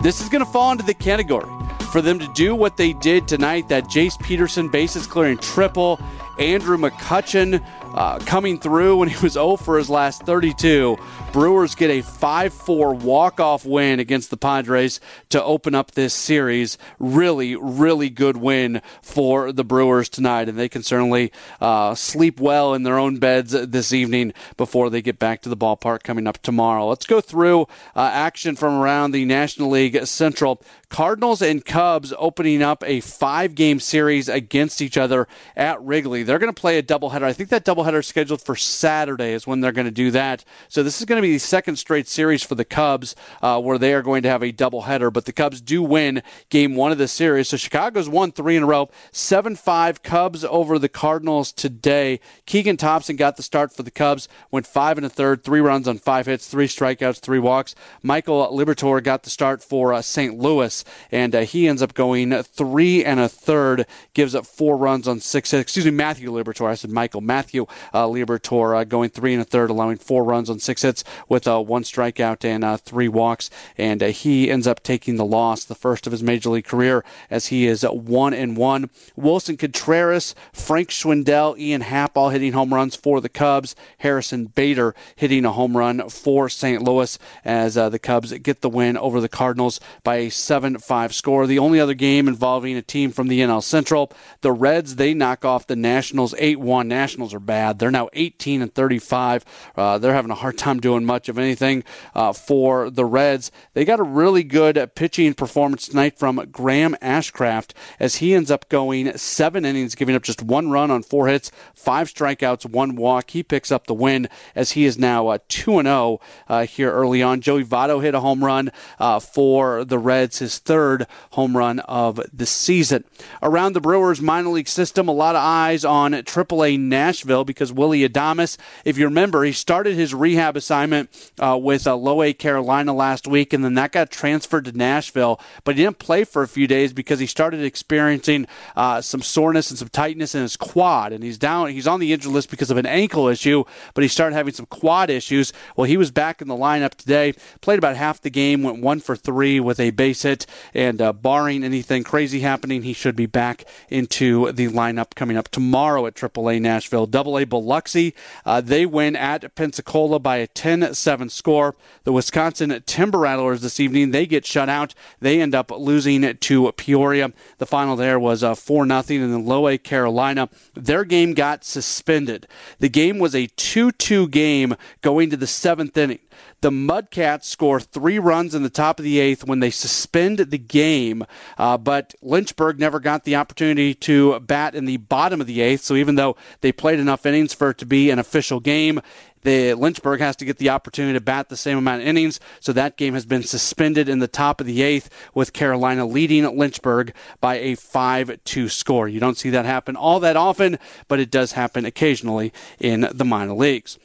This 0.00 0.22
is 0.22 0.30
going 0.30 0.42
to 0.42 0.50
fall 0.50 0.72
into 0.72 0.82
the 0.82 0.94
category. 0.94 1.50
For 1.92 2.00
them 2.00 2.18
to 2.18 2.26
do 2.28 2.54
what 2.54 2.78
they 2.78 2.94
did 2.94 3.28
tonight, 3.28 3.68
that 3.68 3.84
Jace 3.84 4.18
Peterson 4.18 4.70
bases 4.70 5.06
clearing 5.06 5.36
triple, 5.36 6.00
Andrew 6.38 6.78
McCutchen 6.78 7.62
uh, 7.96 8.18
coming 8.20 8.60
through 8.60 8.98
when 8.98 9.08
he 9.08 9.16
was 9.22 9.32
0 9.32 9.56
for 9.56 9.78
his 9.78 9.90
last 9.90 10.22
32. 10.24 10.96
Brewers 11.32 11.74
get 11.74 11.90
a 11.90 12.02
5 12.02 12.52
4 12.52 12.94
walk 12.94 13.40
off 13.40 13.64
win 13.64 13.98
against 14.00 14.30
the 14.30 14.36
Padres 14.36 15.00
to 15.30 15.42
open 15.42 15.74
up 15.74 15.92
this 15.92 16.14
series. 16.14 16.78
Really, 16.98 17.56
really 17.56 18.10
good 18.10 18.36
win 18.36 18.82
for 19.02 19.52
the 19.52 19.64
Brewers 19.64 20.08
tonight, 20.08 20.48
and 20.48 20.58
they 20.58 20.68
can 20.68 20.82
certainly 20.82 21.32
uh, 21.60 21.94
sleep 21.94 22.40
well 22.40 22.74
in 22.74 22.82
their 22.82 22.98
own 22.98 23.18
beds 23.18 23.52
this 23.52 23.92
evening 23.92 24.32
before 24.56 24.90
they 24.90 25.02
get 25.02 25.18
back 25.18 25.42
to 25.42 25.48
the 25.48 25.56
ballpark 25.56 26.02
coming 26.02 26.26
up 26.26 26.38
tomorrow. 26.42 26.88
Let's 26.88 27.06
go 27.06 27.20
through 27.20 27.62
uh, 27.94 28.10
action 28.12 28.56
from 28.56 28.74
around 28.74 29.12
the 29.12 29.24
National 29.24 29.70
League 29.70 30.06
Central. 30.06 30.62
Cardinals 30.88 31.42
and 31.42 31.64
Cubs 31.64 32.12
opening 32.16 32.62
up 32.62 32.84
a 32.86 33.00
five 33.00 33.54
game 33.54 33.80
series 33.80 34.28
against 34.28 34.80
each 34.80 34.96
other 34.96 35.26
at 35.56 35.82
Wrigley. 35.82 36.22
They're 36.22 36.38
going 36.38 36.52
to 36.52 36.60
play 36.60 36.78
a 36.78 36.82
doubleheader. 36.82 37.22
I 37.22 37.32
think 37.32 37.48
that 37.50 37.64
doubleheader 37.64 37.85
is 37.94 38.06
scheduled 38.06 38.42
for 38.42 38.56
Saturday, 38.56 39.32
is 39.32 39.46
when 39.46 39.60
they're 39.60 39.72
going 39.72 39.86
to 39.86 39.90
do 39.90 40.10
that. 40.10 40.44
So 40.68 40.82
this 40.82 41.00
is 41.00 41.04
going 41.04 41.20
to 41.20 41.26
be 41.26 41.32
the 41.32 41.38
second 41.38 41.76
straight 41.76 42.08
series 42.08 42.42
for 42.42 42.54
the 42.54 42.64
Cubs 42.64 43.14
uh, 43.42 43.60
where 43.60 43.78
they 43.78 43.94
are 43.94 44.02
going 44.02 44.22
to 44.22 44.28
have 44.28 44.42
a 44.42 44.52
doubleheader. 44.52 45.12
But 45.12 45.24
the 45.24 45.32
Cubs 45.32 45.60
do 45.60 45.82
win 45.82 46.22
game 46.48 46.74
one 46.74 46.92
of 46.92 46.98
the 46.98 47.08
series. 47.08 47.48
So 47.48 47.56
Chicago's 47.56 48.08
won 48.08 48.32
three 48.32 48.56
in 48.56 48.62
a 48.62 48.66
row. 48.66 48.88
7 49.12 49.56
5 49.56 50.02
Cubs 50.02 50.44
over 50.44 50.78
the 50.78 50.88
Cardinals 50.88 51.52
today. 51.52 52.20
Keegan 52.46 52.76
Thompson 52.76 53.16
got 53.16 53.36
the 53.36 53.42
start 53.42 53.72
for 53.72 53.82
the 53.82 53.90
Cubs, 53.90 54.28
went 54.50 54.66
five 54.66 54.96
and 54.96 55.06
a 55.06 55.08
third, 55.10 55.44
three 55.44 55.60
runs 55.60 55.88
on 55.88 55.98
five 55.98 56.26
hits, 56.26 56.46
three 56.46 56.68
strikeouts, 56.68 57.20
three 57.20 57.38
walks. 57.38 57.74
Michael 58.02 58.46
Liberatore 58.52 59.02
got 59.02 59.22
the 59.22 59.30
start 59.30 59.62
for 59.62 59.92
uh, 59.92 60.02
St. 60.02 60.38
Louis 60.38 60.84
and 61.10 61.34
uh, 61.34 61.40
he 61.40 61.68
ends 61.68 61.82
up 61.82 61.94
going 61.94 62.42
three 62.42 63.04
and 63.04 63.20
a 63.20 63.28
third, 63.28 63.86
gives 64.14 64.34
up 64.34 64.46
four 64.46 64.76
runs 64.76 65.08
on 65.08 65.20
six 65.20 65.50
hits. 65.50 65.62
Excuse 65.62 65.84
me, 65.84 65.90
Matthew 65.90 66.30
Liberatore. 66.30 66.68
I 66.68 66.74
said 66.74 66.90
Michael. 66.90 67.20
Matthew 67.20 67.65
uh, 67.92 68.04
Liberatore 68.04 68.80
uh, 68.80 68.84
going 68.84 69.10
three 69.10 69.32
and 69.32 69.42
a 69.42 69.44
third, 69.44 69.70
allowing 69.70 69.96
four 69.96 70.24
runs 70.24 70.50
on 70.50 70.58
six 70.58 70.82
hits 70.82 71.04
with 71.28 71.46
uh, 71.46 71.60
one 71.60 71.82
strikeout 71.82 72.44
and 72.44 72.64
uh, 72.64 72.76
three 72.76 73.08
walks. 73.08 73.50
And 73.76 74.02
uh, 74.02 74.06
he 74.08 74.50
ends 74.50 74.66
up 74.66 74.82
taking 74.82 75.16
the 75.16 75.24
loss, 75.24 75.64
the 75.64 75.74
first 75.74 76.06
of 76.06 76.12
his 76.12 76.22
major 76.22 76.50
league 76.50 76.64
career, 76.64 77.04
as 77.30 77.46
he 77.48 77.66
is 77.66 77.82
one 77.82 78.34
and 78.34 78.56
one. 78.56 78.90
Willson 79.16 79.58
Contreras, 79.58 80.34
Frank 80.52 80.90
Schwindel, 80.90 81.58
Ian 81.58 81.82
Happ 81.82 82.16
all 82.16 82.30
hitting 82.30 82.52
home 82.52 82.72
runs 82.72 82.96
for 82.96 83.20
the 83.20 83.28
Cubs. 83.28 83.74
Harrison 83.98 84.46
Bader 84.46 84.94
hitting 85.14 85.44
a 85.44 85.52
home 85.52 85.76
run 85.76 86.08
for 86.08 86.48
St. 86.48 86.82
Louis 86.82 87.18
as 87.44 87.74
the 87.74 87.98
Cubs 87.98 88.32
get 88.38 88.60
the 88.60 88.70
win 88.70 88.96
over 88.96 89.20
the 89.20 89.28
Cardinals 89.28 89.80
by 90.04 90.16
a 90.16 90.30
7 90.30 90.78
5 90.78 91.14
score. 91.14 91.46
The 91.46 91.58
only 91.58 91.80
other 91.80 91.94
game 91.94 92.28
involving 92.28 92.76
a 92.76 92.82
team 92.82 93.10
from 93.10 93.28
the 93.28 93.40
NL 93.40 93.62
Central, 93.62 94.12
the 94.40 94.52
Reds, 94.52 94.96
they 94.96 95.14
knock 95.14 95.44
off 95.44 95.66
the 95.66 95.76
Nationals 95.76 96.34
8 96.38 96.60
1. 96.60 96.88
Nationals 96.88 97.34
are 97.34 97.40
bad. 97.40 97.55
Bad. 97.56 97.78
They're 97.78 97.90
now 97.90 98.10
18 98.12 98.60
and 98.60 98.74
35. 98.74 99.42
Uh, 99.74 99.96
they're 99.96 100.12
having 100.12 100.30
a 100.30 100.34
hard 100.34 100.58
time 100.58 100.78
doing 100.78 101.06
much 101.06 101.30
of 101.30 101.38
anything 101.38 101.84
uh, 102.14 102.34
for 102.34 102.90
the 102.90 103.06
Reds. 103.06 103.50
They 103.72 103.86
got 103.86 103.98
a 103.98 104.02
really 104.02 104.42
good 104.42 104.90
pitching 104.94 105.32
performance 105.32 105.88
tonight 105.88 106.18
from 106.18 106.36
Graham 106.52 106.96
Ashcraft 107.00 107.70
as 107.98 108.16
he 108.16 108.34
ends 108.34 108.50
up 108.50 108.68
going 108.68 109.16
seven 109.16 109.64
innings, 109.64 109.94
giving 109.94 110.14
up 110.14 110.22
just 110.22 110.42
one 110.42 110.70
run 110.70 110.90
on 110.90 111.02
four 111.02 111.28
hits, 111.28 111.50
five 111.74 112.12
strikeouts, 112.12 112.68
one 112.68 112.94
walk. 112.94 113.30
He 113.30 113.42
picks 113.42 113.72
up 113.72 113.86
the 113.86 113.94
win 113.94 114.28
as 114.54 114.72
he 114.72 114.84
is 114.84 114.98
now 114.98 115.28
uh, 115.28 115.38
2 115.48 115.78
and 115.78 115.86
0 115.86 116.20
uh, 116.48 116.66
here 116.66 116.92
early 116.92 117.22
on. 117.22 117.40
Joey 117.40 117.64
Votto 117.64 118.02
hit 118.02 118.14
a 118.14 118.20
home 118.20 118.44
run 118.44 118.70
uh, 118.98 119.18
for 119.18 119.82
the 119.82 119.98
Reds, 119.98 120.40
his 120.40 120.58
third 120.58 121.06
home 121.30 121.56
run 121.56 121.78
of 121.80 122.20
the 122.34 122.44
season. 122.44 123.04
Around 123.42 123.72
the 123.72 123.80
Brewers 123.80 124.20
minor 124.20 124.50
league 124.50 124.68
system, 124.68 125.08
a 125.08 125.12
lot 125.12 125.36
of 125.36 125.42
eyes 125.42 125.86
on 125.86 126.12
AAA 126.12 126.78
Nashville 126.78 127.45
because 127.46 127.72
Willy 127.72 128.06
Adames, 128.06 128.56
if 128.84 128.98
you 128.98 129.04
remember, 129.06 129.44
he 129.44 129.52
started 129.52 129.94
his 129.94 130.12
rehab 130.12 130.56
assignment 130.56 131.08
uh, 131.38 131.58
with 131.60 131.86
uh, 131.86 131.96
Low 131.96 132.32
Carolina 132.32 132.92
last 132.92 133.26
week, 133.26 133.52
and 133.52 133.64
then 133.64 133.74
that 133.74 133.92
got 133.92 134.10
transferred 134.10 134.64
to 134.64 134.72
Nashville, 134.72 135.40
but 135.64 135.76
he 135.76 135.84
didn't 135.84 135.98
play 135.98 136.24
for 136.24 136.42
a 136.42 136.48
few 136.48 136.66
days 136.66 136.92
because 136.92 137.20
he 137.20 137.26
started 137.26 137.62
experiencing 137.62 138.46
uh, 138.74 139.00
some 139.00 139.22
soreness 139.22 139.70
and 139.70 139.78
some 139.78 139.88
tightness 139.88 140.34
in 140.34 140.42
his 140.42 140.56
quad, 140.56 141.12
and 141.12 141.22
he's 141.22 141.38
down. 141.38 141.68
He's 141.70 141.86
on 141.86 142.00
the 142.00 142.12
injured 142.12 142.32
list 142.32 142.50
because 142.50 142.70
of 142.70 142.76
an 142.76 142.86
ankle 142.86 143.28
issue, 143.28 143.64
but 143.94 144.02
he 144.02 144.08
started 144.08 144.34
having 144.34 144.54
some 144.54 144.66
quad 144.66 145.10
issues. 145.10 145.52
Well, 145.76 145.84
he 145.84 145.96
was 145.96 146.10
back 146.10 146.42
in 146.42 146.48
the 146.48 146.54
lineup 146.54 146.94
today, 146.94 147.34
played 147.60 147.78
about 147.78 147.96
half 147.96 148.20
the 148.20 148.30
game, 148.30 148.62
went 148.62 148.82
one 148.82 149.00
for 149.00 149.16
three 149.16 149.60
with 149.60 149.78
a 149.78 149.90
base 149.90 150.22
hit, 150.22 150.46
and 150.74 151.00
uh, 151.00 151.12
barring 151.12 151.64
anything 151.64 152.04
crazy 152.04 152.40
happening, 152.40 152.82
he 152.82 152.92
should 152.92 153.16
be 153.16 153.26
back 153.26 153.64
into 153.88 154.52
the 154.52 154.68
lineup 154.68 155.14
coming 155.14 155.36
up 155.36 155.48
tomorrow 155.48 156.06
at 156.06 156.14
AAA 156.14 156.60
Nashville. 156.60 157.06
Double 157.06 157.35
A 157.38 157.44
Biloxi, 157.44 158.14
uh, 158.44 158.60
they 158.60 158.86
win 158.86 159.16
at 159.16 159.54
Pensacola 159.54 160.18
by 160.18 160.36
a 160.36 160.48
10-7 160.48 161.30
score. 161.30 161.74
The 162.04 162.12
Wisconsin 162.12 162.82
Timber 162.86 163.18
Rattlers 163.18 163.62
this 163.62 163.80
evening, 163.80 164.10
they 164.10 164.26
get 164.26 164.46
shut 164.46 164.68
out. 164.68 164.94
They 165.20 165.40
end 165.40 165.54
up 165.54 165.70
losing 165.70 166.36
to 166.36 166.72
Peoria. 166.72 167.32
The 167.58 167.66
final 167.66 167.96
there 167.96 168.18
was 168.18 168.42
uh, 168.42 168.54
4 168.54 168.86
nothing, 168.86 169.22
and 169.22 169.32
then 169.32 169.46
Low 169.46 169.68
A 169.68 169.78
Carolina, 169.78 170.48
their 170.74 171.04
game 171.04 171.34
got 171.34 171.64
suspended. 171.64 172.46
The 172.78 172.88
game 172.88 173.18
was 173.18 173.34
a 173.34 173.48
2-2 173.48 174.30
game 174.30 174.74
going 175.02 175.30
to 175.30 175.36
the 175.36 175.46
seventh 175.46 175.96
inning. 175.96 176.20
The 176.60 176.70
Mudcats 176.70 177.44
score 177.44 177.80
three 177.80 178.18
runs 178.18 178.54
in 178.54 178.62
the 178.62 178.70
top 178.70 178.98
of 178.98 179.04
the 179.04 179.18
eighth 179.18 179.46
when 179.46 179.60
they 179.60 179.70
suspend 179.70 180.38
the 180.38 180.58
game, 180.58 181.24
uh, 181.58 181.78
but 181.78 182.14
Lynchburg 182.22 182.78
never 182.78 182.98
got 182.98 183.24
the 183.24 183.36
opportunity 183.36 183.94
to 183.94 184.40
bat 184.40 184.74
in 184.74 184.84
the 184.84 184.96
bottom 184.96 185.40
of 185.40 185.46
the 185.46 185.60
eighth. 185.60 185.82
So 185.82 185.94
even 185.94 186.14
though 186.14 186.36
they 186.60 186.72
played 186.72 186.98
enough 186.98 187.26
innings 187.26 187.52
for 187.52 187.70
it 187.70 187.78
to 187.78 187.86
be 187.86 188.10
an 188.10 188.18
official 188.18 188.60
game, 188.60 189.00
the 189.46 189.74
Lynchburg 189.74 190.18
has 190.18 190.34
to 190.36 190.44
get 190.44 190.58
the 190.58 190.70
opportunity 190.70 191.12
to 191.14 191.20
bat 191.20 191.48
the 191.48 191.56
same 191.56 191.78
amount 191.78 192.02
of 192.02 192.08
innings, 192.08 192.40
so 192.58 192.72
that 192.72 192.96
game 192.96 193.14
has 193.14 193.24
been 193.24 193.44
suspended 193.44 194.08
in 194.08 194.18
the 194.18 194.26
top 194.26 194.60
of 194.60 194.66
the 194.66 194.82
eighth, 194.82 195.08
with 195.34 195.52
Carolina 195.52 196.04
leading 196.04 196.44
Lynchburg 196.58 197.14
by 197.40 197.54
a 197.60 197.76
5 197.76 198.42
2 198.44 198.68
score. 198.68 199.06
You 199.06 199.20
don't 199.20 199.38
see 199.38 199.50
that 199.50 199.64
happen 199.64 199.94
all 199.94 200.18
that 200.18 200.36
often, 200.36 200.80
but 201.06 201.20
it 201.20 201.30
does 201.30 201.52
happen 201.52 201.84
occasionally 201.84 202.52
in 202.80 203.08
the 203.12 203.24
minor 203.24 203.54
leagues. 203.54 204.00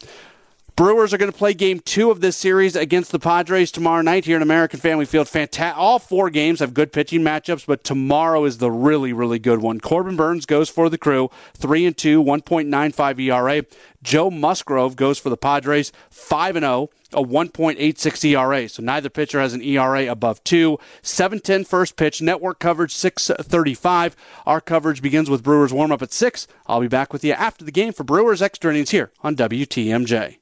Brewers 0.82 1.14
are 1.14 1.20
going 1.20 1.32
to 1.32 1.38
play 1.38 1.54
game 1.54 1.80
two 1.80 2.10
of 2.10 2.22
this 2.22 2.36
series 2.36 2.76
against 2.76 3.12
the 3.12 3.20
Padres 3.20 3.72
tomorrow 3.72 4.02
night 4.02 4.26
here 4.26 4.36
in 4.36 4.42
American 4.42 4.80
Family 4.80 5.06
Field. 5.06 5.30
All 5.76 6.00
four 6.00 6.32
games 6.32 6.60
have 6.60 6.74
good 6.74 6.92
pitching 6.92 7.22
matchups, 7.22 7.68
but 7.68 7.84
tomorrow 7.84 8.46
is 8.46 8.58
the 8.58 8.72
really, 8.72 9.14
really 9.14 9.38
good 9.38 9.62
one. 9.62 9.80
Corbin 9.80 10.16
Burnes 10.16 10.48
goes 10.48 10.70
for 10.70 10.90
the 10.90 10.98
crew, 10.98 11.30
3 11.54 11.86
and 11.86 11.96
2, 11.96 12.24
1.95 12.24 13.20
ERA. 13.20 13.64
Joe 14.02 14.32
Musgrove 14.32 14.96
goes 14.96 15.20
for 15.20 15.30
the 15.30 15.38
Padres, 15.38 15.92
5 16.10 16.56
and 16.56 16.64
0, 16.64 16.90
a 17.14 17.22
1.86 17.22 18.24
ERA. 18.32 18.68
So 18.68 18.82
neither 18.82 19.12
pitcher 19.12 19.40
has 19.40 19.54
an 19.54 19.62
ERA 19.62 20.12
above 20.12 20.44
2. 20.44 20.80
7:10 21.04 21.64
first 21.64 21.96
pitch, 21.96 22.24
network 22.24 22.58
coverage 22.58 22.96
6:35. 22.96 24.16
Our 24.48 24.60
coverage 24.60 25.04
begins 25.04 25.30
with 25.30 25.44
Brewers 25.44 25.72
warm 25.72 25.92
up 25.92 26.02
at 26.02 26.12
6. 26.12 26.48
I'll 26.66 26.82
be 26.82 26.88
back 26.88 27.14
with 27.14 27.24
you 27.24 27.34
after 27.34 27.64
the 27.64 27.72
game 27.72 27.94
for 27.94 28.04
Brewers 28.04 28.42
extra 28.42 28.72
innings 28.72 28.90
here 28.90 29.12
on 29.22 29.36
WTMJ. 29.36 30.40